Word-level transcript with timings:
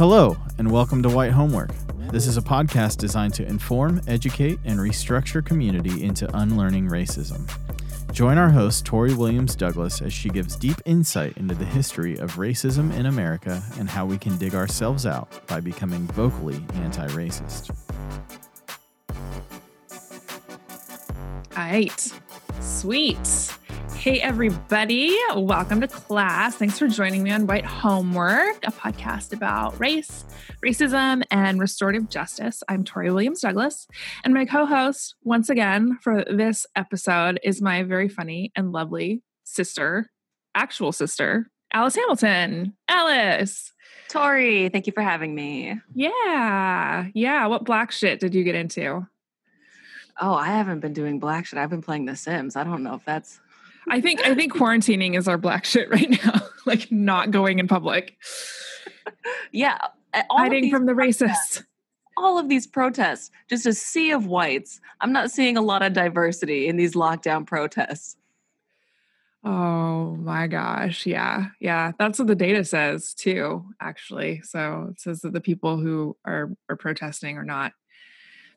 Hello, 0.00 0.34
and 0.56 0.72
welcome 0.72 1.02
to 1.02 1.10
White 1.10 1.32
Homework. 1.32 1.72
This 2.10 2.26
is 2.26 2.38
a 2.38 2.40
podcast 2.40 2.96
designed 2.96 3.34
to 3.34 3.46
inform, 3.46 4.00
educate, 4.08 4.58
and 4.64 4.80
restructure 4.80 5.44
community 5.44 6.02
into 6.02 6.34
unlearning 6.38 6.88
racism. 6.88 7.46
Join 8.10 8.38
our 8.38 8.48
host, 8.48 8.86
Tori 8.86 9.12
Williams 9.12 9.54
Douglas, 9.54 10.00
as 10.00 10.10
she 10.10 10.30
gives 10.30 10.56
deep 10.56 10.78
insight 10.86 11.36
into 11.36 11.54
the 11.54 11.66
history 11.66 12.16
of 12.16 12.36
racism 12.36 12.90
in 12.94 13.04
America 13.04 13.62
and 13.78 13.90
how 13.90 14.06
we 14.06 14.16
can 14.16 14.38
dig 14.38 14.54
ourselves 14.54 15.04
out 15.04 15.46
by 15.46 15.60
becoming 15.60 16.06
vocally 16.06 16.64
anti 16.76 17.06
racist. 17.08 17.70
All 21.54 21.62
right. 21.62 22.10
Sweet. 22.62 23.49
Hey, 24.00 24.18
everybody. 24.22 25.14
Welcome 25.36 25.82
to 25.82 25.86
class. 25.86 26.56
Thanks 26.56 26.78
for 26.78 26.88
joining 26.88 27.22
me 27.22 27.32
on 27.32 27.46
White 27.46 27.66
Homework, 27.66 28.66
a 28.66 28.72
podcast 28.72 29.34
about 29.34 29.78
race, 29.78 30.24
racism, 30.64 31.22
and 31.30 31.60
restorative 31.60 32.08
justice. 32.08 32.62
I'm 32.66 32.82
Tori 32.82 33.10
Williams 33.10 33.42
Douglas, 33.42 33.86
and 34.24 34.32
my 34.32 34.46
co 34.46 34.64
host, 34.64 35.16
once 35.22 35.50
again, 35.50 35.98
for 36.00 36.24
this 36.24 36.64
episode 36.74 37.40
is 37.44 37.60
my 37.60 37.82
very 37.82 38.08
funny 38.08 38.52
and 38.56 38.72
lovely 38.72 39.22
sister, 39.44 40.10
actual 40.54 40.92
sister, 40.92 41.50
Alice 41.70 41.96
Hamilton. 41.96 42.72
Alice. 42.88 43.74
Tori, 44.08 44.70
thank 44.70 44.86
you 44.86 44.94
for 44.94 45.02
having 45.02 45.34
me. 45.34 45.78
Yeah. 45.94 47.08
Yeah. 47.12 47.46
What 47.48 47.66
black 47.66 47.92
shit 47.92 48.18
did 48.18 48.34
you 48.34 48.44
get 48.44 48.54
into? 48.54 49.06
Oh, 50.18 50.32
I 50.32 50.46
haven't 50.46 50.80
been 50.80 50.94
doing 50.94 51.18
black 51.18 51.44
shit. 51.44 51.58
I've 51.58 51.68
been 51.68 51.82
playing 51.82 52.06
The 52.06 52.16
Sims. 52.16 52.56
I 52.56 52.64
don't 52.64 52.82
know 52.82 52.94
if 52.94 53.04
that's 53.04 53.40
I 53.88 54.00
think 54.00 54.26
I 54.26 54.34
think 54.34 54.52
quarantining 54.52 55.16
is 55.16 55.28
our 55.28 55.38
black 55.38 55.64
shit 55.64 55.90
right 55.90 56.10
now. 56.24 56.40
like 56.66 56.90
not 56.90 57.30
going 57.30 57.58
in 57.58 57.68
public. 57.68 58.16
Yeah. 59.52 59.78
Hiding 60.14 60.70
from 60.70 60.86
the 60.86 60.92
racists. 60.92 61.64
All 62.16 62.38
of 62.38 62.48
these 62.48 62.66
protests, 62.66 63.30
just 63.48 63.64
a 63.66 63.72
sea 63.72 64.10
of 64.10 64.26
whites. 64.26 64.80
I'm 65.00 65.12
not 65.12 65.30
seeing 65.30 65.56
a 65.56 65.62
lot 65.62 65.82
of 65.82 65.92
diversity 65.92 66.68
in 66.68 66.76
these 66.76 66.94
lockdown 66.94 67.46
protests. 67.46 68.16
Oh 69.42 70.16
my 70.16 70.46
gosh. 70.46 71.06
Yeah. 71.06 71.46
Yeah. 71.60 71.92
That's 71.98 72.18
what 72.18 72.28
the 72.28 72.34
data 72.34 72.62
says 72.64 73.14
too, 73.14 73.64
actually. 73.80 74.42
So 74.42 74.88
it 74.90 75.00
says 75.00 75.20
that 75.22 75.32
the 75.32 75.40
people 75.40 75.78
who 75.78 76.16
are 76.26 76.50
are 76.68 76.76
protesting 76.76 77.38
are 77.38 77.44
not 77.44 77.72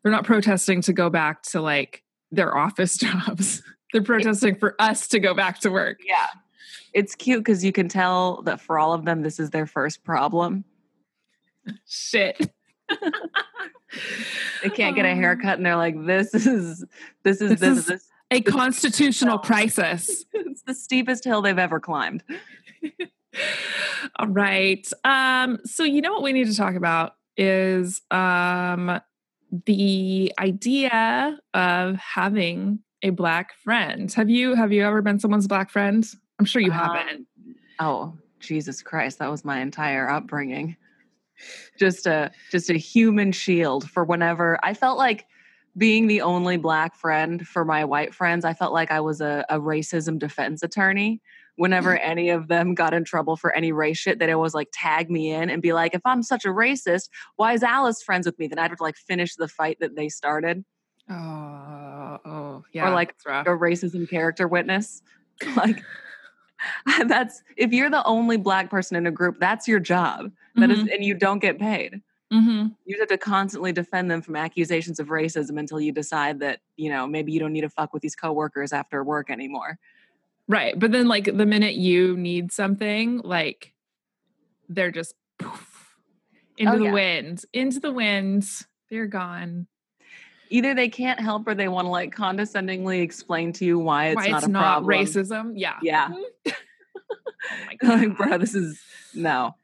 they're 0.02 0.12
not 0.12 0.26
protesting 0.26 0.82
to 0.82 0.94
go 0.94 1.10
back 1.10 1.44
to 1.44 1.62
like 1.62 2.04
their 2.32 2.56
office 2.58 2.98
jobs. 2.98 3.64
They're 3.94 4.02
protesting 4.02 4.56
for 4.56 4.76
us 4.80 5.08
to 5.10 5.20
go 5.20 5.34
back 5.34 5.60
to 5.60 5.70
work. 5.70 6.00
Yeah. 6.06 6.28
It's 6.94 7.16
cute 7.16 7.40
because 7.44 7.64
you 7.64 7.72
can 7.72 7.88
tell 7.88 8.42
that 8.44 8.60
for 8.60 8.78
all 8.78 8.94
of 8.94 9.06
them, 9.06 9.22
this 9.22 9.40
is 9.40 9.52
their 9.52 9.66
first 9.66 10.04
problem. 10.04 10.66
Shit. 11.88 12.52
they 14.64 14.70
can't 14.70 14.96
get 14.96 15.06
a 15.06 15.16
haircut 15.16 15.58
and 15.58 15.66
they're 15.66 15.76
like, 15.76 15.96
this 16.06 16.34
is 16.34 16.84
this 17.24 17.40
is 17.40 17.52
this, 17.52 17.60
this, 17.60 17.78
is 17.78 17.86
this, 17.86 18.10
a 18.32 18.42
constitutional 18.42 19.38
crisis. 19.40 20.26
it's 20.34 20.64
the 20.64 20.74
steepest 20.74 21.24
hill 21.24 21.42
they've 21.42 21.58
ever 21.58 21.80
climbed. 21.80 22.24
all 24.18 24.28
right. 24.28 24.86
Um, 25.04 25.60
so 25.66 25.84
you 25.84 26.02
know 26.02 26.12
what 26.14 26.24
we 26.24 26.34
need 26.34 26.48
to 26.48 26.56
talk 26.56 26.76
about 26.76 27.14
is 27.38 28.02
um 28.12 29.00
the 29.66 30.32
idea 30.40 31.40
of 31.54 31.96
having 31.96 32.80
a 33.04 33.12
black 33.12 33.54
friend. 33.54 34.12
Have 34.14 34.30
you 34.30 34.56
have 34.56 34.72
you 34.72 34.84
ever 34.84 35.02
been 35.02 35.20
someone's 35.20 35.48
black 35.48 35.70
friend? 35.70 36.08
I'm 36.40 36.46
sure 36.46 36.62
you 36.62 36.72
um, 36.72 36.78
haven't. 36.78 37.28
Oh, 37.80 38.18
Jesus 38.40 38.82
Christ, 38.82 39.20
that 39.20 39.30
was 39.30 39.46
my 39.46 39.60
entire 39.60 40.10
upbringing. 40.10 40.78
Just 41.78 42.08
a 42.08 42.32
just 42.52 42.70
a 42.70 42.78
human 42.78 43.32
shield 43.32 43.90
for 43.90 44.04
whenever 44.04 44.58
I 44.64 44.74
felt 44.74 44.98
like 44.98 45.26
being 45.76 46.08
the 46.08 46.22
only 46.22 46.58
black 46.58 46.96
friend 46.96 47.46
for 47.48 47.66
my 47.66 47.84
white 47.84 48.14
friends, 48.14 48.46
I 48.46 48.54
felt 48.54 48.74
like 48.74 48.92
I 48.92 49.00
was 49.00 49.22
a, 49.22 49.44
a 49.50 49.60
racism 49.60 50.20
defense 50.20 50.64
attorney. 50.64 51.22
Whenever 51.56 51.98
any 52.00 52.30
of 52.30 52.48
them 52.48 52.76
got 52.76 52.94
in 52.94 53.04
trouble 53.04 53.36
for 53.36 53.52
any 53.54 53.72
race 53.72 53.98
shit, 53.98 54.20
they'd 54.20 54.32
always 54.32 54.54
like 54.54 54.70
tag 54.72 55.10
me 55.10 55.32
in 55.32 55.50
and 55.50 55.62
be 55.62 55.74
like, 55.74 55.96
if 55.96 56.02
I'm 56.06 56.22
such 56.22 56.46
a 56.46 56.50
racist, 56.50 57.10
why 57.36 57.54
is 57.54 57.64
Alice 57.64 58.04
friends 58.04 58.26
with 58.28 58.38
me? 58.38 58.48
Then 58.48 58.60
I'd 58.60 58.70
have 58.70 58.78
to 58.78 58.84
like 58.84 58.98
finish 58.98 59.36
the 59.36 59.48
fight 59.48 59.78
that 59.80 59.96
they 59.96 60.10
started. 60.10 60.64
Oh, 61.10 61.83
oh, 62.26 62.64
yeah. 62.72 62.88
Or 62.88 62.92
like 62.92 63.16
a 63.26 63.44
racism 63.46 64.10
character 64.10 64.48
witness. 64.48 65.02
like 65.56 65.84
that's 67.08 67.44
if 67.58 67.72
you're 67.72 67.90
the 67.90 68.04
only 68.06 68.38
black 68.38 68.70
person 68.70 68.98
in 68.98 69.08
a 69.08 69.12
group, 69.12 69.40
that's 69.40 69.68
your 69.68 69.80
job. 69.80 70.32
That 70.56 70.70
mm-hmm. 70.70 70.88
is, 70.88 70.94
and 70.94 71.04
you 71.04 71.16
don't 71.16 71.40
get 71.40 71.60
paid. 71.60 72.02
Mm-hmm. 72.32 72.68
You 72.86 73.00
have 73.00 73.10
to 73.10 73.18
constantly 73.18 73.72
defend 73.72 74.10
them 74.10 74.22
from 74.22 74.36
accusations 74.36 75.00
of 75.00 75.08
racism 75.08 75.60
until 75.60 75.80
you 75.80 75.92
decide 75.92 76.40
that 76.40 76.60
you 76.78 76.90
know 76.90 77.08
maybe 77.08 77.32
you 77.32 77.40
don't 77.40 77.54
need 77.54 77.62
to 77.62 77.70
fuck 77.70 77.94
with 77.94 78.02
these 78.02 78.16
coworkers 78.16 78.74
after 78.74 79.04
work 79.04 79.30
anymore. 79.30 79.78
Right, 80.48 80.78
but 80.78 80.92
then 80.92 81.08
like 81.08 81.26
the 81.26 81.46
minute 81.46 81.76
you 81.76 82.18
need 82.18 82.52
something, 82.52 83.20
like 83.24 83.74
they're 84.68 84.92
just 84.92 85.16
poof, 85.40 85.96
into 86.58 86.74
oh, 86.74 86.78
the 86.78 86.86
yeah. 86.86 86.94
wind, 86.94 87.46
into 87.54 87.80
the 87.80 87.92
wind. 87.92 88.46
They're 88.90 89.08
gone 89.08 89.68
either 90.54 90.76
they 90.76 90.88
can't 90.88 91.20
help 91.20 91.48
or 91.48 91.56
they 91.56 91.68
want 91.68 91.88
to 91.88 91.90
like 91.90 92.14
condescendingly 92.14 93.02
explain 93.02 93.52
to 93.54 93.66
you 93.66 93.80
why 93.80 94.10
it's 94.10 94.16
why 94.16 94.28
not 94.28 94.44
it's 94.44 94.48
not 94.48 94.62
problem. 94.84 95.00
racism. 95.00 95.54
Yeah. 95.56 95.80
Yeah. 95.82 96.10
oh 96.48 96.52
like, 97.84 98.16
bro, 98.16 98.38
this 98.38 98.54
is 98.54 98.80
no. 99.16 99.56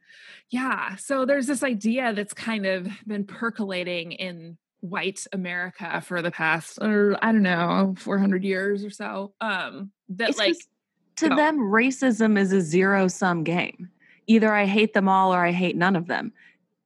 Yeah. 0.50 0.96
So 0.96 1.26
there's 1.26 1.46
this 1.46 1.62
idea 1.62 2.12
that's 2.14 2.34
kind 2.34 2.66
of 2.66 2.88
been 3.06 3.24
percolating 3.24 4.14
in 4.14 4.58
white 4.80 5.28
America 5.32 6.02
for 6.02 6.24
the 6.24 6.32
past, 6.32 6.80
or 6.82 7.16
I 7.22 7.34
don't 7.34 7.44
know, 7.44 7.94
400 7.96 8.44
years 8.44 8.84
or 8.84 8.90
so. 8.90 9.34
Um, 9.40 9.92
that 10.10 10.30
it's 10.30 10.40
like 10.40 10.56
to 11.18 11.30
them, 11.30 11.60
racism 11.60 12.36
is 12.36 12.52
a 12.52 12.62
zero 12.62 13.08
sum 13.08 13.44
game. 13.44 13.92
Either 14.26 14.52
I 14.52 14.66
hate 14.66 14.96
them 14.96 15.08
all 15.08 15.36
or 15.36 15.46
I 15.46 15.52
hate 15.52 15.76
none 15.76 15.96
of 15.96 16.08
them. 16.08 16.34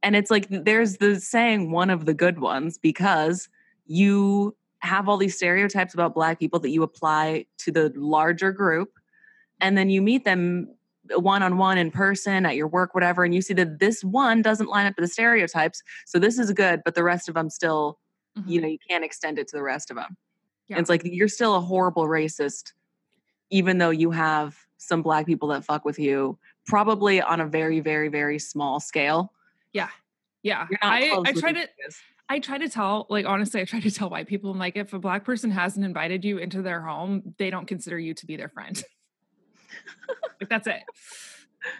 And 0.01 0.17
it's 0.17 0.29
like 0.29 0.47
there's 0.49 0.97
the 0.97 1.21
saying 1.21 1.71
one 1.71 1.89
of 1.89 2.05
the 2.05 2.13
good 2.13 2.39
ones 2.39 2.77
because 2.77 3.47
you 3.93 4.55
have 4.79 5.07
all 5.07 5.17
these 5.17 5.35
stereotypes 5.35 5.93
about 5.93 6.13
black 6.13 6.39
people 6.39 6.59
that 6.59 6.69
you 6.69 6.83
apply 6.83 7.45
to 7.57 7.71
the 7.71 7.91
larger 7.95 8.51
group 8.51 8.91
and 9.61 9.77
then 9.77 9.89
you 9.89 10.01
meet 10.01 10.25
them 10.25 10.67
one 11.15 11.43
on 11.43 11.57
one 11.57 11.77
in 11.77 11.91
person 11.91 12.45
at 12.45 12.55
your 12.55 12.67
work 12.67 12.93
whatever 12.93 13.23
and 13.23 13.33
you 13.35 13.41
see 13.41 13.53
that 13.53 13.79
this 13.79 14.03
one 14.03 14.41
doesn't 14.41 14.67
line 14.67 14.85
up 14.85 14.95
to 14.95 15.01
the 15.01 15.07
stereotypes 15.07 15.83
so 16.05 16.19
this 16.19 16.37
is 16.37 16.51
good 16.51 16.81
but 16.83 16.95
the 16.95 17.03
rest 17.03 17.27
of 17.27 17.35
them 17.35 17.49
still 17.49 17.99
mm-hmm. 18.37 18.49
you 18.49 18.61
know 18.61 18.67
you 18.67 18.77
can't 18.89 19.03
extend 19.03 19.37
it 19.37 19.47
to 19.47 19.55
the 19.55 19.63
rest 19.63 19.91
of 19.91 19.97
them 19.97 20.17
yeah. 20.67 20.79
it's 20.79 20.89
like 20.89 21.01
you're 21.03 21.27
still 21.27 21.55
a 21.55 21.61
horrible 21.61 22.07
racist 22.07 22.73
even 23.49 23.77
though 23.77 23.89
you 23.89 24.11
have 24.11 24.57
some 24.77 25.01
black 25.01 25.25
people 25.25 25.47
that 25.49 25.63
fuck 25.63 25.85
with 25.85 25.99
you 25.99 26.37
probably 26.65 27.21
on 27.21 27.39
a 27.41 27.45
very 27.45 27.79
very 27.79 28.09
very 28.09 28.39
small 28.39 28.79
scale. 28.79 29.31
Yeah. 29.71 29.89
Yeah. 30.43 30.67
I, 30.81 31.21
I 31.25 31.31
try 31.33 31.53
to 31.53 31.67
I 32.29 32.39
try 32.39 32.57
to 32.57 32.69
tell, 32.69 33.05
like, 33.09 33.25
honestly, 33.25 33.61
I 33.61 33.65
try 33.65 33.79
to 33.81 33.91
tell 33.91 34.09
white 34.09 34.27
people, 34.27 34.51
I'm 34.51 34.59
like, 34.59 34.75
if 34.75 34.93
a 34.93 34.99
black 34.99 35.25
person 35.25 35.51
hasn't 35.51 35.85
invited 35.85 36.23
you 36.23 36.37
into 36.37 36.61
their 36.61 36.81
home, 36.81 37.35
they 37.37 37.49
don't 37.49 37.67
consider 37.67 37.99
you 37.99 38.13
to 38.15 38.25
be 38.25 38.37
their 38.37 38.49
friend. 38.49 38.81
like, 40.39 40.49
that's 40.49 40.67
it. 40.67 40.83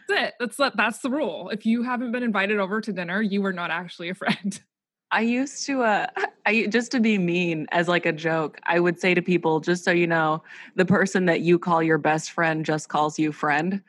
That's 0.07 0.21
it. 0.21 0.33
That's 0.39 0.75
that's 0.75 0.99
the 0.99 1.09
rule. 1.09 1.49
If 1.49 1.65
you 1.65 1.83
haven't 1.83 2.11
been 2.11 2.23
invited 2.23 2.59
over 2.59 2.81
to 2.81 2.93
dinner, 2.93 3.21
you 3.21 3.45
are 3.45 3.53
not 3.53 3.71
actually 3.71 4.09
a 4.09 4.15
friend. 4.15 4.59
I 5.11 5.21
used 5.21 5.65
to, 5.67 5.83
uh, 5.83 6.07
I 6.45 6.65
just 6.67 6.91
to 6.91 6.99
be 6.99 7.17
mean 7.17 7.67
as 7.71 7.87
like 7.87 8.05
a 8.05 8.11
joke. 8.11 8.59
I 8.63 8.79
would 8.79 8.99
say 8.99 9.13
to 9.13 9.21
people, 9.21 9.59
just 9.59 9.85
so 9.85 9.91
you 9.91 10.07
know, 10.07 10.43
the 10.75 10.85
person 10.85 11.25
that 11.25 11.41
you 11.41 11.59
call 11.59 11.83
your 11.83 11.97
best 11.97 12.31
friend 12.31 12.65
just 12.65 12.89
calls 12.89 13.19
you 13.19 13.31
friend, 13.31 13.81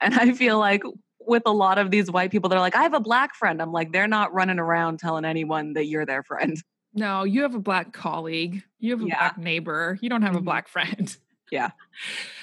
and 0.00 0.14
I 0.14 0.32
feel 0.32 0.58
like 0.58 0.82
with 1.28 1.42
a 1.46 1.52
lot 1.52 1.78
of 1.78 1.90
these 1.90 2.10
white 2.10 2.30
people, 2.30 2.48
they're 2.48 2.60
like, 2.60 2.76
I 2.76 2.82
have 2.82 2.94
a 2.94 3.00
black 3.00 3.34
friend. 3.34 3.60
I'm 3.60 3.72
like, 3.72 3.92
they're 3.92 4.08
not 4.08 4.32
running 4.32 4.58
around 4.58 4.98
telling 4.98 5.24
anyone 5.24 5.74
that 5.74 5.86
you're 5.86 6.06
their 6.06 6.22
friend. 6.22 6.60
No, 6.94 7.22
you 7.22 7.42
have 7.42 7.54
a 7.54 7.60
black 7.60 7.92
colleague. 7.92 8.62
You 8.80 8.92
have 8.92 9.02
a 9.02 9.06
yeah. 9.06 9.18
black 9.18 9.38
neighbor. 9.38 9.98
You 10.00 10.08
don't 10.08 10.22
have 10.22 10.30
mm-hmm. 10.30 10.38
a 10.38 10.42
black 10.42 10.68
friend. 10.68 11.16
Yeah. 11.50 11.70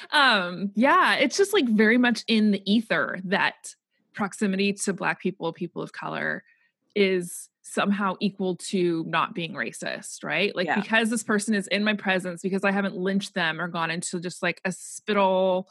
um, 0.10 0.72
yeah, 0.74 1.16
it's 1.16 1.38
just 1.38 1.54
like 1.54 1.68
very 1.70 2.00
much 2.00 2.24
in 2.28 2.50
the 2.50 2.62
ether 2.72 3.20
that 3.26 3.76
proximity 4.16 4.74
to 4.74 4.94
black 4.94 5.20
people, 5.20 5.54
people 5.54 5.84
of 5.84 5.94
color 5.94 6.44
is 6.96 7.50
somehow 7.62 8.16
equal 8.20 8.56
to 8.56 9.04
not 9.08 9.36
being 9.36 9.54
racist, 9.54 10.24
right? 10.24 10.56
Like 10.56 10.68
yeah. 10.68 10.80
because 10.80 11.10
this 11.10 11.24
person 11.24 11.54
is 11.54 11.68
in 11.68 11.84
my 11.84 11.94
presence, 11.94 12.42
because 12.42 12.64
I 12.64 12.72
haven't 12.72 12.96
lynched 12.96 13.34
them 13.34 13.62
or 13.62 13.68
gone 13.68 13.92
into 13.92 14.20
just 14.20 14.42
like 14.42 14.62
a 14.66 14.72
spittle 14.72 15.68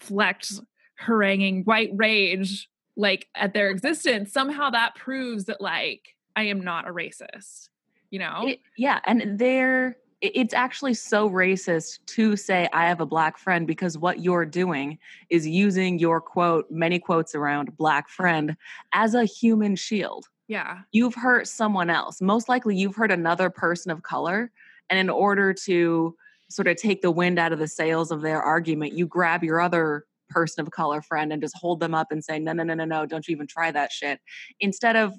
flecked 0.00 0.52
haranguing 1.00 1.64
white 1.64 1.90
rage 1.94 2.68
like 2.96 3.28
at 3.34 3.54
their 3.54 3.70
existence 3.70 4.32
somehow 4.32 4.70
that 4.70 4.94
proves 4.94 5.44
that 5.44 5.60
like 5.60 6.14
i 6.36 6.42
am 6.42 6.60
not 6.60 6.88
a 6.88 6.92
racist 6.92 7.68
you 8.10 8.18
know 8.18 8.46
it, 8.46 8.60
yeah 8.76 9.00
and 9.04 9.38
they're 9.38 9.96
it's 10.20 10.52
actually 10.52 10.94
so 10.94 11.30
racist 11.30 12.00
to 12.06 12.36
say 12.36 12.68
I 12.72 12.86
have 12.86 13.00
a 13.00 13.06
black 13.06 13.38
friend 13.38 13.66
because 13.66 13.96
what 13.96 14.20
you're 14.20 14.44
doing 14.44 14.98
is 15.30 15.46
using 15.48 15.98
your 15.98 16.20
quote, 16.20 16.70
many 16.70 16.98
quotes 16.98 17.34
around 17.34 17.76
black 17.76 18.10
friend 18.10 18.56
as 18.92 19.14
a 19.14 19.24
human 19.24 19.76
shield. 19.76 20.26
Yeah. 20.46 20.80
You've 20.92 21.14
hurt 21.14 21.46
someone 21.46 21.88
else. 21.88 22.20
Most 22.20 22.48
likely 22.48 22.76
you've 22.76 22.96
hurt 22.96 23.10
another 23.10 23.48
person 23.48 23.90
of 23.90 24.02
color. 24.02 24.50
And 24.90 24.98
in 24.98 25.08
order 25.08 25.54
to 25.54 26.16
sort 26.50 26.68
of 26.68 26.76
take 26.76 27.00
the 27.00 27.10
wind 27.10 27.38
out 27.38 27.52
of 27.52 27.58
the 27.58 27.68
sails 27.68 28.10
of 28.10 28.20
their 28.20 28.42
argument, 28.42 28.92
you 28.92 29.06
grab 29.06 29.42
your 29.42 29.60
other 29.60 30.04
person 30.30 30.62
of 30.62 30.70
color 30.70 31.02
friend 31.02 31.32
and 31.32 31.42
just 31.42 31.56
hold 31.56 31.80
them 31.80 31.94
up 31.94 32.08
and 32.10 32.24
say, 32.24 32.38
no, 32.38 32.52
no, 32.52 32.62
no, 32.62 32.74
no, 32.74 32.84
no, 32.84 33.06
don't 33.06 33.26
you 33.28 33.32
even 33.32 33.46
try 33.46 33.70
that 33.70 33.92
shit. 33.92 34.20
Instead 34.60 34.96
of 34.96 35.14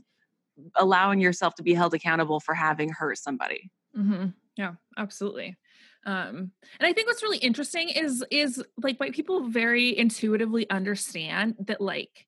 allowing 0.76 1.20
yourself 1.20 1.56
to 1.56 1.64
be 1.64 1.74
held 1.74 1.94
accountable 1.94 2.40
for 2.40 2.54
having 2.54 2.90
hurt 2.90 3.18
somebody. 3.18 3.72
hmm 3.96 4.28
Yeah, 4.58 4.74
absolutely. 4.98 5.58
Um, 6.06 6.52
and 6.80 6.88
I 6.88 6.94
think 6.94 7.08
what's 7.08 7.24
really 7.24 7.38
interesting 7.38 7.90
is 7.90 8.24
is 8.32 8.64
like 8.82 9.00
white 9.00 9.14
people 9.14 9.50
very 9.50 9.96
intuitively 9.98 10.70
understand 10.70 11.56
that 11.68 11.80
like 11.80 12.26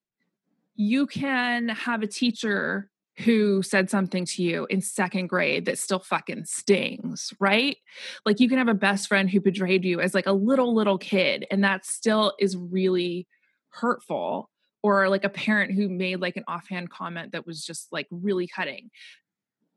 you 0.75 1.07
can 1.07 1.69
have 1.69 2.03
a 2.03 2.07
teacher 2.07 2.89
who 3.18 3.62
said 3.62 3.89
something 3.89 4.25
to 4.25 4.42
you 4.42 4.65
in 4.69 4.81
second 4.81 5.27
grade 5.27 5.65
that 5.65 5.77
still 5.77 6.00
fucking 6.00 6.45
stings, 6.45 7.31
right? 7.39 7.77
Like 8.25 8.39
you 8.39 8.50
can 8.50 8.57
have 8.57 8.68
a 8.68 8.74
best 8.74 9.07
friend 9.07 9.30
who 9.30 9.39
betrayed 9.39 9.86
you 9.86 10.01
as 10.01 10.13
like 10.13 10.25
a 10.25 10.31
little 10.31 10.74
little 10.74 10.98
kid 10.98 11.45
and 11.51 11.63
that 11.63 11.86
still 11.86 12.33
is 12.39 12.57
really 12.57 13.27
hurtful 13.69 14.50
or 14.81 15.10
like 15.10 15.24
a 15.24 15.30
parent 15.30 15.74
who 15.74 15.89
made 15.89 16.21
like 16.21 16.38
an 16.38 16.44
offhand 16.48 16.89
comment 16.89 17.31
that 17.31 17.45
was 17.45 17.63
just 17.63 17.92
like 17.92 18.07
really 18.10 18.48
cutting. 18.48 18.89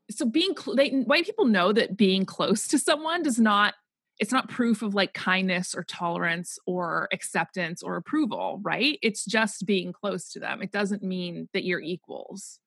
So 0.09 0.25
being 0.25 0.55
cl- 0.57 0.75
they, 0.75 0.89
white 0.89 1.25
people 1.25 1.45
know 1.45 1.71
that 1.73 1.95
being 1.95 2.25
close 2.25 2.67
to 2.69 2.79
someone 2.79 3.23
does 3.23 3.39
not 3.39 3.75
it's 4.19 4.31
not 4.31 4.49
proof 4.49 4.81
of 4.81 4.95
like 4.95 5.13
kindness 5.13 5.75
or 5.75 5.83
tolerance 5.83 6.57
or 6.65 7.07
acceptance 7.13 7.83
or 7.83 7.97
approval 7.97 8.59
right? 8.63 8.97
It's 9.03 9.23
just 9.23 9.67
being 9.67 9.93
close 9.93 10.31
to 10.31 10.39
them. 10.39 10.63
It 10.63 10.71
doesn't 10.71 11.03
mean 11.03 11.49
that 11.53 11.65
you're 11.65 11.79
equals 11.79 12.59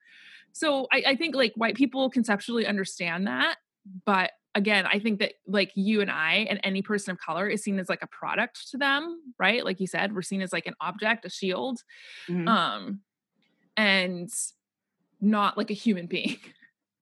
so 0.52 0.86
I, 0.92 1.02
I 1.08 1.16
think 1.16 1.34
like 1.34 1.52
white 1.56 1.74
people 1.74 2.10
conceptually 2.10 2.66
understand 2.66 3.26
that 3.26 3.56
but 4.04 4.32
again 4.54 4.86
i 4.86 4.98
think 4.98 5.20
that 5.20 5.34
like 5.46 5.70
you 5.74 6.00
and 6.00 6.10
i 6.10 6.46
and 6.50 6.60
any 6.64 6.82
person 6.82 7.12
of 7.12 7.18
color 7.18 7.48
is 7.48 7.62
seen 7.62 7.78
as 7.78 7.88
like 7.88 8.02
a 8.02 8.06
product 8.08 8.70
to 8.70 8.78
them 8.78 9.20
right 9.38 9.64
like 9.64 9.80
you 9.80 9.86
said 9.86 10.14
we're 10.14 10.22
seen 10.22 10.42
as 10.42 10.52
like 10.52 10.66
an 10.66 10.74
object 10.80 11.24
a 11.24 11.30
shield 11.30 11.80
Mhm. 12.28 12.48
um 12.48 13.00
and 13.76 14.28
not 15.20 15.56
like 15.56 15.70
a 15.70 15.74
human 15.74 16.06
being 16.14 16.36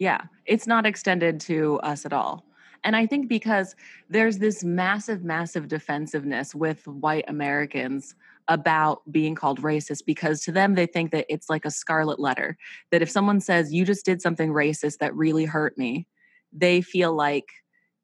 Yeah, 0.01 0.21
it's 0.47 0.69
not 0.69 0.87
extended 0.87 1.41
to 1.41 1.81
us 1.81 2.07
at 2.07 2.13
all. 2.13 2.45
And 2.85 2.95
I 2.95 3.05
think 3.05 3.29
because 3.29 3.75
there's 4.09 4.39
this 4.39 4.63
massive, 4.63 5.25
massive 5.25 5.67
defensiveness 5.67 6.55
with 6.55 6.87
white 6.87 7.25
Americans 7.27 8.15
about 8.49 9.01
being 9.11 9.35
called 9.35 9.61
racist 9.61 10.05
because 10.07 10.41
to 10.41 10.53
them 10.53 10.75
they 10.75 10.87
think 10.87 11.11
that 11.13 11.27
it's 11.29 11.51
like 11.51 11.65
a 11.65 11.71
scarlet 11.71 12.19
letter. 12.19 12.57
That 12.91 13.03
if 13.03 13.11
someone 13.11 13.41
says, 13.41 13.73
you 13.73 13.85
just 13.85 14.05
did 14.05 14.23
something 14.23 14.51
racist 14.51 14.99
that 14.99 15.15
really 15.15 15.45
hurt 15.45 15.77
me, 15.77 16.07
they 16.53 16.81
feel 16.81 17.15
like 17.15 17.47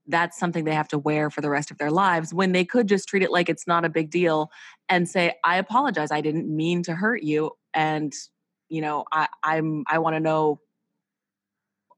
that's 0.06 0.38
something 0.38 0.64
they 0.64 0.74
have 0.74 0.88
to 0.88 0.98
wear 0.98 1.30
for 1.30 1.40
the 1.40 1.48
rest 1.48 1.70
of 1.70 1.78
their 1.78 1.90
lives 1.90 2.34
when 2.34 2.52
they 2.52 2.64
could 2.64 2.86
just 2.88 3.08
treat 3.08 3.22
it 3.22 3.32
like 3.32 3.48
it's 3.48 3.66
not 3.66 3.86
a 3.86 3.88
big 3.88 4.10
deal 4.10 4.50
and 4.88 5.08
say, 5.08 5.32
I 5.44 5.56
apologize. 5.56 6.10
I 6.10 6.20
didn't 6.20 6.54
mean 6.54 6.82
to 6.82 6.94
hurt 6.94 7.22
you. 7.22 7.52
And, 7.72 8.12
you 8.68 8.82
know, 8.82 9.04
I, 9.10 9.28
I'm 9.42 9.84
I 9.88 9.98
want 9.98 10.14
to 10.16 10.20
know 10.20 10.60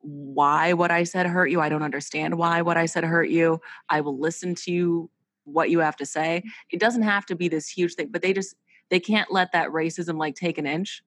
why 0.00 0.72
what 0.72 0.92
I 0.92 1.02
said 1.02 1.26
hurt 1.26 1.50
you. 1.50 1.60
I 1.60 1.68
don't 1.68 1.82
understand 1.82 2.38
why 2.38 2.62
what 2.62 2.76
I 2.76 2.86
said 2.86 3.02
hurt 3.02 3.28
you. 3.28 3.60
I 3.88 4.02
will 4.02 4.18
listen 4.18 4.54
to 4.54 4.72
you, 4.72 5.10
what 5.46 5.70
you 5.70 5.78
have 5.80 5.96
to 5.96 6.06
say. 6.06 6.42
It 6.70 6.80
doesn't 6.80 7.02
have 7.02 7.24
to 7.26 7.34
be 7.34 7.48
this 7.48 7.68
huge 7.68 7.94
thing, 7.94 8.08
but 8.10 8.20
they 8.22 8.32
just 8.32 8.54
they 8.90 9.00
can't 9.00 9.32
let 9.32 9.52
that 9.52 9.70
racism 9.70 10.18
like 10.18 10.34
take 10.34 10.58
an 10.58 10.66
inch. 10.66 11.02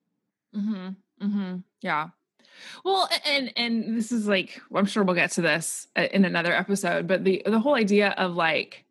Mm-hmm. 0.54 0.88
Mm-hmm. 1.26 1.56
Yeah. 1.82 2.08
Well, 2.84 3.08
and 3.24 3.52
and 3.56 3.96
this 3.96 4.10
is 4.12 4.26
like 4.26 4.60
I'm 4.74 4.84
sure 4.86 5.04
we'll 5.04 5.14
get 5.14 5.30
to 5.32 5.40
this 5.42 5.86
uh, 5.96 6.08
in 6.12 6.24
another 6.24 6.52
episode, 6.52 7.06
but 7.06 7.24
the 7.24 7.42
the 7.46 7.60
whole 7.60 7.74
idea 7.74 8.10
of 8.10 8.34
like 8.34 8.84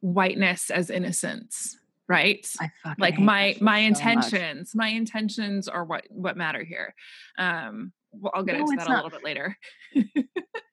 whiteness 0.00 0.70
as 0.70 0.90
innocence, 0.90 1.78
right? 2.08 2.46
I 2.60 2.70
Like 2.98 3.18
my 3.18 3.56
my 3.60 3.78
so 3.80 4.04
much. 4.04 4.32
intentions, 4.32 4.74
my 4.74 4.88
intentions 4.88 5.68
are 5.68 5.84
what 5.84 6.04
what 6.10 6.36
matter 6.36 6.62
here. 6.64 6.94
Um, 7.38 7.92
well, 8.12 8.32
I'll 8.34 8.42
get 8.42 8.56
No, 8.58 8.62
into 8.62 8.76
that 8.76 8.88
a 8.88 8.94
little 8.94 9.10
bit 9.10 9.24
later. 9.24 9.56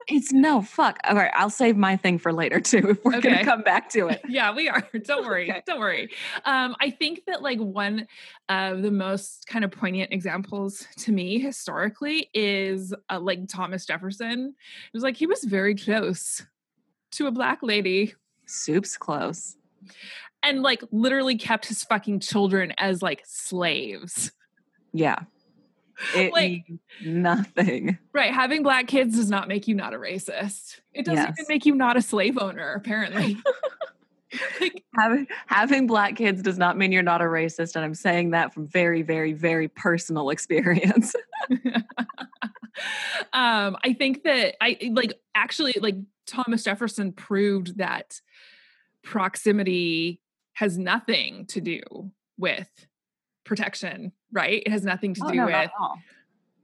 It's 0.08 0.32
no 0.34 0.62
fuck. 0.62 1.00
All 1.04 1.16
right, 1.16 1.32
I'll 1.36 1.50
save 1.50 1.78
my 1.78 1.96
thing 1.96 2.18
for 2.20 2.34
later 2.34 2.60
too 2.60 2.90
if 2.92 3.04
we're 3.06 3.16
Okay. 3.16 3.30
gonna 3.30 3.44
come 3.46 3.62
back 3.62 3.90
to 3.92 4.08
it. 4.10 4.22
yeah, 4.28 4.54
we 4.54 4.68
are. 4.70 4.88
Don't 5.06 5.26
worry. 5.26 5.50
Okay. 5.50 5.62
Don't 5.66 5.80
worry. 5.80 6.10
Um, 6.46 6.76
I 6.82 6.90
think 6.90 7.24
that 7.28 7.42
like 7.42 7.60
one 7.60 8.08
of 8.50 8.82
the 8.82 8.92
most 8.92 9.48
kind 9.48 9.64
of 9.66 9.72
poignant 9.72 10.12
examples 10.12 10.86
to 10.98 11.12
me 11.12 11.40
historically 11.40 12.30
is 12.34 12.94
uh, 13.10 13.20
like 13.20 13.48
Thomas 13.48 13.86
Jefferson. 13.86 14.54
It 14.58 14.94
was 14.94 15.04
like 15.04 15.16
he 15.18 15.26
was 15.26 15.44
very 15.44 15.76
close 15.76 16.46
to 17.12 17.28
a 17.28 17.32
black 17.32 17.60
lady 17.62 18.14
Soup's 18.46 18.98
close. 18.98 19.56
and 20.44 20.62
like 20.62 20.84
literally 20.92 21.38
kept 21.38 21.66
his 21.68 21.84
fucking 21.84 22.20
children 22.20 22.74
as 22.78 23.02
like 23.02 23.22
slaves. 23.26 24.32
Yeah. 24.92 25.20
It 26.16 26.34
Like- 26.34 26.64
means 26.68 26.80
nothing. 27.06 27.98
Right. 28.14 28.34
Having 28.34 28.64
black 28.64 28.88
kids 28.88 29.16
does 29.16 29.30
not 29.30 29.48
make 29.48 29.68
you 29.68 29.76
not 29.76 29.94
a 29.94 29.98
racist. 29.98 30.80
It 30.94 31.06
doesn't 31.06 31.24
even 31.24 31.46
make 31.50 31.66
you 31.66 31.76
not 31.76 31.98
a 31.98 32.02
slave 32.02 32.38
owner, 32.38 32.74
apparently. 32.74 33.38
like, 34.62 34.84
Having 34.98 35.28
having 35.48 35.88
black 35.88 36.16
kids 36.16 36.42
does 36.42 36.58
not 36.58 36.78
mean 36.78 36.92
you're 36.92 37.04
not 37.04 37.22
a 37.22 37.26
racist, 37.26 37.76
and 37.76 37.86
I'm 37.86 37.94
saying 37.94 38.32
that 38.32 38.54
from 38.54 38.68
very, 38.68 39.02
very, 39.02 39.34
very 39.34 39.68
personal 39.68 40.30
experience. 40.30 41.16
um 43.34 43.78
i 43.84 43.94
think 43.98 44.24
that 44.24 44.56
i 44.62 44.78
like 44.94 45.14
actually 45.36 45.74
like 45.80 45.96
thomas 46.26 46.64
jefferson 46.64 47.12
proved 47.12 47.78
that 47.78 48.20
proximity 49.04 50.20
has 50.54 50.78
nothing 50.78 51.46
to 51.46 51.62
do 51.62 51.82
with 52.38 52.88
protection 53.44 54.12
right? 54.34 54.62
It 54.66 54.72
has 54.72 54.84
nothing 54.84 55.14
to 55.16 55.22
Oh, 55.26 55.30
do 55.32 55.36
no, 55.38 55.46
with 55.46 55.72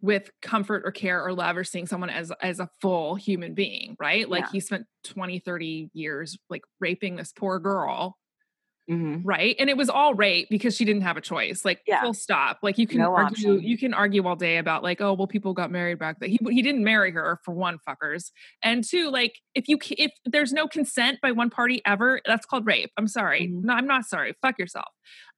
with 0.02 0.32
comfort 0.42 0.84
or 0.86 0.92
care 0.92 1.24
or 1.24 1.34
love 1.34 1.58
or 1.58 1.64
seeing 1.64 1.86
someone 1.86 2.10
as 2.10 2.32
as 2.42 2.60
a 2.60 2.70
full 2.82 3.16
human 3.16 3.54
being 3.54 3.96
right? 4.00 4.30
Like 4.30 4.46
Yeah. 4.46 4.52
he 4.54 4.60
spent 4.62 4.86
20 5.04 5.40
30 5.40 5.90
years 5.94 6.38
like 6.50 6.62
raping 6.80 7.16
this 7.18 7.34
poor 7.34 7.60
girl 7.60 8.18
Mhm. 8.90 9.22
right? 9.24 9.56
And 9.60 9.70
it 9.70 9.78
was 9.78 9.88
all 9.90 10.16
rape 10.16 10.48
because 10.50 10.76
she 10.76 10.84
didn't 10.84 11.04
have 11.04 11.16
a 11.18 11.22
choice 11.22 11.64
like 11.64 11.82
Yeah. 11.86 12.02
full 12.02 12.14
stop. 12.16 12.58
Like 12.64 12.78
you 12.80 12.88
can 12.88 12.98
No 13.00 13.14
argue 13.14 13.56
option. 13.58 13.62
you 13.62 13.78
can 13.78 13.94
argue 13.94 14.26
all 14.26 14.36
day 14.38 14.58
about 14.58 14.82
like 14.84 15.00
oh 15.02 15.14
well 15.14 15.28
people 15.28 15.54
got 15.54 15.70
married 15.70 16.00
back 16.00 16.20
then. 16.20 16.30
He, 16.30 16.40
he 16.50 16.62
didn't 16.64 16.84
marry 16.84 17.12
her 17.12 17.40
for 17.44 17.54
one 17.54 17.78
fuckers. 17.88 18.32
And 18.64 18.84
two 18.84 19.12
like 19.12 19.34
if 19.54 19.68
you 19.68 19.78
if 19.98 20.12
there's 20.26 20.54
no 20.54 20.68
consent 20.68 21.20
by 21.22 21.32
one 21.34 21.50
party 21.52 21.82
ever 21.86 22.22
that's 22.26 22.46
called 22.48 22.66
rape. 22.66 22.90
I'm 22.98 23.08
sorry. 23.08 23.48
Mhm. 23.48 23.64
no 23.66 23.74
i'm 23.74 23.86
not 23.86 24.06
sorry. 24.06 24.34
Fuck 24.42 24.58
yourself. 24.58 24.88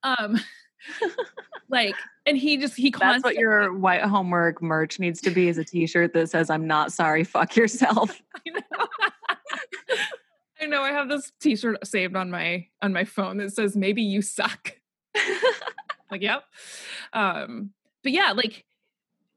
Um 0.04 0.38
like 1.70 1.96
and 2.26 2.38
he 2.38 2.58
just 2.58 2.76
he 2.76 2.94
That's 2.98 3.24
what 3.24 3.36
your 3.36 3.74
white 3.74 4.04
homework 4.04 4.62
merch 4.62 5.00
needs 5.00 5.22
to 5.22 5.32
be 5.32 5.48
is 5.48 5.58
a 5.58 5.64
t-shirt 5.64 6.14
that 6.14 6.30
says 6.30 6.50
I'm 6.50 6.68
not 6.68 6.92
sorry, 6.92 7.24
fuck 7.24 7.56
yourself. 7.56 8.22
I 8.36 8.50
know. 8.50 8.88
I 10.62 10.66
know. 10.68 10.82
I 10.84 10.92
have 10.92 11.10
this 11.10 11.32
T-shirt 11.40 11.86
saved 11.86 12.16
on 12.16 12.30
my 12.30 12.68
on 12.82 12.94
my 12.94 13.04
phone 13.04 13.38
that 13.38 13.52
says 13.52 13.76
"Maybe 13.76 14.04
you 14.04 14.22
suck." 14.22 14.74
like, 16.12 16.22
yep. 16.22 16.44
Um, 17.14 17.72
but 18.04 18.12
yeah, 18.12 18.34
like 18.34 18.64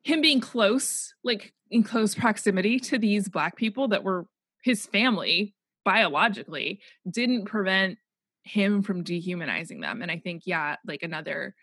him 0.03 0.21
being 0.21 0.41
close, 0.41 1.15
like 1.25 1.55
in 1.71 1.83
close 1.83 2.15
proximity 2.15 2.79
to 2.79 2.99
these 2.99 3.29
black 3.29 3.57
people 3.57 3.89
that 3.89 4.05
were 4.05 4.27
his 4.63 4.85
family 4.87 5.55
biologically, 5.85 6.81
didn't 7.11 7.47
prevent 7.47 7.99
him 8.45 8.83
from 8.83 9.03
dehumanizing 9.03 9.81
them. 9.81 10.03
And 10.03 10.11
I 10.11 10.19
think, 10.19 10.43
yeah, 10.47 10.77
like 10.87 11.03
another 11.03 11.55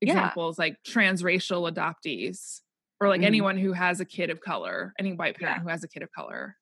Yeah. 0.00 0.12
example 0.12 0.48
is 0.50 0.58
like 0.58 0.76
transracial 0.84 1.70
adoptees 1.72 2.60
or 3.00 3.08
like 3.08 3.22
Mhm. 3.22 3.26
anyone 3.26 3.58
who 3.58 3.72
has 3.72 4.00
a 4.00 4.04
kid 4.04 4.30
of 4.30 4.40
color, 4.40 4.92
any 4.98 5.12
white 5.14 5.36
parent 5.38 5.58
Yeah. 5.58 5.62
who 5.62 5.68
has 5.70 5.82
a 5.82 5.88
kid 5.88 6.02
of 6.02 6.12
color. 6.12 6.56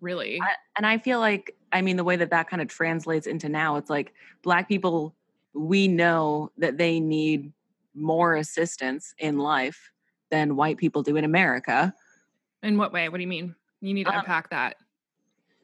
Really? 0.00 0.40
I, 0.40 0.54
and 0.76 0.86
I 0.86 0.98
feel 0.98 1.20
like, 1.20 1.56
I 1.72 1.82
mean, 1.82 1.96
the 1.96 2.04
way 2.04 2.16
that 2.16 2.30
that 2.30 2.48
kind 2.48 2.60
of 2.62 2.68
translates 2.68 3.26
into 3.26 3.48
now, 3.48 3.76
it's 3.76 3.90
like 3.90 4.14
black 4.42 4.68
people, 4.68 5.14
we 5.54 5.88
know 5.88 6.52
that 6.58 6.78
they 6.78 7.00
need 7.00 7.52
more 7.94 8.34
assistance 8.36 9.14
in 9.18 9.38
life 9.38 9.90
than 10.30 10.56
white 10.56 10.76
people 10.76 11.02
do 11.02 11.16
in 11.16 11.24
America. 11.24 11.94
In 12.62 12.76
what 12.78 12.92
way? 12.92 13.08
What 13.08 13.18
do 13.18 13.22
you 13.22 13.28
mean? 13.28 13.54
You 13.80 13.94
need 13.94 14.04
to 14.04 14.12
Um, 14.12 14.20
unpack 14.20 14.50
that. 14.50 14.76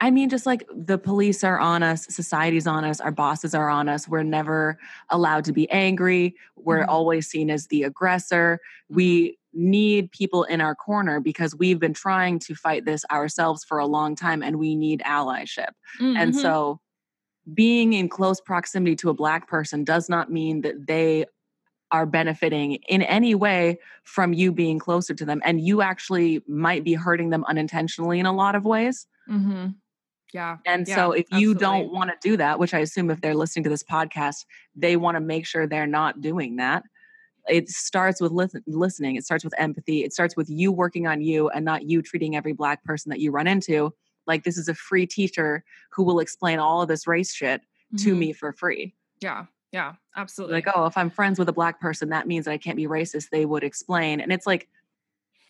I 0.03 0.11
mean, 0.11 0.29
just 0.29 0.47
like 0.47 0.65
the 0.75 0.99
police 0.99 1.45
are 1.45 1.61
on 1.61 1.85
us, 1.85 2.07
society's 2.13 2.67
on 2.67 2.85
us, 2.85 3.01
our 3.01 3.13
bosses 3.13 3.55
are 3.55 3.69
on 3.69 3.89
us. 3.89 4.09
We're 4.09 4.25
never 4.25 4.77
allowed 5.11 5.45
to 5.45 5.53
be 5.53 5.71
angry. 5.71 6.35
We're 6.57 6.85
Mhm. 6.85 6.89
always 6.89 7.29
seen 7.29 7.51
as 7.51 7.69
the 7.69 7.85
aggressor. 7.85 8.59
We 8.89 9.39
need 9.53 10.11
people 10.11 10.43
in 10.43 10.61
our 10.61 10.75
corner 10.75 11.21
because 11.21 11.55
we've 11.55 11.79
been 11.79 11.95
trying 11.95 12.41
to 12.41 12.55
fight 12.57 12.85
this 12.85 13.05
ourselves 13.13 13.63
for 13.63 13.79
a 13.79 13.87
long 13.87 14.17
time 14.17 14.43
and 14.43 14.57
we 14.59 14.75
need 14.75 15.03
allyship. 15.07 15.71
Mm, 16.01 16.17
And 16.17 16.35
so 16.35 16.81
being 17.55 17.93
in 17.93 18.09
close 18.09 18.41
proximity 18.41 18.97
to 18.97 19.09
a 19.11 19.15
black 19.15 19.47
person 19.47 19.85
does 19.85 20.09
not 20.09 20.33
mean 20.33 20.63
that 20.63 20.89
they 20.89 21.27
are 21.93 22.07
benefiting 22.07 22.73
in 22.89 23.03
any 23.03 23.37
way 23.37 23.79
from 24.03 24.33
you 24.33 24.51
being 24.51 24.81
closer 24.81 25.15
to 25.15 25.25
them 25.25 25.41
and 25.45 25.61
you 25.61 25.81
actually 25.81 26.43
might 26.49 26.83
be 26.83 26.95
hurting 26.95 27.31
them 27.31 27.45
unintentionally 27.45 28.19
in 28.19 28.27
a 28.27 28.33
lot 28.33 28.57
of 28.57 28.65
ways. 28.65 29.07
Mhm. 29.29 29.77
Yeah, 30.33 30.59
And 30.67 30.87
Yeah, 30.89 30.95
so 30.95 31.13
if 31.13 31.27
you 31.33 31.55
don't 31.55 31.93
want 31.93 32.11
to 32.11 32.17
do 32.29 32.37
that, 32.37 32.59
which 32.59 32.75
I 32.75 32.79
assume 32.81 33.11
if 33.11 33.21
they're 33.21 33.35
listening 33.35 33.65
to 33.65 33.71
this 33.71 33.83
podcast, 33.83 34.45
they 34.75 34.97
want 34.97 35.17
to 35.17 35.21
make 35.21 35.47
sure 35.47 35.67
they're 35.67 35.87
not 35.87 36.21
doing 36.21 36.57
that. 36.57 36.85
It 37.49 37.69
starts 37.69 38.21
with 38.21 38.33
listen, 38.33 38.63
listening. 38.67 39.17
It 39.17 39.25
starts 39.25 39.45
with 39.45 39.55
empathy. 39.59 40.05
It 40.05 40.13
starts 40.13 40.37
with 40.37 40.49
you 40.49 40.71
working 40.73 41.07
on 41.07 41.21
you 41.23 41.49
and 41.51 41.65
not 41.65 41.89
you 41.89 42.01
treating 42.03 42.37
every 42.37 42.53
black 42.53 42.85
person 42.85 43.11
that 43.11 43.19
you 43.21 43.31
run 43.33 43.47
into 43.47 43.93
like 44.27 44.45
this 44.45 44.57
is 44.57 44.69
a 44.69 44.75
free 44.75 45.07
teacher 45.07 45.65
who 45.91 46.05
will 46.05 46.21
explain 46.21 46.61
all 46.61 46.81
of 46.81 46.89
this 46.89 47.07
race 47.09 47.35
shit 47.35 47.61
to 47.99 48.15
Mhm. 48.15 48.19
me 48.19 48.33
for 48.33 48.53
free. 48.53 48.95
Yeah, 49.21 49.47
yeah, 49.73 49.95
absolutely. 50.17 50.55
Like, 50.55 50.69
oh, 50.75 50.87
if 50.87 50.97
I'm 50.97 51.11
friends 51.11 51.39
with 51.41 51.49
a 51.49 51.53
black 51.53 51.81
person, 51.81 52.09
that 52.11 52.29
means 52.29 52.45
that 52.45 52.53
I 52.53 52.59
can't 52.59 52.77
be 52.77 52.87
racist. 52.87 53.31
They 53.31 53.45
would 53.45 53.65
explain. 53.65 54.21
And 54.21 54.33
it's 54.33 54.47
like, 54.47 54.69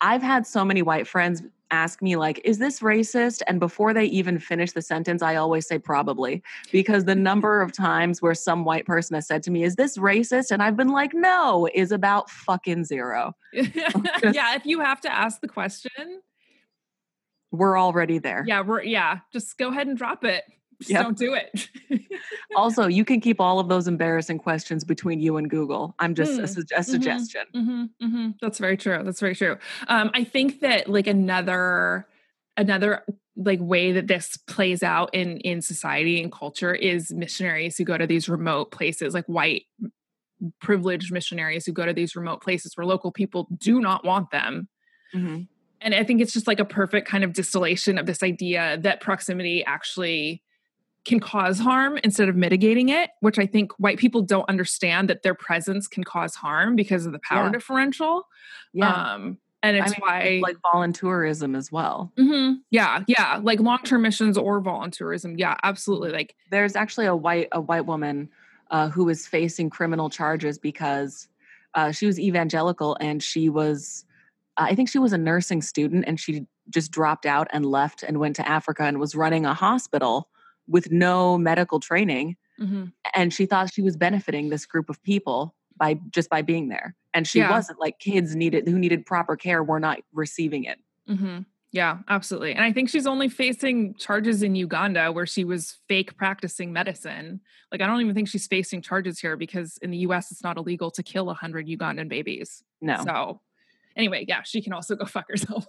I've 0.01 0.23
had 0.23 0.47
so 0.47 0.65
many 0.65 0.81
white 0.83 1.07
friends 1.07 1.43
ask 1.73 2.03
me, 2.03 2.17
like, 2.17 2.41
is 2.45 2.59
this 2.59 2.81
racist? 2.81 3.43
And 3.49 3.59
before 3.59 3.93
they 3.93 4.05
even 4.05 4.39
finish 4.39 4.73
the 4.73 4.83
sentence, 4.83 5.23
I 5.23 5.37
always 5.37 5.67
say 5.67 5.79
probably. 5.79 6.43
Because 6.71 7.05
the 7.05 7.13
mm-hmm. 7.13 7.23
number 7.23 7.63
of 7.63 7.73
times 7.73 8.23
where 8.23 8.35
some 8.35 8.65
white 8.65 8.87
person 8.87 9.15
has 9.15 9.27
said 9.27 9.43
to 9.45 9.51
me, 9.51 9.65
is 9.65 9.75
this 9.77 9.99
racist? 9.99 10.51
And 10.51 10.63
I've 10.63 10.77
been 10.77 10.91
like, 10.91 11.13
no, 11.15 11.69
is 11.75 11.91
about 11.91 12.31
fucking 12.31 12.85
zero. 12.85 13.35
yeah, 13.53 14.55
if 14.55 14.65
you 14.65 14.81
have 14.81 15.01
to 15.01 15.13
ask 15.13 15.41
the 15.41 15.49
question, 15.49 16.21
We're 17.51 17.79
already 17.79 18.19
there. 18.19 18.45
yeah, 18.47 18.61
we're 18.61 18.83
yeah, 18.83 19.19
just 19.33 19.59
go 19.59 19.69
ahead 19.69 19.87
and 19.87 19.97
drop 19.97 20.25
it. 20.25 20.45
Just 20.83 20.91
Yep. 20.91 21.03
don't 21.03 21.19
do 21.19 21.35
it. 21.35 21.69
Also, 22.55 22.87
you 22.87 23.03
can 23.05 23.21
keep 23.21 23.41
all 23.41 23.59
of 23.59 23.69
those 23.69 23.89
embarrassing 23.89 24.39
questions 24.39 24.85
between 24.85 25.21
you 25.21 25.39
and 25.39 25.49
Google. 25.49 25.95
I'm 25.99 26.15
just 26.15 26.39
a, 26.39 26.43
Mm, 26.43 26.49
su- 26.49 26.65
a 26.77 26.83
suggestion. 26.85 27.43
hmm 27.55 27.85
hmm 27.99 28.31
That's 28.43 28.59
very 28.59 28.77
true. 28.77 29.01
That's 29.03 29.21
very 29.21 29.35
true. 29.35 29.57
Um, 29.89 30.11
I 30.13 30.25
think 30.25 30.61
that 30.61 30.87
like 30.89 31.07
another 31.07 32.07
another 32.59 33.05
like 33.37 33.59
way 33.63 33.93
that 33.93 34.07
this 34.07 34.37
plays 34.37 34.83
out 34.83 35.15
in 35.15 35.39
in 35.39 35.63
society 35.63 36.23
and 36.23 36.31
culture 36.31 36.75
is 36.75 37.11
missionaries 37.11 37.79
who 37.79 37.85
go 37.85 37.97
to 37.97 38.07
these 38.07 38.29
remote 38.29 38.71
places, 38.71 39.15
like 39.15 39.25
white 39.27 39.63
privileged 40.61 41.13
missionaries 41.13 41.65
who 41.65 41.73
go 41.73 41.87
to 41.87 41.93
these 41.95 42.15
remote 42.17 42.43
places 42.43 42.73
where 42.77 42.87
local 42.87 43.13
people 43.13 43.49
do 43.57 43.81
not 43.81 44.05
want 44.05 44.31
them. 44.31 44.69
Mhm. 45.15 45.49
And 45.81 45.95
I 45.95 46.05
think 46.05 46.21
it's 46.21 46.33
just 46.35 46.47
like 46.47 46.61
a 46.61 46.65
perfect 46.67 47.09
kind 47.09 47.25
of 47.25 47.33
distillation 47.33 47.97
of 47.99 48.07
this 48.07 48.23
idea 48.23 48.79
that 48.83 49.01
proximity 49.01 49.65
actually 49.65 50.43
can 51.05 51.19
cause 51.21 51.59
harm 51.59 51.99
instead 52.05 52.29
of 52.29 52.37
mitigating 52.37 52.89
it, 52.89 53.11
which 53.21 53.39
I 53.39 53.47
think 53.47 53.73
white 53.79 53.99
people 53.99 54.23
don't 54.23 54.49
understand 54.49 55.11
that 55.11 55.23
their 55.23 55.35
presence 55.35 55.89
can 55.89 56.05
cause 56.05 56.35
harm 56.37 56.77
because 56.77 57.07
of 57.07 57.13
the 57.13 57.19
power 57.19 57.47
Yeah. 57.47 57.53
differential. 57.53 58.29
Yeah. 58.73 58.93
Um, 59.15 59.39
and 59.65 59.77
I 59.77 59.81
it's 59.81 59.93
mean, 59.93 60.01
why, 60.01 60.19
it's 60.21 60.43
like 60.43 60.57
volunteerism 60.75 61.57
as 61.57 61.71
well. 61.73 62.13
Mhm. 62.19 62.59
yeah, 62.71 63.03
yeah, 63.07 63.41
like 63.43 63.61
long 63.61 63.79
term 63.85 64.03
missions 64.03 64.37
or 64.39 64.61
volunteerism. 64.63 65.35
Yeah, 65.39 65.57
absolutely. 65.63 66.11
Like, 66.11 66.35
there's 66.51 66.77
actually 66.77 67.07
a 67.07 67.17
white 67.17 67.49
a 67.53 67.61
white 67.61 67.87
woman 67.87 68.29
uh, 68.71 68.89
who 68.89 69.09
is 69.09 69.27
facing 69.27 69.71
criminal 69.71 70.09
charges 70.11 70.59
because 70.59 71.29
uh, 71.75 71.91
she 71.93 72.07
was 72.07 72.19
evangelical 72.21 72.97
and 73.01 73.23
she 73.23 73.49
was 73.49 74.05
uh, 74.57 74.65
I 74.69 74.75
think 74.75 74.89
she 74.89 74.99
was 74.99 75.13
a 75.13 75.19
nursing 75.19 75.63
student 75.63 76.05
and 76.07 76.19
she 76.21 76.47
just 76.71 76.91
dropped 76.91 77.25
out 77.27 77.49
and 77.53 77.65
left 77.67 78.03
and 78.03 78.19
went 78.19 78.37
to 78.37 78.49
Africa 78.49 78.83
and 78.85 78.99
was 79.01 79.15
running 79.15 79.47
a 79.47 79.55
hospital 79.55 80.29
with 80.73 80.91
no 80.91 81.39
medical 81.39 81.79
training 81.81 82.37
mhm. 82.61 82.93
and 83.15 83.33
she 83.33 83.47
thought 83.47 83.73
she 83.73 83.83
was 83.83 83.97
benefiting 83.97 84.49
this 84.49 84.67
group 84.67 84.91
of 84.91 85.03
people 85.03 85.55
by 85.77 85.95
just 86.11 86.29
by 86.31 86.43
being 86.43 86.69
there 86.69 86.97
and 87.15 87.27
she 87.29 87.39
Yeah. 87.39 87.51
wasn't 87.51 87.79
like 87.81 87.99
kids 88.01 88.35
needed 88.35 88.67
who 88.69 88.79
needed 88.79 89.07
proper 89.07 89.37
care 89.37 89.63
were 89.63 89.81
not 89.81 89.99
receiving 90.13 90.65
it 90.65 90.79
hmm 91.07 91.41
Yeah, 91.75 91.99
absolutely. 92.09 92.53
And 92.53 92.63
I 92.65 92.71
think 92.73 92.91
she's 92.91 93.07
only 93.07 93.29
facing 93.31 93.95
charges 93.95 94.43
in 94.43 94.55
Uganda 94.55 95.11
where 95.11 95.25
she 95.27 95.43
was 95.45 95.79
fake 95.89 96.17
practicing 96.19 96.71
medicine. 96.71 97.41
Like, 97.71 97.81
I 97.81 97.87
don't 97.87 98.03
even 98.03 98.15
think 98.15 98.29
she's 98.29 98.47
facing 98.47 98.83
charges 98.83 99.19
here 99.19 99.37
because 99.39 99.79
in 99.81 99.91
the 99.91 100.01
US, 100.09 100.31
it's 100.31 100.43
not 100.43 100.59
illegal 100.59 100.91
to 100.91 101.03
kill 101.03 101.27
100 101.27 101.67
Ugandan 101.67 102.09
babies. 102.11 102.63
no 102.83 102.99
So, 103.07 103.41
anyway, 103.97 104.25
yeah, 104.29 104.43
she 104.43 104.63
can 104.63 104.73
also 104.73 104.95
go 104.95 105.05
fuck 105.07 105.29
herself. 105.29 105.67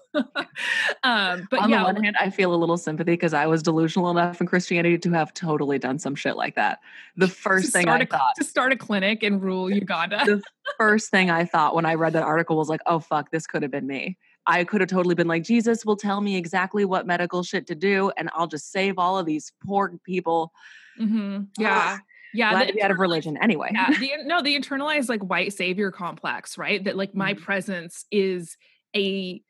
um, 1.03 1.47
but 1.49 1.59
on 1.61 1.69
yeah, 1.69 1.79
the 1.79 1.83
one 1.85 2.03
hand, 2.03 2.15
I 2.19 2.29
feel 2.29 2.53
a 2.53 2.57
little 2.57 2.77
sympathy 2.77 3.13
because 3.13 3.33
I 3.33 3.47
was 3.47 3.63
delusional 3.63 4.09
enough 4.11 4.39
in 4.41 4.47
Christianity 4.47 4.97
to 4.99 5.11
have 5.11 5.33
totally 5.33 5.79
done 5.79 5.99
some 5.99 6.15
shit 6.15 6.35
like 6.35 6.55
that. 6.55 6.79
The 7.15 7.27
first 7.43 7.73
thing 7.73 7.87
I 7.87 7.99
a, 7.99 8.05
thought, 8.05 8.33
to 8.37 8.43
start 8.43 8.71
a 8.71 8.77
clinic 8.77 9.23
and 9.23 9.41
rule 9.41 9.69
Uganda. 9.71 10.23
the 10.25 10.41
first 10.77 11.11
thing 11.11 11.29
I 11.29 11.45
thought 11.45 11.75
when 11.75 11.85
I 11.85 11.95
read 11.95 12.13
that 12.13 12.23
article 12.23 12.57
was 12.57 12.69
like, 12.69 12.81
oh 12.85 12.99
fuck, 12.99 13.31
this 13.31 13.47
could 13.47 13.61
have 13.61 13.71
been 13.71 13.87
me. 13.87 14.17
I 14.45 14.65
could 14.65 14.81
have 14.81 14.89
totally 14.89 15.15
been 15.15 15.27
like, 15.27 15.43
Jesus 15.43 15.85
will 15.85 15.95
tell 15.95 16.19
me 16.19 16.35
exactly 16.35 16.83
what 16.83 17.07
medical 17.07 17.43
shit 17.43 17.65
to 17.67 17.75
do, 17.75 18.11
and 18.17 18.29
I'll 18.33 18.47
just 18.47 18.71
save 18.71 18.97
all 18.97 19.17
of 19.17 19.25
these 19.25 19.53
poor 19.65 19.97
people. 20.03 20.51
Mhm. 20.99 21.47
Yeah. 21.57 21.99
Yeah. 22.33 22.51
Glad 22.51 22.69
the 22.69 22.73
be 22.73 22.81
out 22.81 22.91
of 22.91 22.99
religion. 22.99 23.37
Anyway, 23.41 23.69
yeah 23.73 23.89
the 23.99 24.11
no 24.25 24.41
the 24.41 24.57
internalized 24.59 25.09
like 25.09 25.21
white 25.23 25.53
savior 25.53 25.91
complex 25.91 26.57
right 26.57 26.83
that 26.83 26.95
like 26.97 27.13
my 27.15 27.33
Mhm. 27.33 27.41
presence 27.41 28.05
is 28.11 28.57
a 28.95 29.41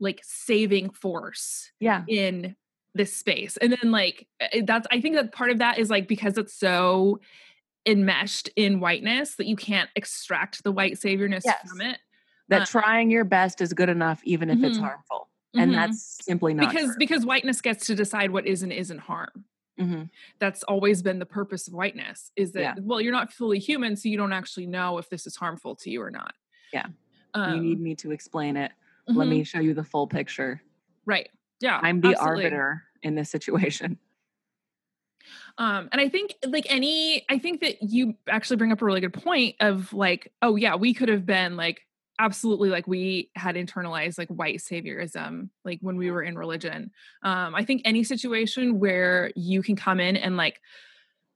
like 0.00 0.20
saving 0.22 0.90
force 0.90 1.70
yeah, 1.80 2.04
in 2.08 2.56
this 2.94 3.14
space 3.16 3.56
and 3.58 3.72
then 3.72 3.90
like 3.92 4.26
that's 4.64 4.86
i 4.90 5.00
think 5.00 5.14
that 5.14 5.30
part 5.32 5.50
of 5.50 5.58
that 5.58 5.78
is 5.78 5.90
like 5.90 6.08
because 6.08 6.36
it's 6.38 6.54
so 6.54 7.20
enmeshed 7.86 8.48
in 8.56 8.80
whiteness 8.80 9.36
that 9.36 9.46
you 9.46 9.56
can't 9.56 9.90
extract 9.96 10.64
the 10.64 10.72
white 10.72 10.94
saviorness 10.94 11.42
Yes. 11.44 11.68
from 11.68 11.80
it 11.82 11.98
that 12.48 12.62
Uh, 12.62 12.66
trying 12.66 13.10
your 13.10 13.24
best 13.24 13.60
is 13.60 13.72
good 13.72 13.88
enough, 13.88 14.20
even 14.24 14.50
if 14.50 14.64
it's 14.64 14.76
Mhm. 14.76 14.82
harmful, 14.82 15.30
and 15.56 15.70
Mhm. 15.70 15.76
that's 15.76 16.18
simply 16.24 16.52
not 16.54 16.68
because 16.68 16.86
true. 16.86 16.96
because 16.98 17.24
whiteness 17.26 17.60
gets 17.60 17.86
to 17.86 17.94
decide 17.94 18.30
what 18.32 18.46
is 18.46 18.62
and 18.62 18.72
isn't 18.72 18.98
harm 18.98 19.44
Mhm. 19.80 20.10
that's 20.38 20.62
always 20.64 21.02
been 21.02 21.18
the 21.18 21.26
purpose 21.26 21.66
of 21.66 21.72
whiteness 21.74 22.30
is 22.36 22.52
that 22.52 22.60
Yeah. 22.60 22.74
well 22.82 23.00
you're 23.00 23.12
not 23.12 23.32
fully 23.32 23.58
human 23.58 23.96
so 23.96 24.08
you 24.10 24.16
don't 24.18 24.32
actually 24.32 24.66
know 24.66 24.98
if 24.98 25.08
this 25.08 25.26
is 25.26 25.36
harmful 25.36 25.74
to 25.76 25.90
you 25.90 26.02
or 26.02 26.10
not 26.10 26.34
Yeah. 26.72 26.86
um, 27.34 27.54
you 27.54 27.60
need 27.62 27.80
me 27.80 27.94
to 27.96 28.10
explain 28.12 28.56
it. 28.56 28.72
Let 29.08 29.26
mhm, 29.26 29.30
me 29.30 29.44
show 29.44 29.60
you 29.60 29.72
the 29.74 29.84
full 29.84 30.06
picture. 30.06 30.60
right 31.06 31.30
yeah 31.60 31.80
I'm 31.82 32.00
the 32.00 32.10
absolutely. 32.10 32.44
arbiter 32.46 32.82
in 33.02 33.14
this 33.14 33.30
situation. 33.30 33.98
um 35.58 35.88
and 35.92 36.00
i 36.00 36.08
think 36.08 36.34
like 36.46 36.66
any 36.68 37.24
i 37.28 37.38
think 37.38 37.60
that 37.60 37.82
you 37.82 38.14
actually 38.28 38.56
bring 38.56 38.72
up 38.72 38.80
a 38.82 38.84
really 38.84 39.00
good 39.00 39.12
point 39.14 39.56
of 39.60 39.92
like 39.92 40.32
oh 40.42 40.56
yeah 40.56 40.74
we 40.74 40.94
could 40.94 41.08
have 41.08 41.26
been 41.26 41.56
like 41.56 41.80
absolutely 42.20 42.68
like 42.68 42.86
we 42.86 43.30
had 43.34 43.54
internalized 43.54 44.18
like 44.18 44.28
white 44.28 44.58
saviorism 44.58 45.48
like 45.64 45.78
when 45.80 45.96
we 45.96 46.10
were 46.10 46.22
in 46.22 46.36
religion. 46.36 46.90
Um 47.22 47.54
i 47.54 47.64
think 47.64 47.82
any 47.84 48.04
situation 48.04 48.78
where 48.78 49.32
you 49.34 49.62
can 49.62 49.76
come 49.76 50.00
in 50.00 50.16
and 50.16 50.36
like 50.36 50.60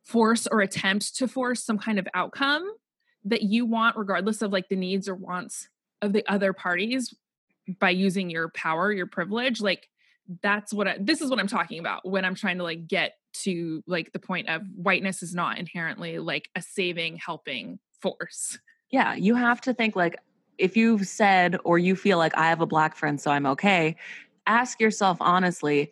force 0.05 0.47
or 0.47 0.61
attempt 0.61 1.17
to 1.17 1.27
force 1.27 1.65
some 1.65 1.79
kind 1.79 1.99
of 1.99 2.07
outcome 2.15 2.71
that 3.25 3.43
you 3.43 3.65
want 3.65 3.97
regardless 3.97 4.43
of 4.43 4.53
like 4.53 4.69
the 4.69 4.77
needs 4.77 5.09
or 5.09 5.15
wants 5.15 5.69
of 6.03 6.13
the 6.13 6.25
other 6.31 6.53
parties 6.53 7.15
by 7.81 7.89
using 7.89 8.29
your 8.29 8.51
power 8.51 8.93
your 8.93 9.07
privilege 9.07 9.63
like 9.63 9.89
that's 10.43 10.75
what 10.75 10.87
I, 10.87 10.97
this 11.01 11.23
is 11.23 11.31
what 11.31 11.39
i'm 11.39 11.47
talking 11.47 11.79
about 11.79 12.07
when 12.07 12.27
i'm 12.27 12.35
trying 12.35 12.59
to 12.59 12.65
like 12.65 12.87
get 12.87 13.15
to 13.35 13.83
like 13.87 14.13
the 14.13 14.19
point 14.19 14.49
of 14.49 14.63
whiteness 14.77 15.23
is 15.23 15.35
not 15.35 15.59
inherently 15.59 16.19
like 16.19 16.49
a 16.55 16.63
saving 16.63 17.17
helping 17.17 17.79
force. 18.01 18.59
Yeah, 18.91 19.15
you 19.15 19.35
have 19.35 19.61
to 19.63 19.75
think 19.75 19.97
like 19.97 20.17
if 20.59 20.77
you've 20.77 21.07
said 21.07 21.57
or 21.65 21.79
you 21.79 21.97
feel 21.97 22.19
like 22.19 22.37
I 22.37 22.49
have 22.49 22.61
a 22.61 22.67
black 22.67 22.97
friend, 22.97 23.21
so 23.21 23.31
I'm 23.31 23.47
okay, 23.47 23.97
ask 24.47 24.81
yourself 24.81 25.17
honestly, 25.21 25.91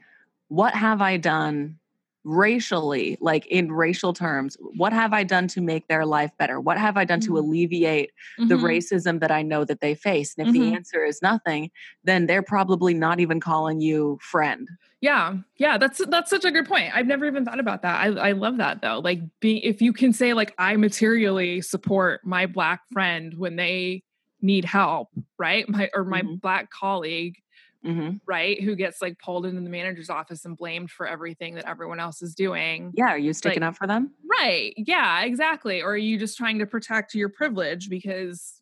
what 0.49 0.75
have 0.75 1.01
I 1.01 1.17
done 1.17 1.79
racially, 2.25 3.17
like 3.21 3.47
in 3.47 3.73
racial 3.73 4.13
terms? 4.13 4.57
What 4.77 4.93
have 4.93 5.13
I 5.13 5.25
done 5.25 5.49
to 5.49 5.61
make 5.61 5.89
their 5.89 6.07
life 6.07 6.31
better? 6.39 6.61
What 6.61 6.79
have 6.79 6.97
I 6.97 7.05
done 7.05 7.21
to 7.21 7.37
Mhm. 7.37 7.39
alleviate 7.39 8.13
the 8.49 8.55
Mhm. 8.55 8.59
racism 8.59 9.19
that 9.21 9.31
I 9.33 9.43
know 9.43 9.65
that 9.65 9.81
they 9.81 9.95
face? 9.95 10.35
And 10.37 10.47
if 10.47 10.51
Mhm. 10.51 10.53
the 10.53 10.75
answer 10.75 11.05
is 11.05 11.21
nothing, 11.23 11.71
then 12.05 12.27
they're 12.27 12.43
probably 12.43 12.95
not 12.95 13.19
even 13.21 13.41
calling 13.41 13.81
you 13.81 14.19
friend. 14.23 14.69
Yeah, 15.01 15.39
yeah, 15.57 15.79
that's 15.79 15.99
that's 16.07 16.31
such 16.31 16.45
a 16.45 16.53
good 16.53 16.67
point. 16.67 16.95
I've 16.95 17.07
never 17.07 17.27
even 17.27 17.45
thought 17.45 17.59
about 17.59 17.83
that. 17.83 18.01
I 18.01 18.29
I 18.29 18.33
love 18.33 18.59
that 18.59 18.83
though. 18.83 19.01
Like, 19.01 19.21
be 19.41 19.65
if 19.65 19.83
you 19.83 19.93
can 19.93 20.13
say 20.13 20.33
like 20.33 20.55
I 20.59 20.77
materially 20.77 21.61
support 21.61 22.25
my 22.25 22.47
black 22.47 22.83
friend 22.93 23.35
when 23.37 23.57
they 23.57 24.05
need 24.43 24.65
help, 24.65 25.09
right? 25.39 25.69
My 25.69 25.89
or 25.95 26.05
my 26.05 26.23
Mhm. 26.23 26.41
black 26.41 26.69
colleague, 26.71 27.37
hmm 27.85 28.11
right, 28.27 28.63
who 28.63 28.77
gets 28.77 29.01
like 29.03 29.19
pulled 29.19 29.47
into 29.47 29.61
the 29.61 29.71
manager's 29.71 30.11
office 30.11 30.45
and 30.45 30.57
blamed 30.57 30.91
for 30.91 31.07
everything 31.07 31.55
that 31.57 31.69
everyone 31.69 31.99
else 32.01 32.23
is 32.23 32.35
doing. 32.35 32.93
Yeah, 32.97 33.11
are 33.11 33.19
you 33.19 33.33
sticking 33.33 33.63
Like- 33.63 33.71
up 33.71 33.77
for 33.77 33.87
them? 33.87 34.13
Right. 34.25 34.73
Yeah, 34.77 35.23
exactly. 35.25 35.83
Or 35.83 35.93
are 35.93 35.97
you 35.97 36.19
just 36.19 36.37
trying 36.37 36.59
to 36.61 36.67
protect 36.67 37.15
your 37.15 37.29
privilege 37.29 37.89
because 37.89 38.59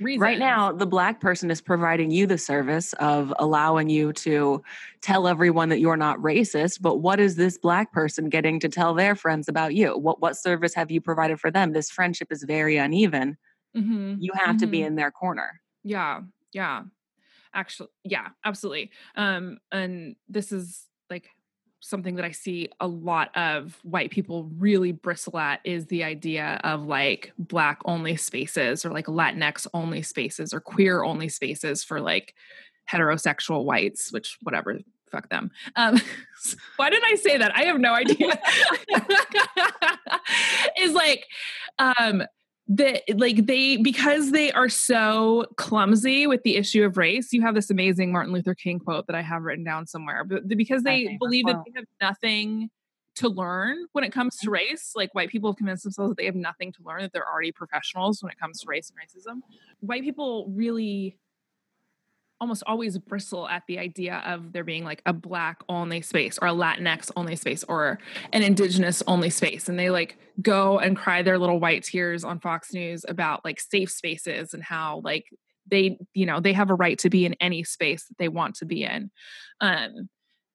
Reasons. 0.00 0.22
Right 0.22 0.38
now, 0.38 0.72
the 0.72 0.86
black 0.86 1.20
person 1.20 1.48
is 1.50 1.60
providing 1.60 2.10
you 2.10 2.26
the 2.26 2.38
service 2.38 2.92
of 2.94 3.32
allowing 3.38 3.88
you 3.88 4.12
to 4.14 4.60
tell 5.00 5.28
everyone 5.28 5.68
that 5.68 5.78
you're 5.78 5.98
not 5.98 6.18
racist. 6.18 6.80
But 6.80 6.96
what 6.96 7.20
is 7.20 7.36
this 7.36 7.56
black 7.58 7.92
person 7.92 8.28
getting 8.28 8.58
to 8.60 8.68
tell 8.68 8.94
their 8.94 9.14
friends 9.14 9.48
about 9.48 9.74
you? 9.74 9.96
What 9.96 10.20
what 10.20 10.36
service 10.36 10.74
have 10.74 10.90
you 10.90 11.00
provided 11.00 11.38
for 11.38 11.50
them? 11.52 11.72
This 11.72 11.88
friendship 11.90 12.32
is 12.32 12.42
very 12.42 12.78
uneven. 12.78 13.36
Mm-hmm. 13.76 14.16
You 14.20 14.32
have 14.34 14.48
mm-hmm. 14.48 14.56
to 14.58 14.66
be 14.66 14.78
mm-hmm. 14.78 14.86
in 14.88 14.96
their 14.96 15.10
corner. 15.10 15.60
Yeah, 15.84 16.20
yeah, 16.52 16.82
actually, 17.54 17.88
yeah, 18.04 18.28
absolutely. 18.44 18.90
Um, 19.16 19.58
and 19.70 20.16
this 20.28 20.52
is 20.52 20.86
like 21.10 21.28
something 21.82 22.14
that 22.14 22.24
I 22.24 22.30
see 22.30 22.68
a 22.80 22.86
lot 22.86 23.36
of 23.36 23.78
white 23.82 24.10
people 24.10 24.48
really 24.56 24.92
bristle 24.92 25.36
at 25.38 25.60
is 25.64 25.86
the 25.86 26.04
idea 26.04 26.60
of 26.62 26.84
like 26.84 27.32
black 27.38 27.80
only 27.84 28.16
spaces 28.16 28.84
or 28.84 28.90
like 28.90 29.06
Latinx 29.06 29.66
only 29.74 30.02
spaces 30.02 30.54
or 30.54 30.60
queer 30.60 31.02
only 31.02 31.28
spaces 31.28 31.82
for 31.82 32.00
like 32.00 32.34
heterosexual 32.90 33.64
whites, 33.64 34.12
which 34.12 34.38
whatever, 34.42 34.78
fuck 35.10 35.28
them. 35.28 35.50
Um, 35.74 36.00
why 36.76 36.88
did 36.88 37.02
I 37.04 37.16
say 37.16 37.36
that? 37.38 37.54
I 37.54 37.64
have 37.64 37.80
no 37.80 37.94
idea. 37.94 38.40
is 40.80 40.92
like, 40.94 41.26
um, 41.78 42.22
that 42.68 43.02
like 43.18 43.46
they 43.46 43.76
because 43.76 44.30
they 44.30 44.52
are 44.52 44.68
so 44.68 45.44
clumsy 45.56 46.26
with 46.26 46.42
the 46.44 46.56
issue 46.56 46.84
of 46.84 46.96
race 46.96 47.32
you 47.32 47.42
have 47.42 47.54
this 47.56 47.70
amazing 47.70 48.12
martin 48.12 48.32
luther 48.32 48.54
king 48.54 48.78
quote 48.78 49.06
that 49.06 49.16
i 49.16 49.20
have 49.20 49.42
written 49.42 49.64
down 49.64 49.86
somewhere 49.86 50.24
but 50.24 50.46
because 50.46 50.82
they 50.84 51.16
believe 51.18 51.44
that 51.46 51.60
they 51.66 51.72
have 51.74 51.86
nothing 52.00 52.70
to 53.14 53.28
learn 53.28 53.76
when 53.92 54.04
it 54.04 54.12
comes 54.12 54.36
to 54.36 54.46
mm-hmm. 54.46 54.54
race 54.54 54.92
like 54.94 55.12
white 55.12 55.28
people 55.28 55.50
have 55.50 55.56
convinced 55.56 55.82
themselves 55.82 56.10
that 56.10 56.16
they 56.16 56.24
have 56.24 56.36
nothing 56.36 56.72
to 56.72 56.78
learn 56.84 57.02
that 57.02 57.12
they're 57.12 57.28
already 57.28 57.52
professionals 57.52 58.22
when 58.22 58.30
it 58.30 58.38
comes 58.38 58.60
to 58.60 58.66
race 58.68 58.90
and 58.90 58.98
racism 58.98 59.40
white 59.80 60.02
people 60.02 60.46
really 60.54 61.18
almost 62.42 62.64
always 62.66 62.98
bristle 62.98 63.48
at 63.48 63.62
the 63.68 63.78
idea 63.78 64.20
of 64.26 64.52
there 64.52 64.64
being 64.64 64.84
like 64.84 65.00
a 65.06 65.12
black 65.12 65.60
only 65.68 66.02
space 66.02 66.40
or 66.42 66.48
a 66.48 66.50
latinx 66.50 67.08
only 67.14 67.36
space 67.36 67.62
or 67.68 68.00
an 68.32 68.42
indigenous 68.42 69.00
only 69.06 69.30
space. 69.30 69.68
And 69.68 69.78
they 69.78 69.90
like 69.90 70.18
go 70.42 70.80
and 70.80 70.96
cry 70.96 71.22
their 71.22 71.38
little 71.38 71.60
white 71.60 71.84
tears 71.84 72.24
on 72.24 72.40
fox 72.40 72.74
news 72.74 73.04
about 73.08 73.44
like 73.44 73.60
safe 73.60 73.92
spaces 73.92 74.54
and 74.54 74.62
how 74.62 75.02
like 75.04 75.26
they 75.70 75.96
you 76.14 76.26
know 76.26 76.40
they 76.40 76.52
have 76.52 76.70
a 76.70 76.74
right 76.74 76.98
to 76.98 77.08
be 77.08 77.24
in 77.24 77.34
any 77.34 77.62
space 77.62 78.06
that 78.06 78.18
they 78.18 78.28
want 78.28 78.56
to 78.56 78.64
be 78.64 78.82
in. 78.82 79.12
Um 79.60 80.08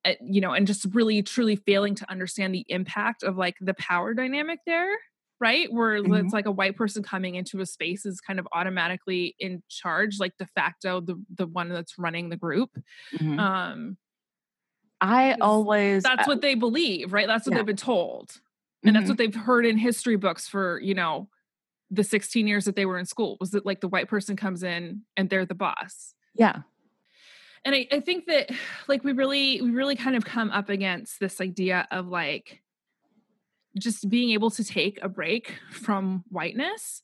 eh, 0.04 0.16
you 0.22 0.42
know 0.42 0.52
and 0.52 0.68
just 0.68 0.86
really 0.94 1.24
truly 1.24 1.56
failing 1.56 1.96
to 1.96 2.12
understand 2.12 2.54
the 2.54 2.66
impact 2.68 3.24
of 3.24 3.38
like 3.38 3.56
the 3.62 3.76
power 3.76 4.14
dynamic 4.14 4.60
there 4.68 4.94
right? 5.40 5.72
Where 5.72 6.02
mm-hmm. 6.02 6.14
it's 6.14 6.34
like 6.34 6.46
a 6.46 6.52
white 6.52 6.76
person 6.76 7.04
coming 7.04 7.36
into 7.36 7.60
a 7.62 7.66
space 7.66 8.06
is 8.06 8.20
kind 8.20 8.40
of 8.40 8.48
automatically 8.54 9.36
in 9.40 9.64
charge, 9.70 10.20
like 10.20 10.38
de 10.38 10.46
facto 10.48 11.02
the 11.02 11.22
the 11.36 11.48
one 11.48 11.70
that's 11.70 11.98
running 11.98 12.30
the 12.30 12.38
group. 12.38 12.72
Mm-hmm. 13.16 13.40
Um 13.40 13.98
I 15.00 15.36
always 15.42 16.04
that's 16.04 16.28
uh, 16.28 16.32
what 16.32 16.42
they 16.42 16.56
believe, 16.56 17.14
right? 17.14 17.28
That's 17.28 17.46
what 17.46 17.52
yeah. 17.52 17.60
they've 17.60 17.68
been 17.68 17.76
told. 17.76 18.32
And 18.84 18.90
mm-hmm. 18.90 19.00
that's 19.00 19.10
what 19.10 19.18
they've 19.18 19.36
heard 19.36 19.66
in 19.66 19.78
history 19.78 20.16
books 20.16 20.48
for, 20.48 20.80
you 20.82 20.94
know, 20.94 21.30
the 21.90 22.04
16 22.04 22.48
years 22.48 22.66
that 22.66 22.76
they 22.76 22.86
were 22.86 22.98
in 22.98 23.06
school. 23.06 23.38
Was 23.40 23.52
that 23.52 23.66
like 23.66 23.82
the 23.82 23.88
white 23.88 24.08
person 24.08 24.36
comes 24.36 24.64
in 24.64 25.04
and 25.16 25.30
they're 25.30 25.46
the 25.46 25.56
boss? 25.56 26.14
Yeah. 26.36 26.62
And 27.66 27.76
I, 27.76 27.88
I 27.92 28.00
think 28.00 28.26
that 28.28 28.52
like 28.88 29.04
we 29.04 29.14
really, 29.14 29.62
we 29.62 29.72
really 29.72 29.96
kind 29.96 30.16
of 30.16 30.26
come 30.26 30.52
up 30.52 30.70
against 30.70 31.20
this 31.20 31.42
idea 31.42 31.88
of 31.92 32.08
like 32.08 32.62
just 33.78 34.10
being 34.10 34.32
able 34.32 34.50
to 34.52 34.64
take 34.64 35.00
a 35.02 35.10
break 35.10 35.60
from 35.72 36.24
whiteness 36.30 37.02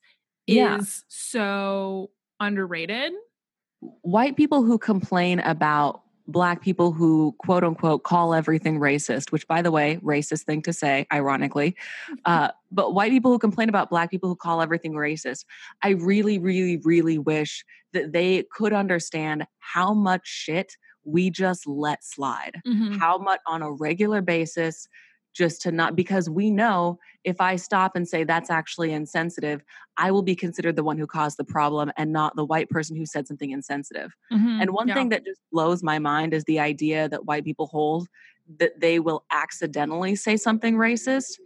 yeah. 0.48 0.77
is 0.77 1.03
so 1.08 2.12
underrated. 2.39 3.13
White 4.01 4.38
people 4.38 4.63
who 4.63 4.77
complain 4.77 5.39
about 5.39 6.01
black 6.27 6.62
people 6.62 6.91
who 6.91 7.36
quote 7.39 7.63
unquote 7.63 8.03
call 8.03 8.34
everything 8.34 8.79
racist, 8.79 9.32
which 9.32 9.48
by 9.48 9.62
the 9.62 9.72
way, 9.72 10.00
racist 10.01 10.43
thing 10.43 10.62
to 10.62 10.74
say, 10.74 11.05
ironically. 11.12 11.75
Uh, 12.25 12.50
but 12.72 12.93
white 12.93 13.12
people 13.12 13.32
who 13.32 13.39
complain 13.39 13.70
about 13.70 13.89
black 13.89 14.10
people 14.10 14.29
who 14.29 14.36
call 14.36 14.62
everything 14.62 14.93
racist, 14.93 15.45
I 15.82 15.89
really, 15.89 16.39
really, 16.39 16.78
really 16.78 17.17
wish 17.17 17.65
that 17.91 18.13
they 18.13 18.43
could 18.52 18.73
understand 18.73 19.45
how 19.60 19.93
much 19.93 20.26
shit 20.26 20.78
we 21.06 21.30
just 21.30 21.67
let 21.67 22.04
slide, 22.04 22.62
mm-hmm. 22.65 22.93
how 22.93 23.17
much 23.17 23.41
on 23.45 23.62
a 23.62 23.71
regular 23.71 24.21
basis 24.21 24.88
just 25.34 25.62
to 25.63 25.72
not 25.72 25.96
because 25.96 26.30
we 26.30 26.50
know 26.50 27.00
if 27.24 27.41
I 27.41 27.56
stop 27.56 27.96
and 27.96 28.08
say 28.08 28.24
that's 28.24 28.50
actually 28.50 28.91
insensitive, 28.93 29.63
I 29.98 30.12
will 30.12 30.22
be 30.22 30.36
considered 30.36 30.76
the 30.76 30.84
one 30.84 30.98
who 30.98 31.08
caused 31.08 31.38
the 31.38 31.43
problem 31.43 31.91
and 31.98 32.12
not 32.12 32.36
the 32.36 32.46
white 32.46 32.69
person 32.69 32.96
who 32.96 33.06
said 33.06 33.28
something 33.28 33.52
insensitive. 33.52 34.13
Mm-hmm, 34.32 34.62
and 34.62 34.72
one 34.72 34.88
yeah. 34.88 34.93
thing 34.93 35.10
that 35.10 35.26
just 35.26 35.41
blows 35.52 35.84
my 35.84 36.00
mind 36.00 36.34
is 36.34 36.43
the 36.46 36.60
idea 36.60 37.10
that 37.10 37.26
white 37.26 37.43
people 37.43 37.67
hold 37.67 38.08
that 38.60 38.80
they 38.80 39.00
will 39.00 39.24
accidentally 39.32 40.15
say 40.15 40.38
something 40.38 40.76
racist. 40.76 41.39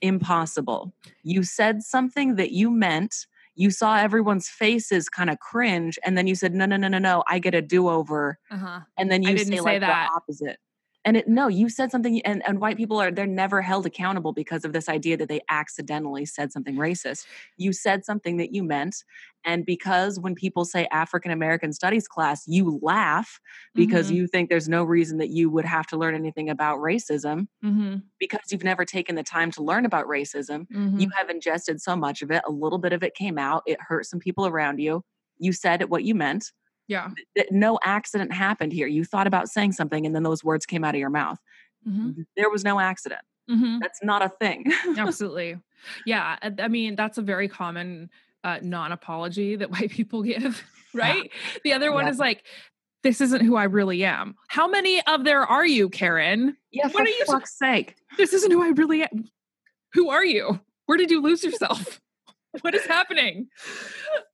Impossible. 0.00 0.94
You 1.22 1.42
said 1.42 1.82
something 1.82 2.36
that 2.36 2.52
you 2.52 2.70
meant. 2.70 3.26
You 3.56 3.70
saw 3.70 3.96
everyone's 3.96 4.48
faces 4.48 5.08
kind 5.08 5.30
of 5.30 5.38
cringe, 5.38 5.98
and 6.04 6.18
then 6.18 6.26
you 6.26 6.34
said, 6.34 6.54
"No, 6.54 6.66
no, 6.66 6.76
no, 6.76 6.88
no, 6.88 6.98
no! 6.98 7.22
I 7.28 7.38
get 7.38 7.54
a 7.54 7.62
do-over." 7.62 8.38
Uh-huh. 8.50 8.80
And 8.98 9.12
then 9.12 9.22
you 9.22 9.38
say, 9.38 9.44
say 9.44 9.60
like 9.60 9.80
that. 9.80 10.08
the 10.10 10.16
opposite 10.16 10.58
and 11.04 11.16
it 11.16 11.28
no 11.28 11.48
you 11.48 11.68
said 11.68 11.90
something 11.90 12.20
and, 12.22 12.42
and 12.46 12.60
white 12.60 12.76
people 12.76 13.00
are 13.00 13.10
they're 13.10 13.26
never 13.26 13.60
held 13.62 13.86
accountable 13.86 14.32
because 14.32 14.64
of 14.64 14.72
this 14.72 14.88
idea 14.88 15.16
that 15.16 15.28
they 15.28 15.40
accidentally 15.50 16.24
said 16.24 16.52
something 16.52 16.76
racist 16.76 17.26
you 17.56 17.72
said 17.72 18.04
something 18.04 18.36
that 18.36 18.54
you 18.54 18.62
meant 18.62 19.04
and 19.44 19.66
because 19.66 20.18
when 20.18 20.34
people 20.34 20.64
say 20.64 20.86
african 20.90 21.30
american 21.30 21.72
studies 21.72 22.08
class 22.08 22.44
you 22.46 22.78
laugh 22.82 23.40
because 23.74 24.06
mm-hmm. 24.06 24.16
you 24.16 24.26
think 24.26 24.48
there's 24.48 24.68
no 24.68 24.84
reason 24.84 25.18
that 25.18 25.30
you 25.30 25.50
would 25.50 25.64
have 25.64 25.86
to 25.86 25.96
learn 25.96 26.14
anything 26.14 26.48
about 26.48 26.78
racism 26.78 27.46
mm-hmm. 27.64 27.96
because 28.18 28.40
you've 28.50 28.64
never 28.64 28.84
taken 28.84 29.14
the 29.14 29.22
time 29.22 29.50
to 29.50 29.62
learn 29.62 29.84
about 29.84 30.06
racism 30.06 30.66
mm-hmm. 30.72 30.98
you 30.98 31.08
have 31.16 31.28
ingested 31.28 31.80
so 31.80 31.94
much 31.94 32.22
of 32.22 32.30
it 32.30 32.42
a 32.46 32.50
little 32.50 32.78
bit 32.78 32.92
of 32.92 33.02
it 33.02 33.14
came 33.14 33.38
out 33.38 33.62
it 33.66 33.78
hurt 33.80 34.06
some 34.06 34.18
people 34.20 34.46
around 34.46 34.78
you 34.78 35.02
you 35.38 35.52
said 35.52 35.82
what 35.90 36.04
you 36.04 36.14
meant 36.14 36.52
yeah. 36.86 37.10
That 37.36 37.50
no 37.50 37.78
accident 37.82 38.32
happened 38.32 38.72
here. 38.72 38.86
You 38.86 39.04
thought 39.04 39.26
about 39.26 39.48
saying 39.48 39.72
something 39.72 40.04
and 40.06 40.14
then 40.14 40.22
those 40.22 40.44
words 40.44 40.66
came 40.66 40.84
out 40.84 40.94
of 40.94 40.98
your 40.98 41.10
mouth. 41.10 41.38
Mm-hmm. 41.88 42.22
There 42.36 42.50
was 42.50 42.64
no 42.64 42.80
accident. 42.80 43.22
Mm-hmm. 43.50 43.78
That's 43.80 44.02
not 44.02 44.22
a 44.22 44.28
thing. 44.28 44.72
Absolutely. 44.96 45.58
Yeah. 46.06 46.36
I 46.58 46.68
mean, 46.68 46.96
that's 46.96 47.18
a 47.18 47.22
very 47.22 47.48
common 47.48 48.10
uh, 48.42 48.58
non 48.62 48.92
apology 48.92 49.56
that 49.56 49.70
white 49.72 49.90
people 49.90 50.22
give, 50.22 50.62
right? 50.94 51.24
Yeah. 51.24 51.58
The 51.64 51.72
other 51.72 51.92
one 51.92 52.04
yeah. 52.04 52.10
is 52.10 52.18
like, 52.18 52.44
this 53.02 53.20
isn't 53.20 53.42
who 53.42 53.56
I 53.56 53.64
really 53.64 54.02
am. 54.04 54.34
How 54.48 54.66
many 54.66 55.02
of 55.06 55.24
there 55.24 55.42
are 55.42 55.66
you, 55.66 55.90
Karen? 55.90 56.56
Yeah, 56.70 56.84
what 56.84 56.92
for 56.94 57.02
are 57.02 57.06
you 57.06 57.24
fuck's 57.26 57.58
sake. 57.58 57.96
This 58.16 58.32
isn't 58.32 58.50
who 58.50 58.62
I 58.62 58.68
really 58.68 59.02
am. 59.02 59.28
Who 59.92 60.08
are 60.08 60.24
you? 60.24 60.58
Where 60.86 60.96
did 60.96 61.10
you 61.10 61.20
lose 61.20 61.44
yourself? 61.44 62.00
what 62.60 62.74
is 62.74 62.86
happening? 62.86 63.48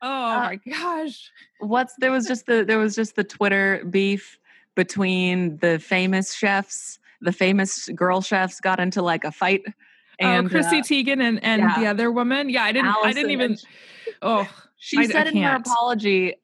Oh 0.03 0.09
uh, 0.09 0.39
my 0.39 0.61
gosh. 0.69 1.31
What's 1.61 1.95
there 1.99 2.13
was 2.13 2.27
just 2.27 2.47
the 2.47 2.65
there 2.65 2.79
was 2.79 2.95
just 2.95 3.17
the 3.17 3.25
Twitter 3.25 3.85
beef 3.89 4.39
between 4.75 5.57
the 5.59 5.79
famous 5.79 6.35
chefs. 6.35 6.99
The 7.21 7.33
famous 7.33 7.89
girl 7.89 8.21
chefs 8.21 8.61
got 8.61 8.81
into 8.81 9.03
like 9.03 9.25
a 9.25 9.33
fight. 9.33 9.63
Oh, 9.67 9.73
and, 10.19 10.47
oh, 10.47 10.51
Chrissy 10.51 10.79
uh, 10.79 10.83
Teigen 10.83 11.23
and, 11.23 11.43
and 11.43 11.63
yeah. 11.63 11.79
the 11.79 11.87
other 11.87 12.11
woman. 12.11 12.49
Yeah, 12.49 12.65
I 12.65 12.73
didn't 12.73 12.89
Allison, 12.89 13.09
I 13.09 13.13
didn't 13.13 13.31
even 13.31 13.59
oh 14.23 14.49
she 14.77 14.99
I, 14.99 15.07
said 15.07 15.27
I 15.27 15.31
in 15.31 15.37
her 15.43 15.57
apology, 15.57 16.35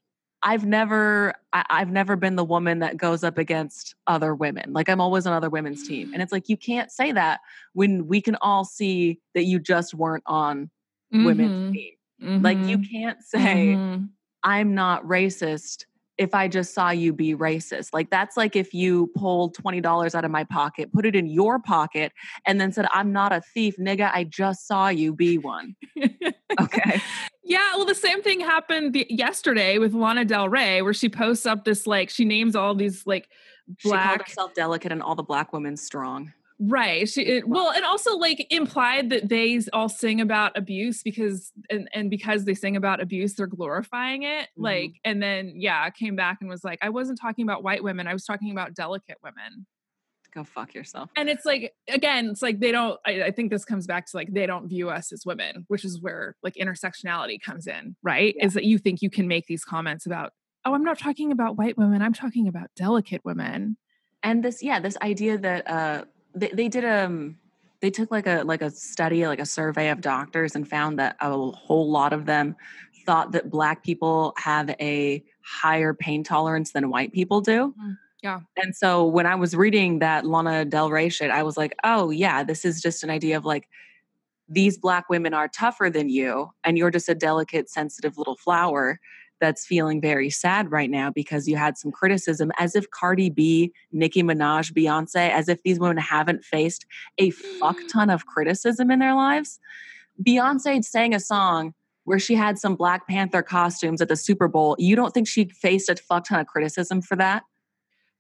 I've 0.43 0.65
never 0.65 1.35
I, 1.53 1.65
I've 1.69 1.91
never 1.91 2.17
been 2.17 2.37
the 2.37 2.45
woman 2.45 2.79
that 2.79 2.97
goes 2.97 3.25
up 3.25 3.37
against 3.39 3.95
other 4.07 4.35
women. 4.35 4.73
Like 4.73 4.89
I'm 4.89 5.01
always 5.01 5.27
on 5.27 5.33
other 5.33 5.51
women's 5.51 5.87
team. 5.87 6.13
And 6.13 6.23
it's 6.23 6.33
like 6.33 6.49
you 6.49 6.57
can't 6.57 6.91
say 6.91 7.13
that 7.13 7.41
when 7.73 8.07
we 8.07 8.21
can 8.21 8.37
all 8.41 8.65
see 8.65 9.19
that 9.35 9.45
you 9.45 9.59
just 9.59 9.95
weren't 9.95 10.25
on 10.27 10.71
mm-hmm. 11.15 11.25
women's 11.25 11.75
team. 11.75 11.93
Mm-hmm. 12.23 12.45
Like 12.45 12.59
you 12.59 12.79
mm-hmm. 12.79 12.97
can't 12.97 13.23
say, 13.23 13.75
mm-hmm. 13.75 14.05
I'm 14.43 14.75
not 14.75 15.05
racist 15.05 15.85
if 16.19 16.35
I 16.35 16.49
just 16.49 16.73
saw 16.73 16.91
you 16.91 17.13
be 17.13 17.35
racist. 17.35 17.91
Like 17.93 18.11
that's 18.11 18.37
like 18.37 18.57
if 18.57 18.73
you 18.73 19.11
pulled 19.15 19.57
$20 19.57 20.15
out 20.15 20.25
of 20.25 20.31
my 20.31 20.45
pocket, 20.45 20.93
put 20.93 21.05
it 21.05 21.15
in 21.15 21.27
your 21.27 21.59
pocket, 21.59 22.13
and 22.47 22.61
then 22.61 22.73
said, 22.73 22.87
I'm 22.93 23.13
not 23.13 23.33
a 23.33 23.43
thief, 23.53 23.77
nigga. 23.79 24.11
I 24.13 24.25
just 24.25 24.67
saw 24.67 24.89
you 24.89 25.15
be 25.15 25.39
one. 25.39 25.77
okay. 26.61 27.01
Yeah, 27.49 27.77
well, 27.77 27.85
the 27.85 27.95
same 27.95 28.23
thing 28.23 28.41
happened 28.41 28.97
yesterday 29.09 29.79
with 29.79 29.95
Lana 29.95 30.25
Del 30.25 30.49
Rey, 30.49 30.83
where 30.83 30.93
she 30.93 31.09
posts 31.09 31.47
up 31.47 31.65
this 31.65 31.87
like 31.87 32.11
she 32.11 32.25
names 32.25 32.57
all 32.57 32.75
these 32.75 33.07
like 33.07 33.29
black. 33.85 34.03
She 34.03 34.09
called 34.09 34.21
herself 34.27 34.55
delicate 34.55 34.91
and 34.91 35.01
all 35.01 35.15
the 35.15 35.23
black 35.23 35.53
women 35.53 35.77
strong. 35.77 36.33
Right. 36.59 37.07
She, 37.07 37.23
it, 37.23 37.49
well, 37.49 37.71
and 37.71 37.85
also 37.85 38.17
like 38.17 38.47
implied 38.51 39.11
that 39.11 39.29
they 39.29 39.61
all 39.73 39.91
sing 39.91 40.21
about 40.21 40.57
abuse 40.57 41.03
because 41.03 41.53
and 41.69 41.89
and 41.93 42.09
because 42.09 42.45
they 42.45 42.55
sing 42.55 42.77
about 42.77 43.01
abuse, 43.01 43.35
they're 43.35 43.47
glorifying 43.47 44.23
it. 44.23 44.49
Mm-hmm. 44.49 44.63
Like, 44.63 44.93
and 45.05 45.23
then 45.23 45.53
yeah, 45.55 45.89
came 45.91 46.17
back 46.17 46.39
and 46.41 46.49
was 46.49 46.65
like, 46.65 46.79
I 46.81 46.89
wasn't 46.89 47.21
talking 47.21 47.45
about 47.45 47.63
white 47.63 47.85
women. 47.85 48.07
I 48.07 48.15
was 48.15 48.25
talking 48.25 48.53
about 48.53 48.75
delicate 48.75 49.19
women. 49.23 49.67
Go 50.37 50.45
fuck 50.45 50.75
yourself. 50.75 51.11
And 51.17 51.31
it's 51.31 51.47
like, 51.47 51.73
again, 51.89 52.29
it's 52.29 52.43
like 52.43 52.61
they 52.61 52.71
don't, 52.71 53.01
I, 53.07 53.23
I, 53.23 53.31
think 53.31 53.51
this 53.51 53.65
comes 53.65 53.87
back 53.87 54.05
to 54.05 54.19
like, 54.19 54.35
they 54.35 54.45
don't 54.45 54.69
view 54.69 54.91
us 54.91 55.11
as 55.11 55.25
women, 55.25 55.65
which 55.69 55.83
is 55.83 55.99
where 56.03 56.37
like 56.43 56.57
intersectionality 56.57 57.41
comes 57.41 57.67
in, 57.67 57.97
right? 58.03 58.35
Yeah. 58.37 58.45
Is 58.45 58.53
that 58.53 58.65
you 58.65 58.77
think 58.77 59.01
you 59.01 59.09
can 59.09 59.27
make 59.29 59.47
these 59.47 59.65
comments 59.65 60.05
about, 60.05 60.35
oh, 60.67 60.75
I'm 60.75 60.85
not 60.85 60.99
talking 60.99 61.33
about 61.33 61.57
white 61.57 61.79
women, 61.79 62.03
I'm 62.03 62.13
talking 62.13 62.49
about 62.49 62.67
delicate 62.77 63.23
women. 63.25 63.79
And 64.23 64.45
this, 64.45 64.63
yeah, 64.63 64.79
this 64.79 64.99
idea 65.01 65.39
that 65.39 65.71
uh 65.71 66.05
they, 66.37 66.49
they 66.49 66.69
did 66.69 66.85
um 66.85 67.39
they 67.81 67.91
took 67.91 68.11
like 68.11 68.27
a 68.27 68.43
like 68.45 68.63
a 68.63 68.71
study, 68.71 69.27
like 69.27 69.41
a 69.41 69.47
survey 69.47 69.91
of 69.91 70.01
doctors 70.01 70.55
and 70.55 70.69
found 70.69 70.99
that 70.99 71.17
a 71.21 71.31
whole 71.31 71.91
lot 71.91 72.13
of 72.13 72.27
them 72.27 72.55
thought 73.05 73.33
that 73.33 73.51
black 73.51 73.83
people 73.83 74.33
have 74.37 74.71
a 74.81 75.25
higher 75.45 75.95
pain 75.95 76.23
tolerance 76.23 76.73
than 76.73 76.91
white 76.91 77.13
people 77.13 77.41
do. 77.41 77.75
Mm 77.81 77.97
yeah. 78.27 78.41
And 78.57 78.75
so 78.75 79.05
when 79.05 79.25
I 79.25 79.37
was 79.37 79.55
reading 79.55 80.01
that 80.01 80.27
Lana 80.27 80.65
Del 80.65 80.91
Rey 80.91 81.09
shit, 81.09 81.31
I 81.31 81.45
was 81.45 81.57
like, 81.57 81.77
oh, 81.85 82.11
yeah, 82.11 82.43
this 82.43 82.65
is 82.65 82.81
just 82.81 83.05
an 83.05 83.11
idea 83.11 83.37
of 83.37 83.45
like, 83.45 83.69
these 84.49 84.79
black 84.79 85.09
women 85.09 85.35
are 85.35 85.49
tougher 85.49 85.91
than 85.91 86.09
you, 86.09 86.51
and 86.65 86.79
you're 86.79 86.91
just 86.91 87.09
a 87.09 87.15
delicate, 87.15 87.69
sensitive 87.71 88.19
little 88.19 88.37
flower 88.37 89.01
that's 89.41 89.67
feeling 89.67 90.01
very 90.01 90.31
sad 90.31 90.71
right 90.71 90.91
now 90.91 91.11
because 91.11 91.47
you 91.47 91.57
had 91.57 91.77
some 91.77 91.93
criticism, 91.93 92.51
as 92.59 92.75
if 92.75 92.91
Cardi 92.91 93.31
B, 93.31 93.73
Nicki 93.93 94.23
Minaj, 94.23 94.73
Beyonce, 94.73 95.31
as 95.31 95.49
if 95.49 95.63
these 95.63 95.79
women 95.79 95.99
haven't 95.99 96.45
faced 96.45 96.87
a 97.19 97.31
fuck 97.31 97.77
mm. 97.77 97.89
ton 97.89 98.11
of 98.11 98.27
criticism 98.27 98.91
in 98.91 98.99
their 98.99 99.15
lives. 99.15 99.61
Beyonce 100.23 100.85
sang 100.85 101.15
a 101.15 101.21
song 101.21 101.75
where 102.05 102.19
she 102.19 102.35
had 102.35 102.59
some 102.59 102.77
Black 102.77 103.07
Panther 103.09 103.43
costumes 103.43 104.01
at 104.01 104.09
the 104.09 104.17
Super 104.17 104.49
Bowl. 104.49 104.77
You 104.79 104.97
don't 104.97 105.13
think 105.13 105.29
she 105.29 105.47
faced 105.47 105.89
a 105.89 105.97
fuck 105.97 106.27
ton 106.29 106.41
of 106.41 106.47
criticism 106.47 107.03
for 107.03 107.17
that? 107.17 107.43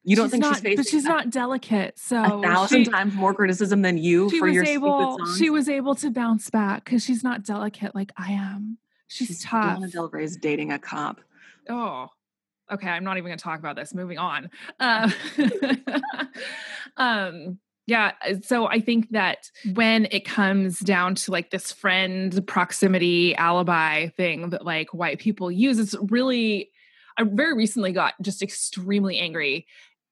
You 0.03 0.15
don't 0.15 0.27
she's 0.27 0.31
think 0.33 0.43
not, 0.43 0.55
she's 0.55 0.63
facing 0.63 0.77
but 0.77 0.87
she's 0.87 1.05
not 1.05 1.31
delicate. 1.31 1.99
So 1.99 2.23
a 2.23 2.43
thousand 2.43 2.85
she, 2.85 2.91
times 2.91 3.15
more 3.15 3.35
criticism 3.35 3.83
than 3.83 3.99
you 3.99 4.31
for 4.31 4.47
your 4.47 4.65
able. 4.65 5.19
She 5.37 5.51
was 5.51 5.69
able 5.69 5.97
to 5.97 6.11
bounce 6.11 6.49
back 6.49 6.85
because 6.85 7.05
she's 7.05 7.25
not 7.25 7.45
delicate 7.45 7.93
like 7.93 8.13
I 8.17 8.31
am. 8.31 8.79
She's, 9.09 9.29
she's 9.29 9.45
tough. 9.45 9.79
Lana 9.79 9.89
Del 9.89 10.09
Rey's 10.09 10.37
dating 10.37 10.73
a 10.73 10.79
cop. 10.79 11.21
Oh, 11.69 12.09
okay. 12.73 12.89
I'm 12.89 13.05
not 13.05 13.17
even 13.17 13.29
going 13.29 13.39
to 13.39 13.45
talk 13.45 13.59
about 13.59 13.77
this. 13.77 13.95
Moving 13.95 14.19
on. 14.19 14.51
Uh, 14.81 15.11
um, 16.97 17.59
yeah. 17.87 18.13
Uh, 18.27 18.35
so 18.43 18.67
I 18.67 18.81
think 18.81 19.11
that 19.11 19.51
when 19.75 20.09
it 20.11 20.25
comes 20.25 20.81
down 20.81 21.15
to 21.17 21.31
like 21.31 21.51
this 21.51 21.73
friend 21.73 22.45
proximity 22.47 23.35
alibi 23.37 24.09
thing 24.09 24.51
that 24.51 24.65
like 24.65 24.93
white 24.93 25.19
people 25.19 25.51
use, 25.51 25.79
it's 25.79 25.95
really 26.11 26.71
I 27.17 27.23
very 27.25 27.57
recently 27.57 27.93
got 27.93 28.15
just 28.21 28.43
extremely 28.43 29.19
angry 29.19 29.67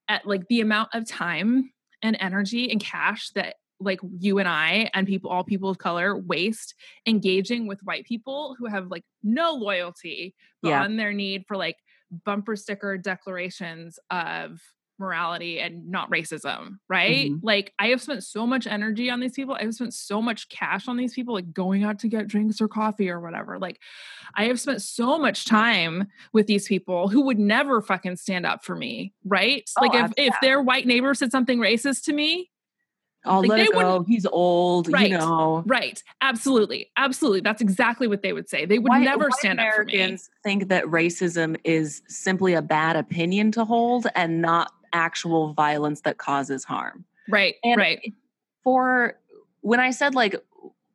at 0.09 0.27
like 0.27 0.47
the 0.49 0.61
amount 0.61 0.91
of 0.95 1.09
time 1.09 1.71
and 2.03 2.17
energy 2.21 2.71
and 2.71 2.81
cash 2.81 3.31
that 3.31 3.57
like 3.81 4.01
you 4.19 4.39
and 4.39 4.49
I 4.49 4.91
and 4.95 5.07
people 5.07 5.31
all 5.31 5.45
people 5.45 5.69
of 5.69 5.79
color 5.79 6.17
waste 6.17 6.75
engaging 7.07 7.67
with 7.67 7.83
white 7.83 8.05
people 8.05 8.57
who 8.59 8.67
have 8.67 8.89
like 8.89 9.05
no 9.23 9.53
loyalty 9.53 10.35
beyond 10.63 10.95
yeah. 10.95 10.99
their 10.99 11.13
need 11.13 11.45
for 11.47 11.57
like 11.57 11.77
bumper 12.25 12.57
sticker 12.57 12.97
declarations 12.97 13.99
of 14.11 14.61
morality 14.99 15.61
and 15.61 15.91
not 15.91 16.11
racism, 16.11 16.79
right? 16.89 17.31
Mm-hmm. 17.31 17.45
Like 17.45 17.73
I 17.79 17.89
have 17.89 18.01
spent 18.01 18.23
so 18.23 18.47
much 18.47 18.67
energy 18.67 19.11
on 19.11 19.21
these 19.21 19.33
people. 19.33 19.55
I 19.55 19.65
have 19.65 19.75
spent 19.75 19.95
so 19.95 20.23
much 20.23 20.49
cash 20.49 20.89
on 20.89 20.97
these 20.97 21.15
people, 21.15 21.35
like 21.35 21.53
going 21.53 21.85
out 21.85 21.99
to 22.01 22.09
get 22.09 22.29
drinks 22.29 22.61
or 22.61 22.69
coffee 22.69 23.11
or 23.11 23.21
whatever. 23.21 23.59
Like 23.59 23.81
I 24.37 24.45
have 24.45 24.61
spent 24.61 24.83
so 24.83 25.19
much 25.19 25.47
time 25.47 26.07
with 26.33 26.47
these 26.47 26.69
people 26.69 27.09
who 27.09 27.23
would 27.23 27.39
never 27.39 27.83
fucking 27.83 28.17
stand 28.17 28.47
up 28.47 28.65
for 28.65 28.77
me, 28.77 29.13
right? 29.25 29.69
Oh, 29.79 29.85
like 29.85 29.95
if, 29.95 30.13
if 30.17 30.35
their 30.41 30.63
white 30.63 30.87
neighbor 30.87 31.15
said 31.15 31.33
something 31.33 31.59
racist 31.59 32.05
to 32.05 32.13
me, 32.13 32.51
I'll 33.25 33.41
like 33.41 33.49
let 33.49 33.61
it 33.61 33.73
go. 33.73 34.05
He's 34.07 34.27
old, 34.27 34.93
right, 34.93 35.11
you 35.11 35.19
know. 35.19 35.63
Right. 35.67 36.03
Absolutely. 36.21 36.91
Absolutely. 36.97 37.41
That's 37.41 37.63
exactly 37.63 38.07
what 38.07 38.23
they 38.23 38.33
would 38.33 38.49
say. 38.49 38.67
They 38.67 38.79
would 38.79 38.91
white, 38.91 39.03
never 39.05 39.25
white 39.25 39.35
stand 39.35 39.61
Americans 39.61 40.23
up 40.23 40.27
for 40.43 40.49
me. 40.49 40.59
think 40.59 40.69
that 40.69 40.85
racism 40.85 41.57
is 41.65 42.03
simply 42.09 42.55
a 42.55 42.63
bad 42.63 42.97
opinion 42.97 43.51
to 43.53 43.65
hold 43.65 44.07
and 44.15 44.43
not 44.43 44.73
actual 44.93 45.55
violence 45.55 46.03
that 46.03 46.19
causes 46.19 46.65
harm. 46.65 47.05
Right. 47.29 47.55
And 47.65 47.79
right. 47.79 48.13
For 48.63 49.19
when 49.61 49.81
I 49.81 49.91
said 49.91 50.15
like 50.15 50.37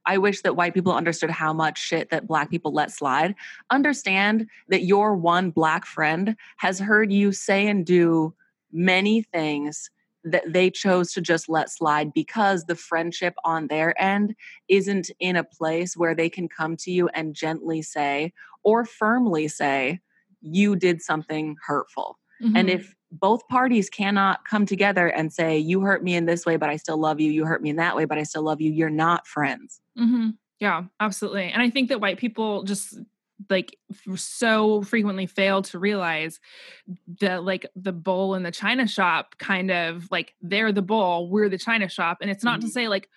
I 0.05 0.17
wish 0.17 0.41
that 0.41 0.55
white 0.55 0.73
people 0.73 0.93
understood 0.93 1.29
how 1.29 1.53
much 1.53 1.77
shit 1.77 2.09
that 2.09 2.25
black 2.25 2.49
people 2.49 2.73
let 2.73 2.91
slide. 2.91 3.35
Understand 3.69 4.47
that 4.69 4.83
your 4.83 5.15
one 5.15 5.51
black 5.51 5.85
friend 5.85 6.35
has 6.57 6.79
heard 6.79 7.11
you 7.11 7.31
say 7.31 7.67
and 7.67 7.85
do 7.85 8.33
many 8.71 9.21
things 9.21 9.91
that 10.31 10.51
they 10.51 10.69
chose 10.69 11.13
to 11.13 11.21
just 11.21 11.49
let 11.49 11.69
slide 11.69 12.13
because 12.13 12.65
the 12.65 12.75
friendship 12.75 13.35
on 13.43 13.67
their 13.67 13.99
end 14.01 14.35
isn't 14.67 15.11
in 15.19 15.35
a 15.35 15.43
place 15.43 15.95
where 15.95 16.15
they 16.15 16.29
can 16.29 16.47
come 16.47 16.75
to 16.77 16.91
you 16.91 17.07
and 17.09 17.35
gently 17.35 17.81
say 17.81 18.33
or 18.63 18.85
firmly 18.85 19.47
say, 19.47 19.99
you 20.41 20.75
did 20.75 21.01
something 21.01 21.55
hurtful. 21.65 22.17
Mm-hmm. 22.41 22.55
And 22.55 22.69
if 22.69 22.95
both 23.11 23.47
parties 23.47 23.89
cannot 23.89 24.45
come 24.45 24.65
together 24.65 25.07
and 25.07 25.33
say, 25.33 25.57
You 25.57 25.81
hurt 25.81 26.03
me 26.03 26.15
in 26.15 26.25
this 26.25 26.45
way, 26.45 26.57
but 26.57 26.69
I 26.69 26.75
still 26.77 26.97
love 26.97 27.19
you. 27.19 27.31
You 27.31 27.45
hurt 27.45 27.61
me 27.61 27.69
in 27.69 27.77
that 27.77 27.95
way, 27.95 28.05
but 28.05 28.17
I 28.17 28.23
still 28.23 28.43
love 28.43 28.61
you. 28.61 28.71
You're 28.71 28.89
not 28.89 29.27
friends. 29.27 29.81
Mm-hmm. 29.97 30.29
Yeah, 30.59 30.83
absolutely. 30.99 31.51
And 31.51 31.61
I 31.61 31.69
think 31.69 31.89
that 31.89 32.01
white 32.01 32.17
people 32.17 32.63
just 32.63 32.97
like 33.49 33.77
so 34.15 34.81
frequently 34.81 35.25
fail 35.25 35.61
to 35.61 35.79
realize 35.79 36.39
that 37.21 37.43
like 37.43 37.65
the 37.75 37.93
bull 37.93 38.35
in 38.35 38.43
the 38.43 38.51
china 38.51 38.87
shop 38.87 39.35
kind 39.37 39.71
of 39.71 40.07
like 40.11 40.33
they're 40.41 40.71
the 40.71 40.81
bull 40.81 41.29
we're 41.29 41.49
the 41.49 41.57
china 41.57 41.87
shop 41.87 42.17
and 42.21 42.29
it's 42.29 42.43
not 42.43 42.59
mm-hmm. 42.59 42.67
to 42.67 42.73
say 42.73 42.87
like 42.87 43.07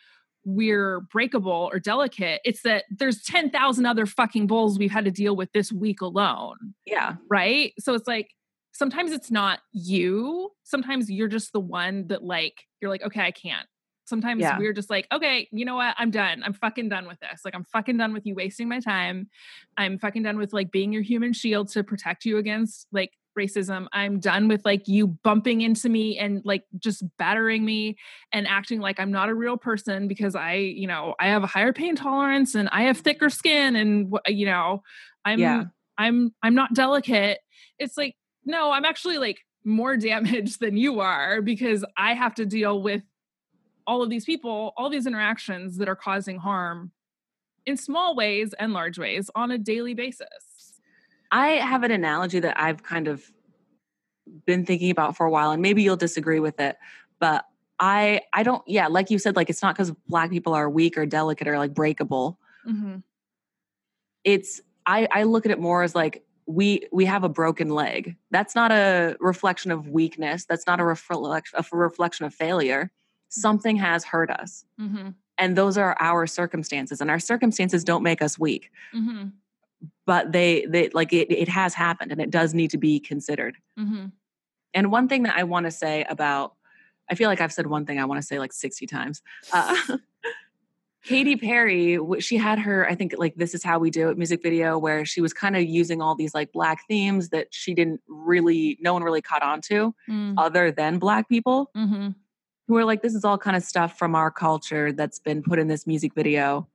we're 0.45 1.01
breakable 1.01 1.71
or 1.73 1.79
delicate 1.79 2.41
it's 2.45 2.63
that 2.63 2.85
there's 2.91 3.23
10,000 3.23 3.87
other 3.87 4.07
fucking 4.07 4.47
bulls 4.47 4.79
we've 4.79 4.91
had 4.91 5.05
to 5.05 5.11
deal 5.11 5.37
with 5.37 5.53
this 5.53 5.73
week 5.73 6.01
alone 6.01 6.57
yeah 6.85 7.15
right 7.29 7.73
so 7.79 7.95
it's 7.95 8.09
like 8.09 8.31
sometimes 8.73 9.13
it's 9.13 9.31
not 9.31 9.61
you. 9.73 10.51
Sometimes 10.65 11.11
you're 11.11 11.29
just 11.29 11.53
the 11.53 11.61
one 11.61 12.09
that 12.09 12.25
like 12.25 12.67
you're 12.81 12.91
like, 12.91 13.03
okay, 13.03 13.21
I 13.21 13.31
can't. 13.31 13.67
Sometimes 14.05 14.41
yeah. 14.41 14.59
we're 14.59 14.73
just 14.73 14.91
like, 14.91 15.07
okay, 15.13 15.49
you 15.53 15.65
know 15.65 15.77
what? 15.77 15.95
I'm 15.99 16.11
done. 16.11 16.43
I'm 16.45 16.53
fucking 16.53 16.89
done 16.89 17.07
with 17.07 17.21
this. 17.21 17.43
Like 17.45 17.55
I'm 17.55 17.65
fucking 17.65 17.97
done 17.97 18.13
with 18.13 18.27
you 18.27 18.35
wasting 18.35 18.69
my 18.69 18.81
time. 18.81 19.29
I'm 19.77 19.99
fucking 19.99 20.23
done 20.23 20.39
with 20.39 20.53
like 20.53 20.71
being 20.71 20.93
your 20.93 21.03
human 21.03 21.33
shield 21.33 21.69
to 21.73 21.85
protect 21.85 22.25
you 22.25 22.39
against 22.39 22.87
like 22.93 23.13
racism. 23.39 23.87
I'm 23.93 24.21
done 24.21 24.49
with 24.49 24.65
like 24.65 24.89
you 24.89 25.07
bumping 25.07 25.61
into 25.61 25.89
me 25.89 26.19
and 26.19 26.43
like 26.45 26.65
just 26.79 27.05
battering 27.19 27.65
me 27.65 27.97
and 28.33 28.47
acting 28.47 28.81
like 28.81 29.01
I'm 29.01 29.11
not 29.11 29.29
a 29.29 29.35
real 29.35 29.57
person 29.57 30.09
because 30.09 30.35
I, 30.35 30.55
you 30.55 30.87
know, 30.87 31.15
I 31.21 31.29
have 31.29 31.43
a 31.43 31.47
higher 31.47 31.73
pain 31.73 31.97
tolerance 31.97 32.55
and 32.55 32.69
I 32.71 32.83
have 32.83 32.99
thicker 32.99 33.31
skin 33.31 33.77
and 33.77 34.15
you 34.27 34.47
know, 34.47 34.83
I'm 35.25 35.39
yeah. 35.39 35.65
I'm 35.99 36.35
I'm 36.43 36.55
not 36.55 36.75
delicate. 36.75 37.39
It's 37.79 37.97
like 37.97 38.17
no, 38.45 38.73
I'm 38.73 38.85
actually 38.85 39.19
like 39.19 39.39
more 39.65 39.97
damaged 39.97 40.61
than 40.61 40.77
you 40.77 41.01
are 41.01 41.41
because 41.43 41.85
I 41.97 42.15
have 42.15 42.35
to 42.37 42.47
deal 42.47 42.83
with 42.83 43.03
all 43.87 44.03
of 44.03 44.11
these 44.11 44.25
people, 44.25 44.73
all 44.77 44.91
these 44.91 45.07
interactions 45.07 45.79
that 45.79 45.89
are 45.89 45.97
causing 45.97 46.39
harm 46.39 46.93
in 47.67 47.77
small 47.77 48.15
ways 48.17 48.55
and 48.59 48.73
large 48.73 48.99
ways 48.99 49.31
on 49.35 49.51
a 49.51 49.59
daily 49.59 49.95
basis. 49.95 50.81
I 51.31 51.49
have 51.49 51.83
an 51.83 51.91
analogy 51.91 52.41
that 52.41 52.61
I've 52.61 52.83
kind 52.83 53.09
of 53.09 53.25
been 54.47 54.67
thinking 54.67 54.91
about 54.91 55.17
for 55.17 55.27
a 55.27 55.31
while 55.31 55.51
and 55.51 55.63
maybe 55.63 55.83
you'll 55.83 55.97
disagree 55.97 56.41
with 56.41 56.61
it, 56.61 56.77
but 57.19 57.45
I 57.79 58.21
I 58.33 58.43
don't 58.43 58.63
yeah, 58.67 58.87
like 58.87 59.11
you 59.11 59.19
said 59.19 59.37
like 59.37 59.51
it's 59.51 59.63
not 59.63 59.77
cuz 59.77 59.91
black 60.09 60.31
people 60.31 60.55
are 60.55 60.69
weak 60.69 60.97
or 60.97 61.07
delicate 61.07 61.49
or 61.49 61.59
like 61.59 61.75
breakable. 61.75 62.39
Mm-hmm. 62.67 62.99
It's 64.25 64.61
I 64.87 65.09
I 65.11 65.23
look 65.25 65.47
at 65.47 65.53
it 65.53 65.59
more 65.59 65.83
as 65.83 65.95
like 65.95 66.25
we 66.47 66.87
we 66.93 67.05
have 67.05 67.25
a 67.25 67.29
broken 67.29 67.71
leg 67.71 68.17
that's 68.31 68.55
not 68.55 68.73
a 68.73 69.17
reflection 69.21 69.71
of 69.71 69.89
weakness 69.89 70.45
that's 70.45 70.67
not 70.67 70.81
a, 70.81 70.85
reflection 70.85 71.57
a 71.57 71.77
reflection 71.77 72.27
of 72.27 72.35
failure 72.35 72.91
something 73.33 73.77
has 73.77 74.05
hurt 74.05 74.31
us 74.31 74.65
mm-hmm. 74.79 75.09
and 75.39 75.57
those 75.57 75.79
are 75.79 75.97
our 76.01 76.27
circumstances 76.27 77.01
and 77.01 77.11
our 77.11 77.19
circumstances 77.19 77.83
don't 77.83 78.03
make 78.03 78.21
us 78.21 78.39
weak 78.39 78.71
mm-hmm. 78.95 79.29
but 80.05 80.33
they 80.33 80.67
they 80.67 80.89
like 80.91 81.13
it, 81.13 81.33
it 81.33 81.49
has 81.49 81.73
happened 81.73 82.13
and 82.13 82.21
it 82.21 82.31
does 82.31 82.53
need 82.53 82.71
to 82.71 82.79
be 82.79 83.01
considered 83.01 83.57
mm-hmm. 83.79 84.07
and 84.75 84.91
one 84.93 85.09
thing 85.09 85.23
that 85.23 85.37
i 85.37 85.43
want 85.43 85.65
to 85.65 85.71
say 85.71 86.05
about 86.11 86.55
i 87.11 87.15
feel 87.15 87.29
like 87.29 87.41
i've 87.41 87.53
said 87.53 87.67
one 87.67 87.87
thing 87.87 87.99
i 87.99 88.05
want 88.05 88.21
to 88.21 88.27
say 88.27 88.39
like 88.39 88.53
60 88.53 88.87
times 88.87 89.23
uh, 89.53 89.77
Katy 91.05 91.35
Perry, 91.35 91.99
she 92.21 92.37
had 92.37 92.61
her, 92.61 92.89
I 92.89 92.95
think, 92.95 93.15
like 93.19 93.35
This 93.35 93.55
Is 93.55 93.65
How 93.65 93.81
We 93.81 93.91
Do 93.91 94.09
It 94.09 94.17
music 94.17 94.41
video 94.41 94.79
where 94.79 95.05
she 95.05 95.21
was 95.21 95.33
kind 95.33 95.57
of 95.57 95.65
using 95.65 96.01
all 96.01 96.15
these 96.15 96.33
like 96.33 96.53
black 96.53 96.87
themes 96.87 97.31
that 97.31 97.49
she 97.51 97.75
didn't 97.75 98.01
really, 98.07 98.79
no 98.81 98.93
one 98.93 99.03
really 99.03 99.21
caught 99.21 99.43
on 99.43 99.61
to 99.63 99.93
mm. 100.09 100.35
other 100.39 100.71
than 100.71 101.01
black 101.01 101.29
people 101.29 101.73
mm-hmm. 101.77 102.11
Who 102.69 102.77
are 102.77 102.85
like, 102.85 103.03
this 103.03 103.15
is 103.15 103.25
all 103.25 103.39
kind 103.39 103.57
of 103.57 103.63
stuff 103.63 103.99
from 103.99 104.15
our 104.15 104.31
culture 104.31 104.93
that's 104.93 105.19
been 105.19 105.43
put 105.43 105.59
in 105.59 105.69
this 105.69 105.87
music 105.87 106.15
video. 106.15 106.69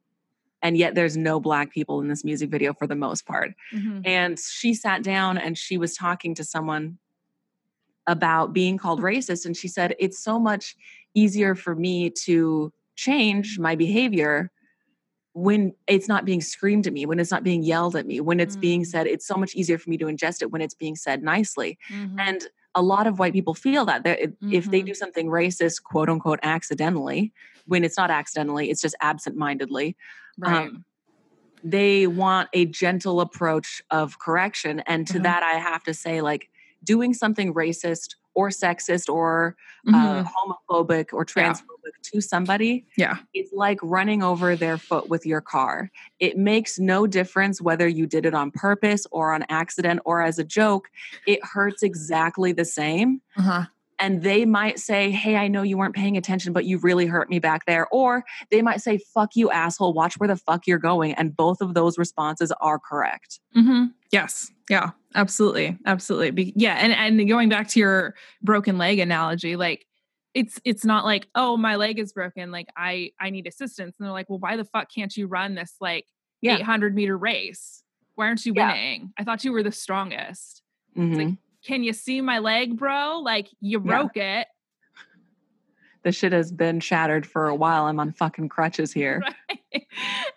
And 0.61 0.77
yet 0.77 0.95
there's 0.95 1.15
no 1.15 1.39
black 1.39 1.71
people 1.71 2.01
in 2.01 2.07
this 2.07 2.23
music 2.23 2.49
video 2.49 2.73
for 2.73 2.87
the 2.87 2.95
most 2.95 3.25
part. 3.25 3.53
Mm-hmm. 3.73 4.01
And 4.05 4.39
she 4.39 4.73
sat 4.73 5.03
down 5.03 5.37
and 5.37 5.57
she 5.57 5.77
was 5.77 5.95
talking 5.95 6.33
to 6.35 6.43
someone 6.43 6.97
about 8.07 8.53
being 8.53 8.77
called 8.77 9.01
racist. 9.01 9.45
And 9.45 9.55
she 9.55 9.67
said, 9.67 9.95
It's 9.99 10.19
so 10.19 10.39
much 10.39 10.75
easier 11.13 11.55
for 11.55 11.75
me 11.75 12.09
to 12.09 12.73
change 12.95 13.59
my 13.59 13.75
behavior 13.75 14.51
when 15.33 15.71
it's 15.85 16.07
not 16.07 16.25
being 16.25 16.41
screamed 16.41 16.87
at 16.87 16.93
me, 16.93 17.05
when 17.05 17.19
it's 17.19 17.29
not 17.29 17.43
being 17.43 17.61
yelled 17.61 17.95
at 17.95 18.07
me, 18.07 18.19
when 18.19 18.39
it's 18.39 18.55
mm-hmm. 18.55 18.61
being 18.61 18.85
said, 18.85 19.05
it's 19.05 19.27
so 19.27 19.35
much 19.35 19.53
easier 19.53 19.77
for 19.77 19.87
me 19.91 19.97
to 19.97 20.05
ingest 20.05 20.41
it 20.41 20.49
when 20.49 20.61
it's 20.61 20.73
being 20.73 20.95
said 20.95 21.21
nicely. 21.21 21.77
Mm-hmm. 21.91 22.19
And 22.19 22.47
a 22.77 22.81
lot 22.81 23.07
of 23.07 23.17
white 23.17 23.33
people 23.33 23.55
feel 23.55 23.85
that 23.85 24.03
mm-hmm. 24.03 24.53
if 24.53 24.69
they 24.69 24.79
mm-hmm. 24.79 24.87
do 24.87 24.93
something 24.93 25.27
racist, 25.27 25.81
quote 25.83 26.09
unquote, 26.09 26.39
accidentally, 26.43 27.33
when 27.65 27.83
it's 27.83 27.97
not 27.97 28.11
accidentally, 28.11 28.69
it's 28.69 28.81
just 28.81 28.95
absent 29.01 29.35
mindedly. 29.35 29.97
Right. 30.37 30.67
Um, 30.67 30.85
they 31.63 32.05
want 32.05 32.49
a 32.53 32.65
gentle 32.65 33.19
approach 33.19 33.81
of 33.89 34.19
correction. 34.19 34.81
And 34.81 35.07
to 35.07 35.13
mm-hmm. 35.13 35.23
that, 35.23 35.41
I 35.41 35.53
have 35.53 35.83
to 35.85 35.93
say, 35.93 36.21
like, 36.21 36.49
doing 36.83 37.15
something 37.15 37.53
racist 37.55 38.15
or 38.37 38.49
sexist 38.49 39.11
or 39.11 39.55
uh, 39.87 39.91
mm-hmm. 39.91 39.95
uh, 39.95 40.23
homophobic 40.23 41.07
or 41.11 41.25
transphobic 41.25 41.63
yeah. 41.85 41.91
to 42.03 42.21
somebody 42.21 42.85
yeah 42.95 43.17
it's 43.33 43.51
like 43.51 43.79
running 43.81 44.21
over 44.21 44.55
their 44.55 44.77
foot 44.77 45.09
with 45.09 45.25
your 45.25 45.41
car 45.41 45.89
it 46.19 46.37
makes 46.37 46.77
no 46.77 47.07
difference 47.07 47.59
whether 47.59 47.87
you 47.87 48.05
did 48.05 48.27
it 48.27 48.35
on 48.35 48.51
purpose 48.51 49.07
or 49.09 49.33
on 49.33 49.43
accident 49.49 49.99
or 50.05 50.21
as 50.21 50.37
a 50.37 50.43
joke 50.43 50.89
it 51.25 51.43
hurts 51.43 51.81
exactly 51.81 52.51
the 52.51 52.63
same 52.63 53.19
uh-huh 53.35 53.65
and 53.99 54.21
they 54.21 54.45
might 54.45 54.77
say, 54.77 55.09
Hey, 55.09 55.35
I 55.35 55.47
know 55.47 55.63
you 55.63 55.75
weren't 55.75 55.95
paying 55.95 56.17
attention, 56.17 56.53
but 56.53 56.65
you 56.65 56.77
really 56.77 57.07
hurt 57.07 57.31
me 57.31 57.39
back 57.39 57.65
there. 57.65 57.87
Or 57.91 58.23
they 58.51 58.61
might 58.61 58.79
say, 58.79 58.99
Fuck 59.11 59.35
you, 59.35 59.49
asshole, 59.49 59.93
watch 59.93 60.19
where 60.19 60.27
the 60.27 60.35
fuck 60.35 60.67
you're 60.67 60.77
going. 60.77 61.13
And 61.13 61.35
both 61.35 61.61
of 61.61 61.73
those 61.73 61.97
responses 61.97 62.53
are 62.61 62.77
correct. 62.77 63.39
Mm-hmm. 63.55 63.85
Yes. 64.11 64.51
Yeah, 64.69 64.91
absolutely. 65.15 65.77
Absolutely. 65.85 66.31
Be- 66.31 66.53
yeah. 66.55 66.75
And, 66.75 66.93
and 66.93 67.27
going 67.27 67.49
back 67.49 67.67
to 67.69 67.79
your 67.79 68.15
broken 68.41 68.77
leg 68.77 68.99
analogy, 68.99 69.55
like, 69.55 69.85
it's 70.33 70.59
it's 70.65 70.83
not 70.83 71.05
like 71.05 71.27
oh 71.33 71.55
my 71.57 71.77
leg 71.77 71.97
is 71.97 72.11
broken 72.11 72.51
like 72.51 72.67
i 72.75 73.09
i 73.19 73.29
need 73.31 73.47
assistance 73.47 73.95
and 73.97 74.05
they're 74.05 74.13
like 74.13 74.29
well 74.29 74.37
why 74.37 74.55
the 74.55 74.65
fuck 74.65 74.87
can't 74.93 75.15
you 75.15 75.25
run 75.25 75.55
this 75.55 75.75
like 75.79 76.05
yeah. 76.41 76.57
800 76.57 76.93
meter 76.93 77.17
race 77.17 77.81
why 78.15 78.27
aren't 78.27 78.45
you 78.45 78.53
winning 78.53 79.01
yeah. 79.01 79.07
i 79.17 79.23
thought 79.23 79.43
you 79.45 79.53
were 79.53 79.63
the 79.63 79.71
strongest 79.71 80.61
mm-hmm. 80.95 81.15
like 81.15 81.37
can 81.67 81.83
you 81.83 81.91
see 81.91 82.21
my 82.21 82.39
leg, 82.39 82.77
bro? 82.77 83.19
Like 83.19 83.49
you 83.59 83.79
broke 83.79 84.15
yeah. 84.15 84.41
it. 84.41 84.47
The 86.03 86.11
shit 86.13 86.31
has 86.31 86.53
been 86.53 86.79
shattered 86.79 87.27
for 87.27 87.49
a 87.49 87.55
while. 87.55 87.83
I'm 87.83 87.99
on 87.99 88.13
fucking 88.13 88.47
crutches 88.47 88.93
here. 88.93 89.21
Right? 89.49 89.59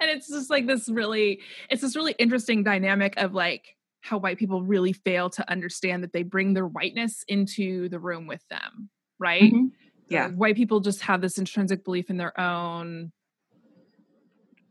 And 0.01 0.11
it's 0.11 0.29
just 0.29 0.51
like 0.51 0.67
this 0.67 0.89
really, 0.89 1.41
it's 1.69 1.83
this 1.83 1.95
really 1.95 2.17
interesting 2.19 2.65
dynamic 2.65 3.15
of 3.19 3.35
like 3.35 3.77
how 4.01 4.19
white 4.19 4.39
people 4.39 4.63
really 4.63 4.93
fail 4.93 5.29
to 5.31 5.51
understand 5.51 6.03
that 6.03 6.13
they 6.13 6.23
bring 6.23 6.55
their 6.55 6.67
whiteness 6.67 7.25
into 7.29 7.89
the 7.89 7.99
room 7.99 8.27
with 8.27 8.47
them. 8.49 8.89
Right. 9.19 9.53
Mm-hmm. 9.53 9.67
Yeah. 10.09 10.29
white 10.31 10.57
people 10.57 10.81
just 10.81 11.03
have 11.03 11.21
this 11.21 11.39
intrinsic 11.39 11.85
belief 11.85 12.11
in 12.11 12.17
their 12.17 12.39
own 12.41 13.13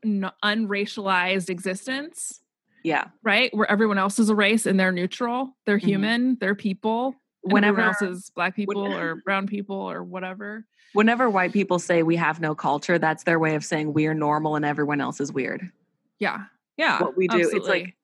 unracialized 0.03 1.49
existence 1.49 2.41
yeah. 2.83 3.05
Right? 3.23 3.53
Where 3.53 3.69
everyone 3.69 3.97
else 3.97 4.19
is 4.19 4.29
a 4.29 4.35
race 4.35 4.65
and 4.65 4.79
they're 4.79 4.91
neutral. 4.91 5.55
They're 5.65 5.77
mm-hmm. 5.77 5.87
human. 5.87 6.37
They're 6.39 6.55
people. 6.55 7.15
Whenever 7.41 7.79
else 7.79 8.01
is 8.01 8.31
black 8.35 8.55
people 8.55 8.85
or 8.85 9.15
brown 9.23 9.47
people 9.47 9.77
or 9.77 10.03
whatever. 10.03 10.65
Whenever 10.93 11.29
white 11.29 11.53
people 11.53 11.79
say 11.79 12.03
we 12.03 12.17
have 12.17 12.41
no 12.41 12.53
culture, 12.53 12.99
that's 12.99 13.23
their 13.23 13.39
way 13.39 13.55
of 13.55 13.63
saying 13.63 13.93
we're 13.93 14.13
normal 14.13 14.55
and 14.55 14.65
everyone 14.65 14.99
else 14.99 15.21
is 15.21 15.31
weird. 15.31 15.71
Yeah. 16.19 16.45
Yeah. 16.75 17.01
What 17.01 17.15
we 17.15 17.27
do. 17.27 17.37
Absolutely. 17.37 17.59
It's 17.59 17.67
like 17.67 17.95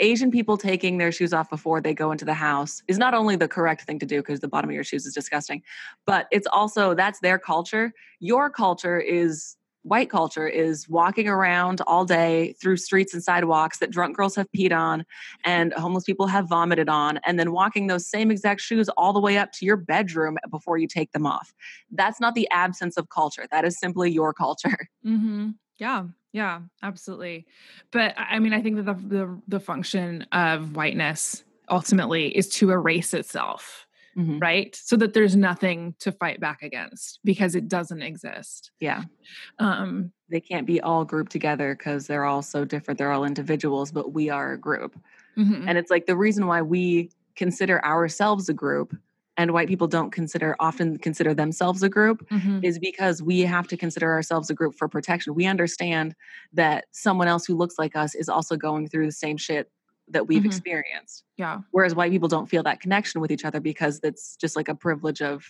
Asian 0.00 0.30
people 0.30 0.56
taking 0.56 0.98
their 0.98 1.12
shoes 1.12 1.32
off 1.32 1.50
before 1.50 1.80
they 1.80 1.94
go 1.94 2.12
into 2.12 2.24
the 2.24 2.34
house 2.34 2.82
is 2.88 2.98
not 2.98 3.14
only 3.14 3.36
the 3.36 3.48
correct 3.48 3.82
thing 3.82 3.98
to 3.98 4.06
do 4.06 4.18
because 4.18 4.40
the 4.40 4.48
bottom 4.48 4.70
of 4.70 4.74
your 4.74 4.84
shoes 4.84 5.06
is 5.06 5.14
disgusting, 5.14 5.62
but 6.06 6.26
it's 6.30 6.46
also 6.52 6.94
that's 6.94 7.20
their 7.20 7.38
culture. 7.38 7.92
Your 8.20 8.50
culture 8.50 8.98
is 8.98 9.56
white 9.84 10.08
culture 10.08 10.46
is 10.46 10.88
walking 10.88 11.28
around 11.28 11.80
all 11.86 12.04
day 12.04 12.54
through 12.60 12.76
streets 12.76 13.12
and 13.12 13.22
sidewalks 13.22 13.78
that 13.78 13.90
drunk 13.90 14.16
girls 14.16 14.36
have 14.36 14.46
peed 14.56 14.72
on 14.72 15.04
and 15.44 15.72
homeless 15.72 16.04
people 16.04 16.28
have 16.28 16.48
vomited 16.48 16.88
on, 16.88 17.18
and 17.26 17.38
then 17.38 17.52
walking 17.52 17.88
those 17.88 18.06
same 18.06 18.30
exact 18.30 18.60
shoes 18.60 18.88
all 18.90 19.12
the 19.12 19.20
way 19.20 19.36
up 19.38 19.50
to 19.52 19.66
your 19.66 19.76
bedroom 19.76 20.38
before 20.50 20.78
you 20.78 20.86
take 20.86 21.10
them 21.12 21.26
off. 21.26 21.52
That's 21.90 22.20
not 22.20 22.34
the 22.34 22.48
absence 22.50 22.96
of 22.96 23.08
culture. 23.08 23.46
That 23.50 23.64
is 23.64 23.78
simply 23.78 24.10
your 24.10 24.32
culture. 24.32 24.88
Mm-hmm. 25.04 25.50
Yeah, 25.78 26.04
yeah, 26.32 26.60
absolutely. 26.82 27.46
But 27.90 28.14
I 28.16 28.38
mean, 28.38 28.52
I 28.52 28.62
think 28.62 28.76
that 28.76 28.86
the, 28.86 28.94
the, 28.94 29.40
the 29.48 29.60
function 29.60 30.26
of 30.32 30.76
whiteness 30.76 31.44
ultimately 31.68 32.36
is 32.36 32.48
to 32.50 32.70
erase 32.70 33.14
itself 33.14 33.86
mm-hmm. 34.16 34.38
right? 34.38 34.74
So 34.74 34.96
that 34.96 35.14
there's 35.14 35.36
nothing 35.36 35.94
to 36.00 36.12
fight 36.12 36.40
back 36.40 36.62
against 36.62 37.20
because 37.24 37.54
it 37.54 37.68
doesn't 37.68 38.02
exist. 38.02 38.70
Yeah. 38.80 39.04
Um, 39.58 40.12
they 40.28 40.40
can't 40.40 40.66
be 40.66 40.80
all 40.80 41.04
grouped 41.04 41.32
together 41.32 41.74
because 41.74 42.06
they're 42.06 42.24
all 42.24 42.42
so 42.42 42.64
different. 42.64 42.98
They're 42.98 43.12
all 43.12 43.24
individuals, 43.24 43.92
but 43.92 44.12
we 44.12 44.30
are 44.30 44.52
a 44.52 44.58
group. 44.58 44.98
Mm-hmm. 45.36 45.68
And 45.68 45.78
it's 45.78 45.90
like 45.90 46.06
the 46.06 46.16
reason 46.16 46.46
why 46.46 46.62
we 46.62 47.10
consider 47.36 47.84
ourselves 47.84 48.48
a 48.48 48.54
group 48.54 48.96
and 49.42 49.52
white 49.52 49.68
people 49.68 49.88
don't 49.88 50.12
consider 50.12 50.54
often 50.60 50.96
consider 50.98 51.34
themselves 51.34 51.82
a 51.82 51.88
group 51.88 52.26
mm-hmm. 52.28 52.60
is 52.62 52.78
because 52.78 53.22
we 53.22 53.40
have 53.40 53.66
to 53.68 53.76
consider 53.76 54.10
ourselves 54.10 54.48
a 54.50 54.54
group 54.54 54.74
for 54.76 54.88
protection. 54.88 55.34
We 55.34 55.46
understand 55.46 56.14
that 56.52 56.84
someone 56.92 57.26
else 57.26 57.44
who 57.44 57.56
looks 57.56 57.74
like 57.78 57.96
us 57.96 58.14
is 58.14 58.28
also 58.28 58.56
going 58.56 58.88
through 58.88 59.06
the 59.06 59.12
same 59.12 59.36
shit 59.36 59.70
that 60.08 60.28
we've 60.28 60.38
mm-hmm. 60.38 60.46
experienced. 60.46 61.24
Yeah. 61.36 61.60
Whereas 61.72 61.94
white 61.94 62.12
people 62.12 62.28
don't 62.28 62.48
feel 62.48 62.62
that 62.62 62.80
connection 62.80 63.20
with 63.20 63.32
each 63.32 63.44
other 63.44 63.60
because 63.60 64.00
it's 64.04 64.36
just 64.36 64.54
like 64.54 64.68
a 64.68 64.74
privilege 64.74 65.20
of 65.20 65.44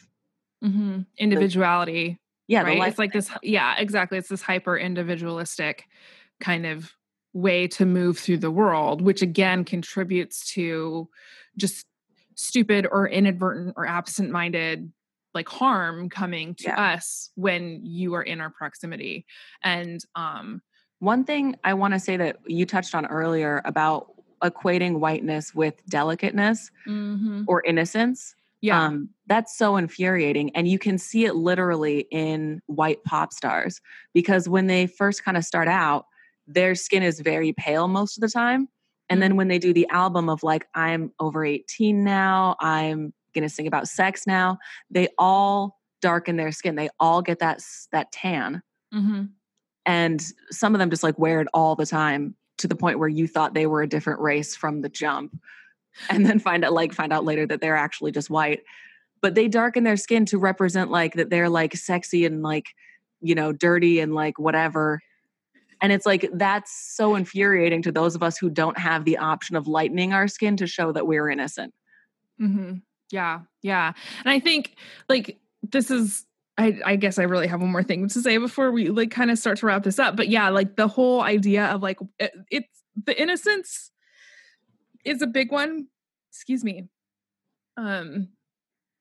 mm-hmm. 0.65 1.01
individuality. 1.19 2.09
The, 2.09 2.19
yeah, 2.49 2.63
right. 2.63 2.89
It's 2.89 2.99
like 2.99 3.13
this. 3.13 3.31
Yeah, 3.43 3.75
exactly. 3.79 4.17
It's 4.17 4.29
this 4.29 4.43
hyper 4.43 4.79
individualistic 4.79 5.85
kind 6.41 6.65
of 6.65 6.93
way 7.35 7.69
to 7.69 7.85
move 7.85 8.19
through 8.19 8.39
the 8.39 8.51
world, 8.51 9.03
which 9.03 9.21
again 9.21 9.65
contributes 9.65 10.53
to 10.53 11.09
just 11.57 11.87
stupid 12.35 12.87
or 12.91 13.09
inadvertent 13.09 13.75
or 13.77 13.87
absent 13.87 14.31
minded 14.31 14.93
like 15.35 15.49
harm 15.49 16.11
coming 16.11 16.55
to 16.55 16.65
yeah. 16.65 16.95
us 16.95 17.31
when 17.37 17.81
you 17.83 18.15
are 18.15 18.23
in 18.23 18.41
our 18.41 18.51
proximity 18.51 19.25
and 19.65 20.05
um 20.15 20.61
one 20.99 21.25
thing 21.25 21.57
i 21.65 21.75
want 21.75 21.95
to 21.95 22.01
say 22.01 22.17
that 22.17 22.37
you 22.47 22.67
touched 22.67 22.95
on 22.95 23.07
earlier 23.07 23.63
about 23.65 24.13
equating 24.43 24.99
whiteness 24.99 25.55
with 25.55 25.85
delicateness 25.87 26.71
mm-hmm. 26.87 27.43
or 27.47 27.63
innocence. 27.63 28.35
Yeah. 28.61 28.85
Um, 28.85 29.11
that's 29.27 29.57
so 29.57 29.77
infuriating. 29.77 30.55
And 30.55 30.69
you 30.69 30.79
can 30.79 30.99
see 30.99 31.25
it 31.25 31.35
literally 31.35 32.07
in 32.11 32.61
white 32.67 33.03
pop 33.05 33.33
stars 33.33 33.81
because 34.13 34.49
when 34.49 34.67
they 34.67 34.87
first 34.87 35.25
kind 35.25 35.37
of 35.37 35.45
start 35.45 35.69
out, 35.69 36.07
their 36.47 36.75
skin 36.75 37.03
is 37.03 37.21
very 37.21 37.53
pale 37.53 37.89
most 37.89 38.17
of 38.17 38.21
the 38.21 38.29
time. 38.29 38.69
And 39.13 39.21
then 39.21 39.33
mm-hmm. 39.33 39.39
when 39.39 39.49
they 39.49 39.59
do 39.59 39.75
the 39.75 39.87
album 39.91 40.31
of 40.31 40.43
like, 40.43 40.67
I'm 40.75 41.13
over 41.21 41.45
18 41.45 42.03
now, 42.03 42.57
I'm 42.61 43.13
going 43.35 43.43
to 43.43 43.49
sing 43.49 43.67
about 43.67 43.87
sex 43.87 44.27
now, 44.27 44.59
they 44.91 45.09
all 45.19 45.79
darken 46.01 46.37
their 46.37 46.51
skin. 46.51 46.77
They 46.77 46.89
all 46.99 47.21
get 47.21 47.41
that, 47.41 47.61
that 47.93 48.11
tan. 48.11 48.63
Mm-hmm. 48.93 49.25
And 49.85 50.25
some 50.51 50.75
of 50.75 50.79
them 50.79 50.89
just 50.89 51.03
like 51.03 51.19
wear 51.19 51.43
it 51.43 51.49
all 51.53 51.77
the 51.77 51.85
time 51.85 52.37
to 52.59 52.69
the 52.69 52.75
point 52.75 52.99
where 52.99 53.09
you 53.09 53.29
thought 53.29 53.53
they 53.53 53.67
were 53.67 53.83
a 53.83 53.89
different 53.89 54.21
race 54.21 54.57
from 54.57 54.81
the 54.81 54.89
jump 54.89 55.39
and 56.09 56.25
then 56.25 56.39
find 56.39 56.65
out 56.65 56.73
like 56.73 56.95
find 56.95 57.13
out 57.13 57.25
later 57.25 57.47
that 57.47 57.61
they're 57.61 57.77
actually 57.77 58.13
just 58.13 58.31
white 58.31 58.61
but 59.21 59.35
they 59.35 59.47
darken 59.47 59.85
their 59.85 59.97
skin 59.97 60.25
to 60.27 60.39
represent 60.39 60.91
like 60.91 61.15
that 61.15 61.29
they're 61.29 61.49
like 61.49 61.77
sexy 61.77 62.25
and 62.25 62.43
like 62.43 62.75
you 63.21 63.35
know 63.35 63.53
dirty 63.53 64.01
and 64.01 64.15
like 64.15 64.39
whatever 64.39 65.01
and 65.83 65.93
it's 65.93 66.07
like 66.07 66.31
that's 66.33 66.95
so 66.95 67.15
infuriating 67.15 67.83
to 67.83 67.93
those 67.93 68.15
of 68.15 68.23
us 68.23 68.39
who 68.39 68.49
don't 68.49 68.79
have 68.79 69.05
the 69.05 69.19
option 69.19 69.57
of 69.57 69.67
lightening 69.67 70.13
our 70.15 70.29
skin 70.29 70.57
to 70.57 70.67
show 70.67 70.93
that 70.93 71.07
we're 71.07 71.29
innocent 71.29 71.75
mm-hmm. 72.41 72.75
yeah 73.11 73.41
yeah 73.61 73.93
and 74.25 74.33
i 74.33 74.41
think 74.41 74.77
like 75.09 75.39
this 75.63 75.91
is 75.91 76.25
I, 76.59 76.79
I 76.85 76.97
guess 76.97 77.19
I 77.19 77.23
really 77.23 77.47
have 77.47 77.61
one 77.61 77.73
more 77.73 77.83
thing 77.83 78.09
to 78.09 78.21
say 78.21 78.37
before 78.37 78.71
we 78.71 78.91
like 78.91 79.11
kind 79.11 79.31
of 79.31 79.39
start 79.39 79.59
to 79.59 79.67
wrap 79.67 79.85
this 79.85 79.99
up. 79.99 80.17
But 80.17 80.29
yeah, 80.29 80.51
like 80.51 80.77
the 80.77 80.87
whole 80.87 81.23
idea 81.23 81.65
of 81.67 81.83
like 81.83 81.99
it, 82.19 82.33
it's 82.51 82.83
the 83.07 83.21
innocence 83.21 83.91
is 85.05 85.23
a 85.23 85.27
big 85.27 85.51
one. 85.51 85.87
Excuse 86.31 86.63
me. 86.63 86.89
Um, 87.79 88.29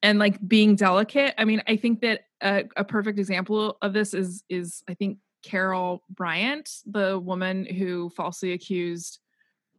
and 0.01 0.17
like 0.17 0.45
being 0.47 0.75
delicate. 0.75 1.33
I 1.37 1.45
mean, 1.45 1.61
I 1.67 1.75
think 1.75 2.01
that 2.01 2.21
a, 2.41 2.63
a 2.77 2.83
perfect 2.83 3.19
example 3.19 3.77
of 3.81 3.93
this 3.93 4.13
is 4.13 4.43
is 4.49 4.83
I 4.89 4.93
think 4.93 5.17
Carol 5.43 6.03
Bryant, 6.09 6.69
the 6.85 7.19
woman 7.19 7.65
who 7.65 8.09
falsely 8.09 8.53
accused 8.53 9.19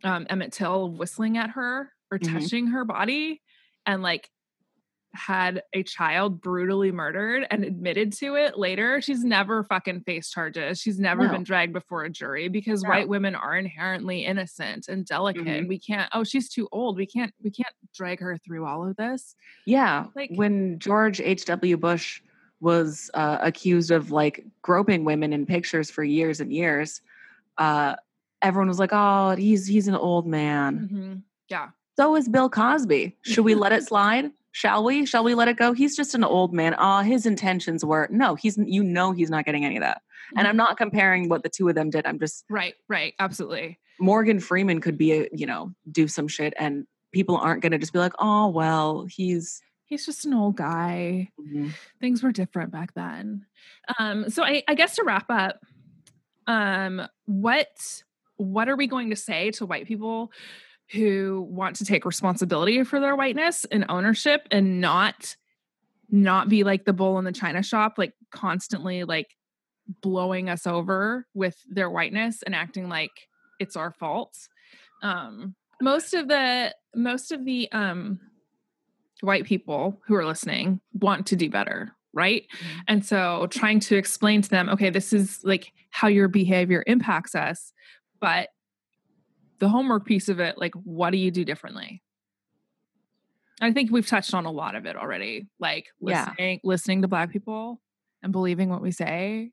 um, 0.04 0.26
Emmett 0.28 0.52
Till 0.52 0.86
of 0.86 0.92
whistling 0.98 1.38
at 1.38 1.50
her 1.50 1.92
or 2.10 2.18
mm-hmm. 2.18 2.38
touching 2.38 2.66
her 2.68 2.84
body, 2.84 3.40
and 3.86 4.02
like 4.02 4.28
had 5.14 5.62
a 5.74 5.82
child 5.82 6.40
brutally 6.40 6.90
murdered 6.90 7.46
and 7.50 7.64
admitted 7.64 8.12
to 8.14 8.34
it 8.34 8.58
later, 8.58 9.00
she's 9.00 9.22
never 9.22 9.62
fucking 9.62 10.00
faced 10.00 10.32
charges. 10.32 10.80
She's 10.80 10.98
never 10.98 11.26
No. 11.26 11.32
been 11.32 11.42
dragged 11.42 11.72
before 11.72 12.04
a 12.04 12.10
jury 12.10 12.48
because 12.48 12.82
No. 12.82 12.88
white 12.88 13.08
women 13.08 13.34
are 13.34 13.56
inherently 13.56 14.24
innocent 14.24 14.88
and 14.88 15.04
delicate. 15.04 15.44
Mhm. 15.44 15.68
We 15.68 15.78
can't, 15.78 16.08
oh, 16.14 16.24
she's 16.24 16.48
too 16.48 16.68
old. 16.72 16.96
We 16.96 17.06
can't, 17.06 17.34
we 17.42 17.50
can't 17.50 17.74
drag 17.94 18.20
her 18.20 18.38
through 18.38 18.64
all 18.64 18.88
of 18.88 18.96
this. 18.96 19.36
Yeah. 19.66 20.06
Like- 20.16 20.30
when 20.34 20.78
George 20.78 21.20
H.W. 21.20 21.76
Bush 21.76 22.22
was 22.62 23.10
uh, 23.12 23.38
accused 23.40 23.90
of 23.90 24.12
like 24.12 24.44
groping 24.62 25.04
women 25.04 25.32
in 25.32 25.44
pictures 25.44 25.90
for 25.90 26.04
years 26.04 26.40
and 26.40 26.52
years, 26.52 27.02
uh, 27.58 27.96
everyone 28.40 28.68
was 28.68 28.78
like, 28.78 28.90
"Oh, 28.92 29.34
he's 29.36 29.66
he's 29.66 29.88
an 29.88 29.96
old 29.96 30.26
man." 30.26 30.88
Mhm. 30.90 31.22
Yeah. 31.50 31.70
So 31.96 32.16
is 32.16 32.28
Bill 32.28 32.48
Cosby. 32.48 33.16
Should 33.22 33.44
we 33.44 33.54
let 33.54 33.72
it 33.72 33.82
slide? 33.82 34.30
Shall 34.52 34.84
we? 34.84 35.04
Shall 35.06 35.24
we 35.24 35.34
let 35.34 35.48
it 35.48 35.56
go? 35.56 35.72
He's 35.72 35.96
just 35.96 36.14
an 36.14 36.22
old 36.24 36.54
man. 36.54 36.74
Oh, 36.78 37.00
his 37.00 37.26
intentions 37.26 37.84
were 37.84 38.06
no. 38.10 38.36
He's 38.36 38.56
you 38.56 38.84
know 38.84 39.10
he's 39.12 39.28
not 39.30 39.44
getting 39.44 39.64
any 39.64 39.76
of 39.76 39.82
that. 39.82 40.02
And 40.36 40.46
I'm 40.46 40.56
not 40.56 40.78
comparing 40.78 41.28
what 41.28 41.42
the 41.42 41.48
two 41.50 41.68
of 41.68 41.74
them 41.74 41.90
did. 41.90 42.06
I'm 42.06 42.18
just 42.18 42.44
Right, 42.48 42.74
right. 42.88 43.12
Absolutely. 43.18 43.78
Morgan 44.00 44.40
Freeman 44.40 44.80
could 44.80 44.96
be 44.96 45.12
a 45.12 45.28
you 45.32 45.46
know 45.46 45.74
do 45.90 46.06
some 46.06 46.28
shit, 46.28 46.54
and 46.58 46.86
people 47.12 47.36
aren't 47.36 47.60
going 47.60 47.72
to 47.72 47.78
just 47.78 47.92
be 47.92 47.98
like, 47.98 48.14
"Oh, 48.20 48.48
well, 48.48 49.04
he's." 49.10 49.60
He's 49.92 50.06
just 50.06 50.24
an 50.24 50.32
old 50.32 50.56
guy. 50.56 51.28
things 52.00 52.22
were 52.22 52.32
different 52.32 52.72
back 52.72 52.94
then. 52.94 53.44
Um, 53.98 54.30
so 54.30 54.42
I, 54.42 54.62
I 54.66 54.74
guess 54.74 54.96
to 54.96 55.04
wrap 55.04 55.26
up, 55.28 55.60
um, 56.46 57.06
what 57.26 57.68
what 58.36 58.70
are 58.70 58.76
we 58.76 58.86
going 58.86 59.10
to 59.10 59.16
say 59.16 59.50
to 59.50 59.66
white 59.66 59.86
people 59.86 60.32
who 60.92 61.46
want 61.46 61.76
to 61.76 61.84
take 61.84 62.06
responsibility 62.06 62.82
for 62.84 63.00
their 63.00 63.14
whiteness 63.14 63.66
and 63.66 63.84
ownership 63.90 64.48
and 64.50 64.80
not 64.80 65.36
not 66.10 66.48
be 66.48 66.64
like 66.64 66.86
the 66.86 66.94
bull 66.94 67.18
in 67.18 67.26
the 67.26 67.30
china 67.30 67.62
shop, 67.62 67.98
like 67.98 68.14
constantly 68.30 69.04
like 69.04 69.36
blowing 70.00 70.48
us 70.48 70.66
over 70.66 71.26
with 71.34 71.58
their 71.68 71.90
whiteness 71.90 72.42
and 72.42 72.54
acting 72.54 72.88
like 72.88 73.28
it's 73.60 73.76
our 73.76 73.90
fault. 73.90 74.48
Um, 75.02 75.54
most 75.82 76.14
of 76.14 76.28
the 76.28 76.74
most 76.94 77.30
of 77.30 77.44
the 77.44 77.70
um 77.72 78.20
white 79.22 79.44
people 79.44 80.00
who 80.06 80.14
are 80.14 80.26
listening 80.26 80.80
want 80.94 81.26
to 81.28 81.36
do 81.36 81.48
better 81.48 81.94
right 82.12 82.44
Mhm. 82.52 82.80
and 82.88 83.06
so 83.06 83.46
trying 83.50 83.80
to 83.80 83.96
explain 83.96 84.42
to 84.42 84.48
them 84.50 84.68
okay 84.68 84.90
this 84.90 85.12
is 85.12 85.40
like 85.44 85.72
how 85.90 86.08
your 86.08 86.28
behavior 86.28 86.82
impacts 86.86 87.34
us 87.34 87.72
but 88.20 88.48
the 89.60 89.68
homework 89.68 90.04
piece 90.04 90.28
of 90.28 90.40
it 90.40 90.58
like 90.58 90.74
what 90.74 91.10
do 91.10 91.16
you 91.18 91.30
do 91.30 91.44
differently 91.44 92.02
i 93.60 93.72
think 93.72 93.90
we've 93.92 94.06
touched 94.08 94.34
on 94.34 94.44
a 94.44 94.50
lot 94.50 94.74
of 94.74 94.86
it 94.86 94.96
already 94.96 95.46
like 95.60 95.86
Yeah. 96.00 96.26
listening 96.26 96.60
listening 96.64 97.02
to 97.02 97.08
black 97.08 97.30
people 97.30 97.80
and 98.22 98.32
believing 98.32 98.68
what 98.70 98.82
we 98.82 98.90
say 98.90 99.52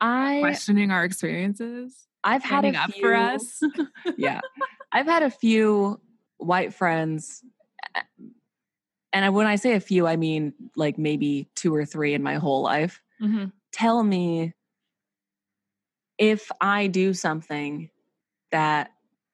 I 0.00 0.38
questioning 0.40 0.92
our 0.92 1.04
experiences 1.04 2.06
I've 2.22 2.42
had 2.44 2.64
a 2.64 2.76
up 2.78 2.92
few, 2.92 3.02
for 3.02 3.14
us 3.16 3.60
yeah, 4.16 4.40
I've 4.92 5.06
had 5.06 5.22
a 5.24 5.30
few 5.30 6.00
white 6.36 6.72
friends, 6.72 7.42
and 9.24 9.34
when 9.34 9.46
I 9.46 9.56
say 9.56 9.74
a 9.74 9.80
few, 9.80 10.06
I 10.06 10.16
mean 10.16 10.52
like 10.76 10.98
maybe 10.98 11.48
two 11.54 11.74
or 11.74 11.84
three 11.84 12.14
in 12.14 12.22
my 12.22 12.34
whole 12.36 12.62
life. 12.62 13.00
Mhm. 13.20 13.52
Tell 13.72 14.02
me 14.02 14.52
if 16.18 16.50
I 16.60 16.86
do 16.88 17.14
something 17.14 17.90
that 18.50 18.92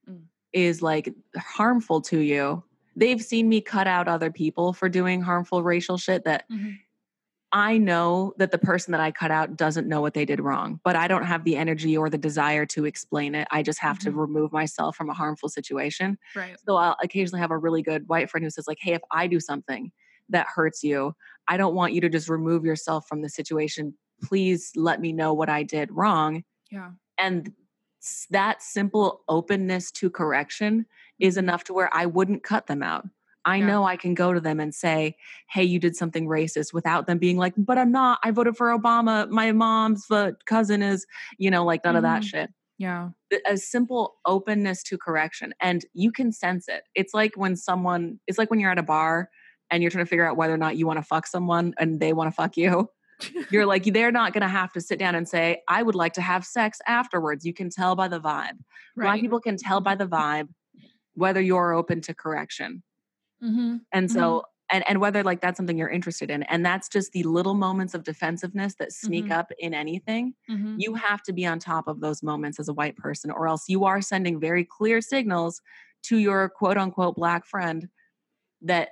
Mm. 0.08 0.24
is 0.52 0.82
like 0.82 1.12
harmful 1.36 2.00
to 2.02 2.18
you. 2.18 2.62
They've 2.96 3.22
seen 3.22 3.48
me 3.48 3.60
cut 3.60 3.86
out 3.86 4.06
other 4.06 4.30
people 4.30 4.72
for 4.72 4.88
doing 4.88 5.22
harmful 5.22 5.62
racial 5.62 5.96
shit 5.96 6.24
that 6.24 6.44
Mhm. 6.50 6.78
I 7.56 7.78
know 7.78 8.34
that 8.38 8.50
the 8.50 8.58
person 8.58 8.90
that 8.92 9.00
I 9.00 9.12
cut 9.12 9.30
out 9.30 9.56
doesn't 9.56 9.86
know 9.88 10.00
what 10.00 10.14
they 10.14 10.24
did 10.24 10.40
wrong, 10.40 10.80
but 10.82 10.96
I 10.96 11.06
don't 11.06 11.22
have 11.24 11.44
the 11.44 11.56
energy 11.56 11.96
or 11.96 12.10
the 12.10 12.18
desire 12.18 12.66
to 12.66 12.84
explain 12.84 13.36
it. 13.36 13.46
I 13.52 13.62
just 13.62 13.78
have 13.78 14.00
to 14.00 14.10
Mhm. 14.10 14.18
remove 14.18 14.52
myself 14.52 14.96
from 14.96 15.08
a 15.08 15.14
harmful 15.14 15.48
situation. 15.48 16.18
right 16.34 16.58
So 16.66 16.76
I'll 16.76 16.96
occasionally 17.02 17.40
have 17.40 17.52
a 17.52 17.58
really 17.58 17.82
good 17.82 18.08
white 18.08 18.28
friend 18.28 18.42
who 18.44 18.50
says 18.50 18.66
like, 18.66 18.78
"Hey, 18.80 18.94
if 18.94 19.02
I 19.12 19.28
do 19.28 19.38
something 19.38 19.92
that 20.30 20.48
hurts 20.48 20.82
you, 20.82 21.14
I 21.48 21.56
don't 21.56 21.76
want 21.76 21.92
you 21.92 22.00
to 22.00 22.08
just 22.08 22.28
remove 22.28 22.64
yourself 22.64 23.06
from 23.08 23.22
the 23.22 23.28
situation. 23.28 23.96
Please 24.22 24.72
let 24.74 25.00
me 25.00 25.12
know 25.12 25.32
what 25.32 25.48
I 25.48 25.62
did 25.62 25.90
wrong." 25.92 26.42
yeah 26.70 26.92
And 27.18 27.54
that 28.30 28.62
simple 28.62 29.24
openness 29.28 29.90
to 29.92 30.10
correction 30.10 30.86
is 31.20 31.36
enough 31.38 31.64
to 31.64 31.74
where 31.74 31.90
I 31.94 32.06
wouldn't 32.06 32.42
cut 32.44 32.66
them 32.66 32.82
out. 32.82 33.06
I 33.44 33.56
Yeah. 33.58 33.66
know 33.66 33.84
I 33.84 33.96
can 33.96 34.14
go 34.14 34.32
to 34.32 34.40
them 34.40 34.60
and 34.60 34.74
say, 34.74 35.16
"Hey, 35.50 35.64
you 35.64 35.78
did 35.78 35.96
something 35.96 36.26
racist," 36.26 36.72
without 36.72 37.06
them 37.06 37.18
being 37.18 37.36
like, 37.36 37.54
"But 37.56 37.78
I'm 37.78 37.92
not. 37.92 38.18
I 38.22 38.30
voted 38.30 38.56
for 38.56 38.76
Obama. 38.76 39.28
My 39.28 39.52
mom's 39.52 40.10
uh, 40.10 40.32
cousin 40.46 40.82
is," 40.82 41.06
you 41.38 41.50
know, 41.50 41.64
like 41.64 41.84
none 41.84 41.96
of 41.96 42.02
that 42.02 42.22
Mhm. 42.22 42.26
shit 42.26 42.50
yeah 42.78 43.10
a 43.46 43.56
simple 43.56 44.16
openness 44.26 44.82
to 44.82 44.98
correction 44.98 45.54
and 45.60 45.84
you 45.92 46.10
can 46.10 46.32
sense 46.32 46.68
it 46.68 46.82
it's 46.96 47.14
like 47.14 47.32
when 47.36 47.54
someone 47.56 48.18
it's 48.26 48.36
like 48.38 48.50
when 48.50 48.58
you're 48.58 48.70
at 48.70 48.78
a 48.78 48.82
bar 48.82 49.28
and 49.70 49.80
you're 49.82 49.90
trying 49.90 50.04
to 50.04 50.08
figure 50.08 50.28
out 50.28 50.36
whether 50.36 50.52
or 50.52 50.58
not 50.58 50.76
you 50.76 50.84
want 50.86 50.98
to 50.98 51.02
fuck 51.04 51.24
someone 51.26 51.72
and 51.78 52.00
they 52.00 52.12
want 52.12 52.26
to 52.28 52.34
fuck 52.34 52.56
you 52.56 52.88
you're 53.50 53.64
like 53.66 53.84
they're 53.84 54.10
not 54.12 54.32
going 54.32 54.42
to 54.42 54.48
have 54.48 54.72
to 54.72 54.80
sit 54.80 54.98
down 54.98 55.14
and 55.14 55.28
say 55.28 55.62
i 55.68 55.82
would 55.84 55.94
like 55.94 56.12
to 56.12 56.20
have 56.20 56.44
sex 56.44 56.78
afterwards 56.88 57.44
you 57.44 57.54
can 57.54 57.70
tell 57.70 57.94
by 57.94 58.08
the 58.08 58.20
vibe 58.20 58.58
black 58.96 59.20
people 59.20 59.40
can 59.40 59.56
tell 59.56 59.80
by 59.80 59.94
the 59.94 60.06
vibe 60.06 60.48
whether 61.14 61.40
you're 61.40 61.72
open 61.72 62.00
to 62.00 62.12
correction 62.12 62.82
hmm 63.40 63.76
and 63.92 64.10
so 64.10 64.44
and 64.70 64.84
and 64.88 65.00
whether 65.00 65.22
like 65.22 65.40
that's 65.40 65.56
something 65.56 65.78
you're 65.78 65.88
interested 65.90 66.30
in 66.30 66.42
and 66.44 66.64
that's 66.64 66.88
just 66.88 67.12
the 67.12 67.22
little 67.24 67.54
moments 67.54 67.94
of 67.94 68.04
defensiveness 68.04 68.74
that 68.76 68.92
sneak 68.92 69.30
Mhm. 69.30 69.30
up 69.30 69.50
in 69.58 69.74
anything 69.74 70.34
hmm 70.48 70.76
you 70.76 70.94
have 70.94 71.22
to 71.22 71.32
be 71.32 71.46
on 71.46 71.58
top 71.58 71.86
of 71.88 72.00
those 72.00 72.22
moments 72.22 72.58
as 72.58 72.68
a 72.68 72.74
white 72.74 72.96
person 72.96 73.30
or 73.30 73.46
else 73.46 73.68
you 73.68 73.84
are 73.84 74.00
sending 74.00 74.40
very 74.40 74.64
clear 74.64 75.00
signals 75.00 75.60
to 76.02 76.18
your 76.18 76.48
quote 76.48 76.76
unquote 76.78 77.16
black 77.16 77.46
friend 77.46 77.88
that 78.62 78.90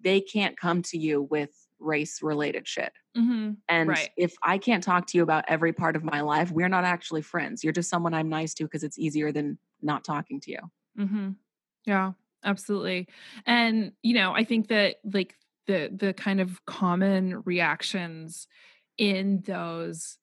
they 0.00 0.20
can't 0.20 0.58
come 0.58 0.82
to 0.82 0.98
you 0.98 1.22
with 1.22 1.68
race 1.80 2.22
related 2.22 2.68
shit. 2.68 2.92
Hmm 3.16 3.54
and 3.68 3.88
Right. 3.88 4.10
if 4.16 4.34
i 4.44 4.58
can't 4.58 4.84
talk 4.84 5.06
to 5.08 5.18
you 5.18 5.22
about 5.24 5.44
every 5.48 5.72
part 5.72 5.96
of 5.96 6.04
my 6.04 6.20
life 6.22 6.50
we're 6.52 6.68
not 6.68 6.84
actually 6.84 7.22
friends. 7.22 7.64
You're 7.64 7.72
just 7.74 7.90
someone 7.90 8.14
i'm 8.14 8.28
nice 8.30 8.54
to 8.54 8.64
because 8.64 8.84
it's 8.84 8.98
easier 8.98 9.32
than 9.32 9.58
not 9.82 10.04
talking 10.04 10.40
to 10.42 10.50
you. 10.52 10.60
Hmm 10.96 11.40
Yeah, 11.86 12.12
absolutely. 12.44 13.08
And 13.46 13.92
you 14.02 14.14
know, 14.14 14.32
I 14.32 14.44
think 14.44 14.68
that 14.68 14.96
like 15.04 15.34
the 15.66 15.90
the 15.94 16.12
kind 16.12 16.40
of 16.40 16.64
common 16.66 17.42
reactions 17.44 18.46
in 18.98 19.42
those 19.46 20.18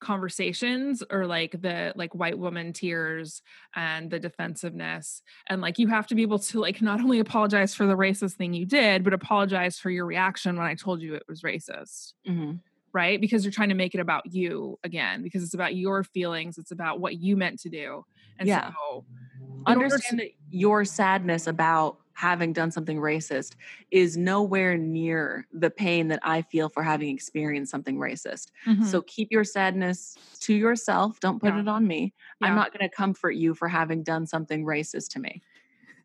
conversations 0.00 1.02
or 1.10 1.26
like 1.26 1.60
the 1.60 1.92
like 1.96 2.14
white 2.14 2.38
woman 2.38 2.72
tears 2.72 3.42
and 3.74 4.10
the 4.10 4.18
defensiveness. 4.20 5.22
And 5.48 5.60
like 5.60 5.78
you 5.78 5.88
have 5.88 6.06
to 6.08 6.14
be 6.14 6.22
able 6.22 6.38
to 6.38 6.60
like 6.60 6.80
not 6.80 7.00
only 7.00 7.18
apologize 7.18 7.74
for 7.74 7.84
the 7.86 7.96
racist 7.96 8.34
thing 8.34 8.54
you 8.54 8.64
did 8.64 9.02
but 9.02 9.12
apologize 9.12 9.76
for 9.78 9.90
your 9.90 10.06
reaction 10.06 10.56
when 10.56 10.66
i 10.66 10.74
told 10.74 11.02
you 11.02 11.14
it 11.14 11.24
was 11.28 11.42
racist. 11.42 12.12
Mm-hmm. 12.28 12.52
Right? 12.94 13.20
Because 13.20 13.44
you're 13.44 13.52
trying 13.52 13.68
to 13.68 13.74
make 13.74 13.94
it 13.94 14.00
about 14.00 14.32
you 14.32 14.78
again 14.84 15.22
because 15.22 15.42
it's 15.42 15.54
about 15.54 15.74
your 15.74 16.04
feelings 16.04 16.58
it's 16.58 16.70
about 16.70 17.00
what 17.00 17.16
you 17.16 17.36
meant 17.36 17.58
to 17.60 17.68
do. 17.68 18.04
And 18.38 18.46
Yeah. 18.48 18.70
so 18.70 19.04
in 19.10 19.16
order 19.16 19.24
to- 19.37 19.37
understand 19.66 20.20
that 20.20 20.30
your 20.50 20.84
sadness 20.84 21.46
about 21.46 21.98
having 22.14 22.52
done 22.52 22.70
something 22.70 22.98
racist 22.98 23.54
is 23.92 24.16
nowhere 24.16 24.76
near 24.76 25.46
the 25.52 25.70
pain 25.70 26.08
that 26.08 26.18
I 26.24 26.42
feel 26.42 26.68
for 26.68 26.82
having 26.82 27.14
experienced 27.14 27.70
something 27.70 27.96
racist. 27.96 28.48
Mhm. 28.66 28.84
So 28.84 29.02
keep 29.02 29.28
your 29.30 29.44
sadness 29.44 30.16
to 30.40 30.52
yourself. 30.54 31.20
Don't 31.20 31.38
put 31.40 31.54
Yeah. 31.54 31.60
it 31.60 31.68
on 31.68 31.86
me. 31.86 32.12
Yeah. 32.40 32.48
I'm 32.48 32.56
not 32.56 32.72
going 32.76 32.88
to 32.88 32.94
comfort 32.94 33.32
you 33.32 33.54
for 33.54 33.68
having 33.68 34.02
done 34.02 34.26
something 34.26 34.64
racist 34.64 35.10
to 35.10 35.20
me. 35.20 35.42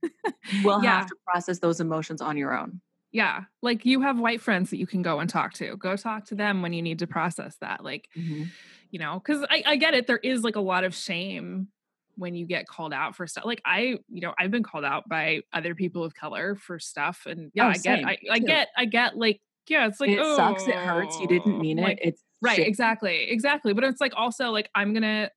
Will 0.63 0.83
Yeah. 0.83 0.99
have 0.99 1.07
to 1.07 1.15
process 1.25 1.59
those 1.59 1.79
emotions 1.79 2.21
on 2.21 2.37
your 2.37 2.55
own. 2.57 2.81
Yeah. 3.11 3.45
Like 3.63 3.85
you 3.85 4.01
have 4.01 4.19
white 4.19 4.41
friends 4.41 4.69
that 4.69 4.77
you 4.77 4.85
can 4.87 5.01
go 5.01 5.19
and 5.19 5.29
talk 5.29 5.53
to. 5.53 5.75
Go 5.77 5.95
talk 5.95 6.25
to 6.25 6.35
them 6.35 6.61
when 6.61 6.73
you 6.73 6.81
need 6.81 6.99
to 6.99 7.07
process 7.07 7.55
that. 7.61 7.83
Like, 7.83 8.07
you 8.15 8.99
know, 8.99 9.19
because 9.19 9.43
I, 9.49 9.63
I 9.65 9.75
get 9.77 9.93
it. 9.95 10.05
There 10.07 10.17
is 10.17 10.43
like 10.43 10.55
a 10.55 10.61
lot 10.61 10.83
of 10.83 10.93
shame 10.93 11.69
when 12.15 12.35
you 12.35 12.45
get 12.45 12.67
called 12.67 12.93
out 12.93 13.15
for 13.15 13.25
stuff. 13.27 13.45
Like 13.45 13.61
I, 13.65 13.97
you 14.09 14.21
know, 14.21 14.33
I've 14.39 14.51
been 14.51 14.63
called 14.63 14.85
out 14.85 15.07
by 15.09 15.41
other 15.53 15.75
people 15.75 16.03
of 16.03 16.13
color 16.13 16.55
for 16.55 16.79
stuff. 16.79 17.25
And 17.25 17.51
yeah, 17.53 17.65
Oh, 17.67 17.69
I 17.69 17.77
get. 17.77 18.05
I, 18.05 18.17
I 18.31 18.39
get, 18.39 18.67
I 18.77 18.85
get 18.85 19.17
like, 19.17 19.41
yeah, 19.67 19.87
it's 19.87 19.99
like, 19.99 20.09
it 20.11 20.19
sucks. 20.35 20.67
It 20.67 20.75
hurts. 20.75 21.19
You 21.19 21.27
didn't 21.27 21.53
oh, 21.55 21.59
mean 21.59 21.79
it. 21.79 21.99
it's 22.01 22.21
right 22.41 22.57
shit. 22.57 22.67
exactly 22.67 23.29
exactly 23.31 23.71
but 23.71 23.85
it's 23.85 24.01
like 24.01 24.11
also 24.17 24.49
like 24.51 24.69
i'm 24.75 24.93
gonna 24.93 25.29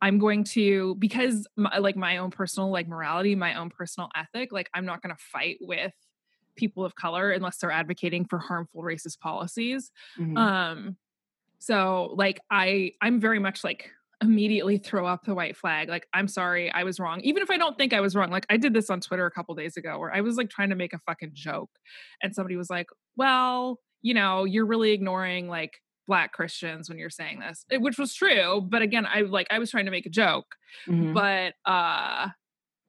i'm 0.00 0.20
going 0.20 0.44
to 0.44 0.94
because 1.00 1.44
my, 1.56 1.76
like 1.78 1.96
my 1.96 2.18
own 2.18 2.30
personal 2.30 2.70
like 2.70 2.86
morality 2.86 3.34
my 3.34 3.54
own 3.58 3.68
personal 3.68 4.08
ethic 4.14 4.52
like 4.52 4.70
i'm 4.72 4.86
not 4.86 5.02
gonna 5.02 5.16
fight 5.18 5.56
with 5.60 5.92
people 6.54 6.84
of 6.84 6.94
color 6.94 7.32
unless 7.32 7.56
they're 7.56 7.72
advocating 7.72 8.24
for 8.24 8.38
harmful 8.38 8.80
racist 8.84 9.18
policies 9.18 9.90
Mhm. 10.16 10.38
um 10.38 10.96
so 11.58 12.14
like 12.16 12.38
i 12.48 12.92
i'm 13.02 13.18
very 13.20 13.40
much 13.40 13.64
like 13.64 13.90
immediately 14.22 14.76
throw 14.76 15.06
up 15.06 15.24
the 15.24 15.34
white 15.34 15.56
flag 15.56 15.88
like 15.88 16.06
i'm 16.12 16.28
sorry 16.28 16.70
i 16.72 16.84
was 16.84 17.00
wrong 17.00 17.20
even 17.22 17.42
if 17.42 17.50
i 17.50 17.56
don't 17.56 17.78
think 17.78 17.92
i 17.94 18.00
was 18.00 18.14
wrong 18.14 18.30
like 18.30 18.44
i 18.50 18.56
did 18.56 18.74
this 18.74 18.90
on 18.90 19.00
twitter 19.00 19.24
a 19.24 19.30
couple 19.30 19.54
days 19.54 19.76
ago 19.78 19.98
where 19.98 20.14
i 20.14 20.20
was 20.20 20.36
like 20.36 20.50
trying 20.50 20.68
to 20.68 20.76
make 20.76 20.92
a 20.92 20.98
fucking 20.98 21.30
joke 21.32 21.70
and 22.22 22.34
somebody 22.34 22.56
was 22.56 22.68
like 22.70 22.86
well, 23.16 23.78
you 24.02 24.14
know, 24.14 24.44
you're 24.44 24.64
really 24.64 24.92
ignoring 24.92 25.46
like 25.48 25.72
black 26.06 26.32
Christians 26.32 26.88
when 26.88 26.96
you're 26.96 27.10
saying 27.10 27.40
this, 27.40 27.64
it, 27.70 27.82
which 27.82 27.98
was 27.98 28.14
true. 28.14 28.62
But 28.66 28.80
again, 28.80 29.04
I 29.04 29.22
like 29.22 29.46
I 29.50 29.58
was 29.58 29.70
trying 29.70 29.84
to 29.86 29.90
make 29.90 30.06
a 30.06 30.10
joke, 30.10 30.46
Mhm. 30.88 31.12
but 31.12 31.54
uh, 31.70 32.28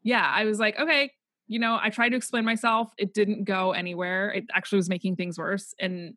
yeah, 0.04 0.26
I 0.34 0.46
was 0.46 0.58
like, 0.60 0.80
okay, 0.80 1.12
you 1.48 1.60
know, 1.60 1.78
I 1.82 1.90
tried 1.90 2.10
to 2.10 2.16
explain 2.18 2.46
myself. 2.46 2.94
It 2.98 3.14
didn't 3.14 3.44
go 3.44 3.72
anywhere. 3.74 4.32
It 4.32 4.46
actually 4.54 4.78
was 4.78 4.90
making 4.90 5.18
things 5.18 5.38
worse, 5.38 5.74
and 5.82 6.14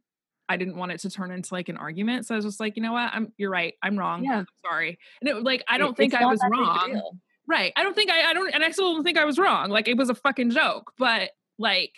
I 0.48 0.56
didn't 0.56 0.76
want 0.76 0.92
it 0.92 0.98
to 1.00 1.10
turn 1.10 1.30
into 1.30 1.54
like 1.54 1.68
an 1.68 1.76
argument. 1.76 2.26
So 2.26 2.34
I 2.34 2.36
was 2.36 2.44
just 2.44 2.60
like, 2.60 2.76
you 2.76 2.82
know 2.82 2.92
what, 2.92 3.10
I'm 3.12 3.32
you're 3.38 3.50
right. 3.50 3.74
I'm 3.82 3.98
wrong. 3.98 4.24
Yeah. 4.24 4.38
I'm 4.40 4.46
sorry. 4.64 4.98
And 5.20 5.28
it 5.28 5.34
was 5.34 5.44
like 5.44 5.64
I 5.68 5.78
don't 5.78 5.96
think 5.96 6.14
I 6.14 6.26
was 6.26 6.40
that 6.40 6.50
big 6.50 6.58
a 6.60 6.62
wrong. 6.62 7.18
Right. 7.46 7.72
I 7.76 7.82
don't 7.82 7.94
think 7.94 8.10
I, 8.10 8.30
I 8.30 8.32
don't, 8.34 8.54
and 8.54 8.64
I 8.64 8.70
still 8.70 8.94
don't 8.94 9.04
think 9.04 9.18
I 9.18 9.24
was 9.26 9.38
wrong. 9.38 9.70
Like 9.70 9.86
it 9.88 9.96
was 9.98 10.08
a 10.08 10.14
fucking 10.14 10.50
joke, 10.50 10.92
but 10.98 11.30
like, 11.58 11.92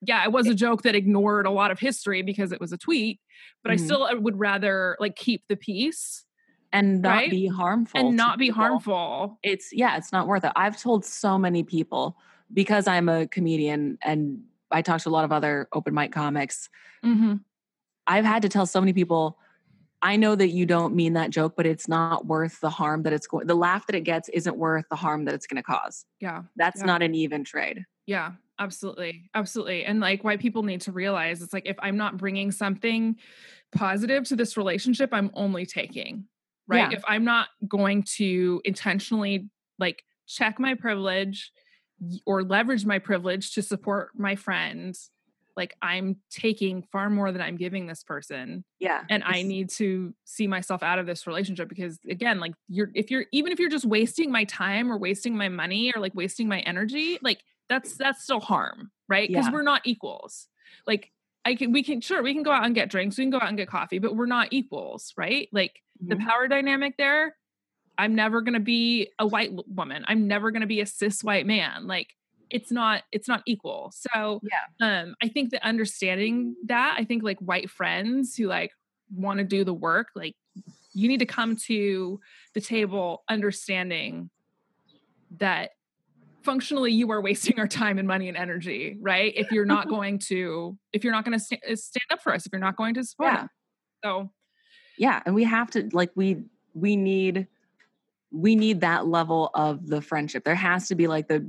yeah, 0.00 0.24
it 0.24 0.32
was 0.32 0.46
a 0.48 0.54
joke 0.54 0.82
that 0.82 0.94
ignored 0.94 1.44
a 1.46 1.50
lot 1.50 1.70
of 1.70 1.78
history 1.78 2.22
because 2.22 2.52
it 2.52 2.60
was 2.60 2.72
a 2.72 2.78
tweet, 2.78 3.20
but 3.62 3.70
I 3.72 3.76
Mhm. 3.76 3.80
still 3.80 4.02
uh, 4.04 4.14
would 4.16 4.38
rather 4.38 4.96
like 5.00 5.14
keep 5.16 5.42
the 5.48 5.56
peace 5.56 6.24
and 6.72 7.02
not 7.02 7.10
Right? 7.16 7.30
be 7.30 7.46
harmful 7.48 8.00
and 8.08 8.16
not 8.16 8.38
be 8.38 8.46
people. 8.46 8.62
harmful. 8.62 9.38
it's 9.42 9.70
yeah 9.72 9.96
it's 9.96 10.12
not 10.12 10.26
worth 10.26 10.44
it 10.44 10.52
i've 10.54 10.78
told 10.78 11.02
so 11.02 11.38
many 11.38 11.62
people 11.62 12.14
because 12.52 12.86
i'm 12.86 13.08
a 13.08 13.26
comedian 13.26 13.96
and 14.02 14.42
i 14.70 14.82
talk 14.82 15.00
to 15.00 15.08
a 15.08 15.10
lot 15.10 15.24
of 15.24 15.32
other 15.32 15.66
open 15.72 15.94
mic 15.94 16.12
comics 16.12 16.68
hmm 17.02 17.36
i've 18.08 18.24
had 18.24 18.42
to 18.42 18.48
tell 18.48 18.66
so 18.66 18.80
many 18.80 18.92
people 18.92 19.38
i 20.02 20.16
know 20.16 20.34
that 20.34 20.48
you 20.48 20.66
don't 20.66 20.94
mean 20.94 21.12
that 21.12 21.30
joke 21.30 21.54
but 21.56 21.66
it's 21.66 21.86
not 21.86 22.26
worth 22.26 22.60
the 22.60 22.70
harm 22.70 23.02
that 23.04 23.12
it's 23.12 23.26
going 23.28 23.46
the 23.46 23.54
laugh 23.54 23.86
that 23.86 23.94
it 23.94 24.02
gets 24.02 24.28
isn't 24.30 24.56
worth 24.56 24.84
the 24.90 24.96
harm 24.96 25.24
that 25.24 25.34
it's 25.34 25.46
going 25.46 25.56
to 25.56 25.62
cause 25.62 26.04
Yeah. 26.20 26.42
that's 26.56 26.80
Yeah. 26.80 26.86
not 26.86 27.02
an 27.02 27.14
even 27.14 27.44
trade 27.44 27.84
Yeah. 28.06 28.32
Absolutely. 28.60 29.30
Absolutely. 29.36 29.84
And 29.84 30.00
like 30.00 30.24
white 30.24 30.40
people 30.40 30.64
need 30.64 30.80
to 30.80 30.90
realize 30.90 31.42
it's 31.42 31.52
like 31.52 31.66
if 31.66 31.76
I'm 31.80 31.96
not 31.96 32.16
bringing 32.16 32.50
something 32.50 33.14
positive 33.70 34.24
to 34.24 34.34
this 34.34 34.56
relationship, 34.56 35.10
I'm 35.12 35.30
only 35.34 35.64
taking. 35.64 36.24
Right. 36.66 36.90
Yeah. 36.90 36.96
If 36.96 37.04
I'm 37.06 37.22
not 37.22 37.46
going 37.68 38.02
to 38.16 38.60
intentionally 38.64 39.48
like 39.78 40.02
check 40.26 40.58
my 40.58 40.74
privilege 40.74 41.52
or 42.26 42.42
leverage 42.42 42.84
my 42.84 42.98
privilege 42.98 43.54
to 43.54 43.62
support 43.62 44.10
my 44.16 44.34
friends, 44.34 45.10
like 45.58 45.74
I'm 45.82 46.16
taking 46.30 46.82
far 46.90 47.10
more 47.10 47.30
than 47.32 47.42
I'm 47.42 47.56
giving 47.56 47.86
this 47.86 48.02
person. 48.02 48.64
yeah 48.78 49.04
And 49.10 49.22
I 49.24 49.42
need 49.42 49.68
to 49.70 50.14
see 50.24 50.46
myself 50.46 50.82
out 50.82 50.98
of 50.98 51.04
this 51.04 51.26
relationship 51.26 51.68
because 51.68 51.98
again, 52.08 52.40
like 52.40 52.54
you're 52.68 52.90
if 52.94 53.10
you're 53.10 53.26
even 53.32 53.52
if 53.52 53.58
you're 53.58 53.68
just 53.68 53.84
wasting 53.84 54.32
my 54.32 54.44
time 54.44 54.90
or 54.90 54.96
wasting 54.98 55.36
my 55.36 55.50
money 55.50 55.92
or 55.94 56.00
like 56.00 56.14
wasting 56.14 56.48
my 56.48 56.60
energy, 56.60 57.18
like 57.20 57.42
that's 57.68 57.96
that's 57.96 58.22
still 58.22 58.40
harm, 58.40 58.90
right? 59.08 59.28
Because 59.28 59.46
Yeah. 59.46 59.52
we're 59.52 59.62
not 59.62 59.82
equals. 59.84 60.48
Like 60.86 61.10
I 61.44 61.54
can 61.56 61.72
we 61.72 61.82
can 61.82 62.00
sure 62.00 62.22
we 62.22 62.32
can 62.32 62.42
go 62.42 62.52
out 62.52 62.64
and 62.64 62.74
get 62.74 62.88
drinks, 62.88 63.18
we 63.18 63.24
can 63.24 63.30
go 63.30 63.38
out 63.38 63.48
and 63.48 63.58
get 63.58 63.68
coffee, 63.68 63.98
but 63.98 64.16
we're 64.16 64.26
not 64.26 64.48
equals, 64.52 65.12
right? 65.18 65.48
Like 65.52 65.82
the 66.06 66.16
Mhm. 66.16 66.26
power 66.26 66.48
dynamic 66.48 66.96
there, 66.96 67.36
I'm 67.98 68.14
never 68.14 68.40
going 68.42 68.54
to 68.54 68.60
be 68.60 69.10
a 69.18 69.26
white 69.26 69.50
woman. 69.66 70.04
I'm 70.06 70.28
never 70.28 70.52
going 70.52 70.60
to 70.60 70.66
be 70.68 70.80
a 70.80 70.86
cis 70.86 71.24
white 71.24 71.46
man. 71.46 71.86
Like 71.88 72.14
it's 72.50 72.70
not 72.70 73.02
it's 73.12 73.28
not 73.28 73.42
equal. 73.46 73.92
So 73.94 74.40
yeah 74.42 75.00
um 75.00 75.14
I 75.22 75.28
think 75.28 75.50
that 75.50 75.66
understanding 75.66 76.56
that, 76.66 76.96
I 76.98 77.04
think 77.04 77.22
like 77.22 77.38
white 77.38 77.70
friends 77.70 78.36
who 78.36 78.46
like 78.46 78.72
want 79.14 79.38
to 79.38 79.44
do 79.44 79.64
the 79.64 79.74
work, 79.74 80.08
like 80.14 80.34
you 80.92 81.08
need 81.08 81.20
to 81.20 81.26
come 81.26 81.56
to 81.66 82.20
the 82.54 82.60
table 82.60 83.22
understanding 83.28 84.30
that 85.38 85.70
functionally 86.42 86.92
you 86.92 87.10
are 87.10 87.20
wasting 87.20 87.58
our 87.58 87.68
time 87.68 87.98
and 87.98 88.08
money 88.08 88.28
and 88.28 88.36
energy, 88.36 88.96
right? 89.00 89.32
If 89.36 89.52
you're 89.52 89.66
not 89.66 89.88
going 89.96 90.18
to 90.28 90.78
if 90.92 91.04
you're 91.04 91.12
not 91.12 91.24
going 91.24 91.38
to 91.38 91.44
sta- 91.44 91.60
uh, 91.70 91.76
stand 91.76 92.06
up 92.10 92.22
for 92.22 92.34
us, 92.34 92.46
if 92.46 92.52
you're 92.52 92.60
not 92.60 92.76
going 92.76 92.94
to 92.94 93.04
support 93.04 93.32
yeah 93.32 93.42
us. 93.42 93.48
So 94.04 94.30
yeah 94.98 95.22
and 95.26 95.34
we 95.34 95.44
have 95.44 95.70
to 95.72 95.88
like 95.92 96.10
we 96.14 96.42
we 96.74 96.96
need 96.96 97.46
we 98.30 98.56
need 98.56 98.80
that 98.82 99.06
level 99.06 99.50
of 99.54 99.86
the 99.86 100.02
friendship 100.02 100.44
there 100.44 100.54
has 100.54 100.88
to 100.88 100.94
be 100.94 101.06
like 101.06 101.28
the 101.28 101.46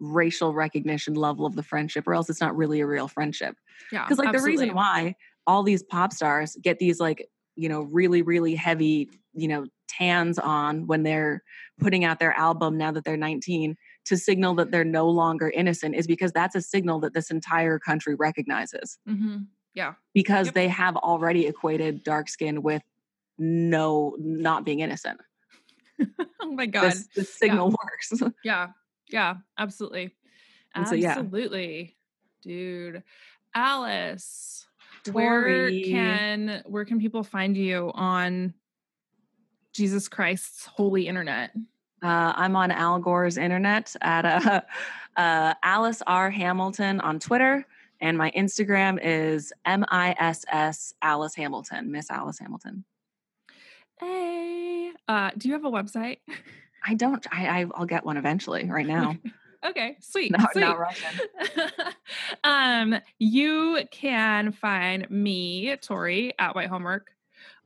racial 0.00 0.54
recognition 0.54 1.14
level 1.14 1.44
of 1.46 1.54
the 1.56 1.62
friendship 1.62 2.06
or 2.08 2.14
else 2.14 2.28
it's 2.30 2.40
not 2.40 2.56
really 2.56 2.80
a 2.80 2.86
real 2.86 3.06
friendship 3.06 3.54
yeah. 3.92 4.04
because 4.04 4.18
like 4.18 4.32
the 4.32 4.40
reason 4.42 4.74
why 4.74 5.14
all 5.46 5.62
these 5.62 5.82
pop 5.82 6.12
stars 6.12 6.56
get 6.62 6.78
these 6.78 6.98
like 6.98 7.28
you 7.56 7.68
know 7.68 7.82
really 7.82 8.22
really 8.22 8.54
heavy 8.54 9.10
you 9.34 9.46
know 9.46 9.66
tans 9.88 10.38
on 10.38 10.86
when 10.86 11.02
they're 11.02 11.42
putting 11.80 12.04
out 12.04 12.18
their 12.18 12.32
album 12.32 12.78
now 12.78 12.90
that 12.90 13.04
they're 13.04 13.16
19 13.16 13.76
to 14.06 14.16
signal 14.16 14.54
that 14.54 14.70
they're 14.70 14.84
no 14.84 15.08
longer 15.08 15.50
innocent 15.54 15.94
is 15.94 16.06
because 16.06 16.32
that's 16.32 16.54
a 16.54 16.60
signal 16.62 16.98
that 17.00 17.12
this 17.12 17.30
entire 17.30 17.78
country 17.78 18.14
recognizes 18.14 18.98
Mhm. 19.08 19.46
Yeah. 19.74 19.94
Because 20.14 20.46
Yep. 20.48 20.54
they 20.54 20.68
have 20.68 20.96
already 20.96 21.46
equated 21.46 22.02
dark 22.02 22.28
skin 22.28 22.62
with 22.62 22.82
no 23.38 24.16
not 24.18 24.64
being 24.64 24.80
innocent 24.80 25.20
oh 26.40 26.52
my 26.52 26.66
god. 26.66 26.84
this, 26.92 27.08
this 27.14 27.34
signal 27.34 27.70
works 27.70 28.22
Yeah. 28.44 28.68
Yeah, 29.10 29.36
absolutely. 29.58 30.14
And 30.74 30.86
so, 30.86 30.94
yeah. 30.94 31.10
Absolutely. 31.10 31.96
Dude. 32.42 33.02
Alice, 33.54 34.66
where 35.12 35.70
can 35.70 36.62
where 36.66 36.84
can 36.84 37.00
people 37.00 37.22
find 37.22 37.56
you 37.56 37.90
on 37.94 38.54
Jesus 39.72 40.08
Christ's 40.08 40.66
holy 40.66 41.08
internet? 41.08 41.50
Uh, 42.02 42.32
I'm 42.34 42.56
on 42.56 42.70
Al 42.70 42.98
Gore's 42.98 43.36
internet 43.36 43.94
at 44.00 44.24
uh, 44.24 44.60
uh, 45.20 45.54
Alice 45.62 46.02
R. 46.06 46.30
Hamilton 46.30 47.00
on 47.00 47.18
Twitter, 47.18 47.66
and 48.00 48.16
my 48.16 48.30
Instagram 48.32 48.98
is 49.02 49.52
M 49.64 49.84
I 49.88 50.14
S 50.18 50.44
S 50.50 50.94
Alice 51.02 51.34
Hamilton, 51.34 51.90
Miss 51.90 52.10
Alice 52.10 52.38
Hamilton. 52.38 52.84
Hey. 53.98 54.92
Uh, 55.08 55.30
do 55.36 55.48
you 55.48 55.54
have 55.54 55.64
a 55.64 55.70
website? 55.70 56.18
I 56.84 56.94
don't. 56.94 57.24
I, 57.30 57.60
I 57.60 57.66
I'll 57.74 57.86
get 57.86 58.04
one 58.04 58.16
eventually. 58.16 58.68
Right 58.70 58.86
now, 58.86 59.16
okay, 59.66 59.96
sweet. 60.00 60.32
not, 60.32 60.52
sweet. 60.52 60.62
not 60.62 61.94
um, 62.44 62.98
you 63.18 63.84
can 63.90 64.52
find 64.52 65.10
me, 65.10 65.76
Tori, 65.76 66.34
at 66.38 66.54
White 66.54 66.68
Homework 66.68 67.10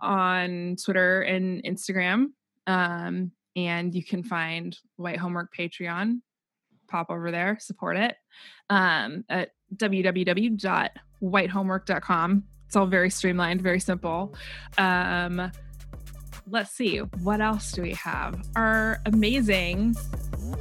on 0.00 0.76
Twitter 0.82 1.20
and 1.22 1.62
Instagram. 1.64 2.28
Um, 2.66 3.30
and 3.56 3.94
you 3.94 4.02
can 4.04 4.24
find 4.24 4.76
White 4.96 5.18
Homework 5.18 5.54
Patreon. 5.56 6.20
Pop 6.88 7.08
over 7.10 7.30
there, 7.30 7.56
support 7.60 7.96
it. 7.96 8.16
Um, 8.68 9.24
at 9.28 9.52
www.whitehomework.com. 9.76 12.44
It's 12.66 12.76
all 12.76 12.86
very 12.86 13.10
streamlined, 13.10 13.62
very 13.62 13.80
simple. 13.80 14.34
Um, 14.78 15.50
let's 16.49 16.70
see, 16.70 16.99
what 16.99 17.40
else 17.40 17.72
do 17.72 17.82
we 17.82 17.92
have? 17.95 18.40
Our 18.57 19.01
amazing 19.07 19.97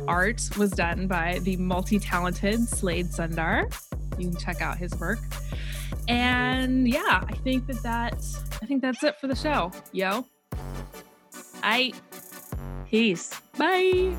art 0.08 0.42
was 0.58 0.72
done 0.72 1.08
by 1.08 1.40
the 1.44 1.58
multi-talented 1.58 2.68
Slade 2.68 3.08
Sundar. 3.08 3.74
You 4.18 4.30
can 4.30 4.38
check 4.38 4.62
out 4.62 4.78
his 4.78 4.94
work. 5.00 5.20
And 6.08 6.88
yeah, 6.88 7.24
I 7.28 7.34
think 7.44 7.68
that 7.68 7.82
that 7.84 8.26
I 8.62 8.66
think 8.66 8.82
that's 8.82 9.04
it 9.04 9.20
for 9.20 9.28
the 9.28 9.36
show. 9.36 9.72
Yo. 9.92 10.26
I 11.64 11.94
Peace. 12.90 13.42
bye. 13.58 14.16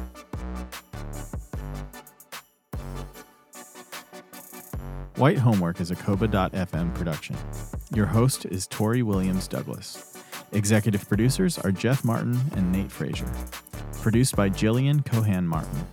White 5.17 5.39
Homework 5.39 5.81
is 5.81 5.93
a 5.93 5.95
Coba.fm 5.97 6.93
production. 6.95 7.37
Your 7.95 8.07
host 8.07 8.47
is 8.47 8.67
Tori 8.67 9.03
Williams 9.03 9.47
Douglas. 9.47 10.14
Executive 10.53 11.09
producers 11.09 11.59
are 11.59 11.73
Jeff 11.73 12.05
Martin 12.05 12.39
and 12.55 12.71
Nate 12.73 12.91
Frazier. 12.91 13.31
Produced 14.03 14.37
by 14.37 14.49
Jillian 14.51 15.05
Cohan 15.05 15.47
Martin. 15.47 15.87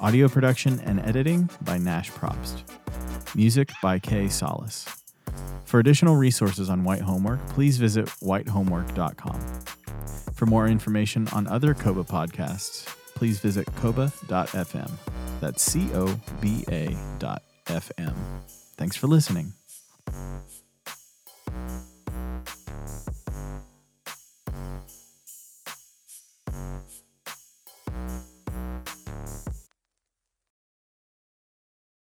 Audio 0.00 0.28
production 0.28 0.80
and 0.80 1.00
editing 1.00 1.48
by 1.62 1.78
Nash 1.78 2.10
Probst. 2.10 2.62
Music 3.34 3.70
by 3.82 3.98
Kay 3.98 4.28
Solis. 4.28 4.86
For 5.64 5.80
additional 5.80 6.16
resources 6.16 6.70
on 6.70 6.84
White 6.84 7.02
Homework, 7.02 7.44
please 7.48 7.78
visit 7.78 8.06
whitehomework.com. 8.22 9.40
For 10.34 10.46
more 10.46 10.68
information 10.68 11.28
on 11.28 11.46
other 11.46 11.74
Coba 11.74 12.04
podcasts, 12.04 12.86
please 13.14 13.40
visit 13.40 13.66
coba.fm. 13.76 14.90
That's 15.40 15.62
C 15.62 15.88
O 15.94 16.18
B 16.40 16.64
A 16.70 16.96
dot 17.18 17.42
FM. 17.66 18.14
Thanks 18.76 18.96
for 18.96 19.08
listening. 19.08 19.52
Yeah. 26.58 26.97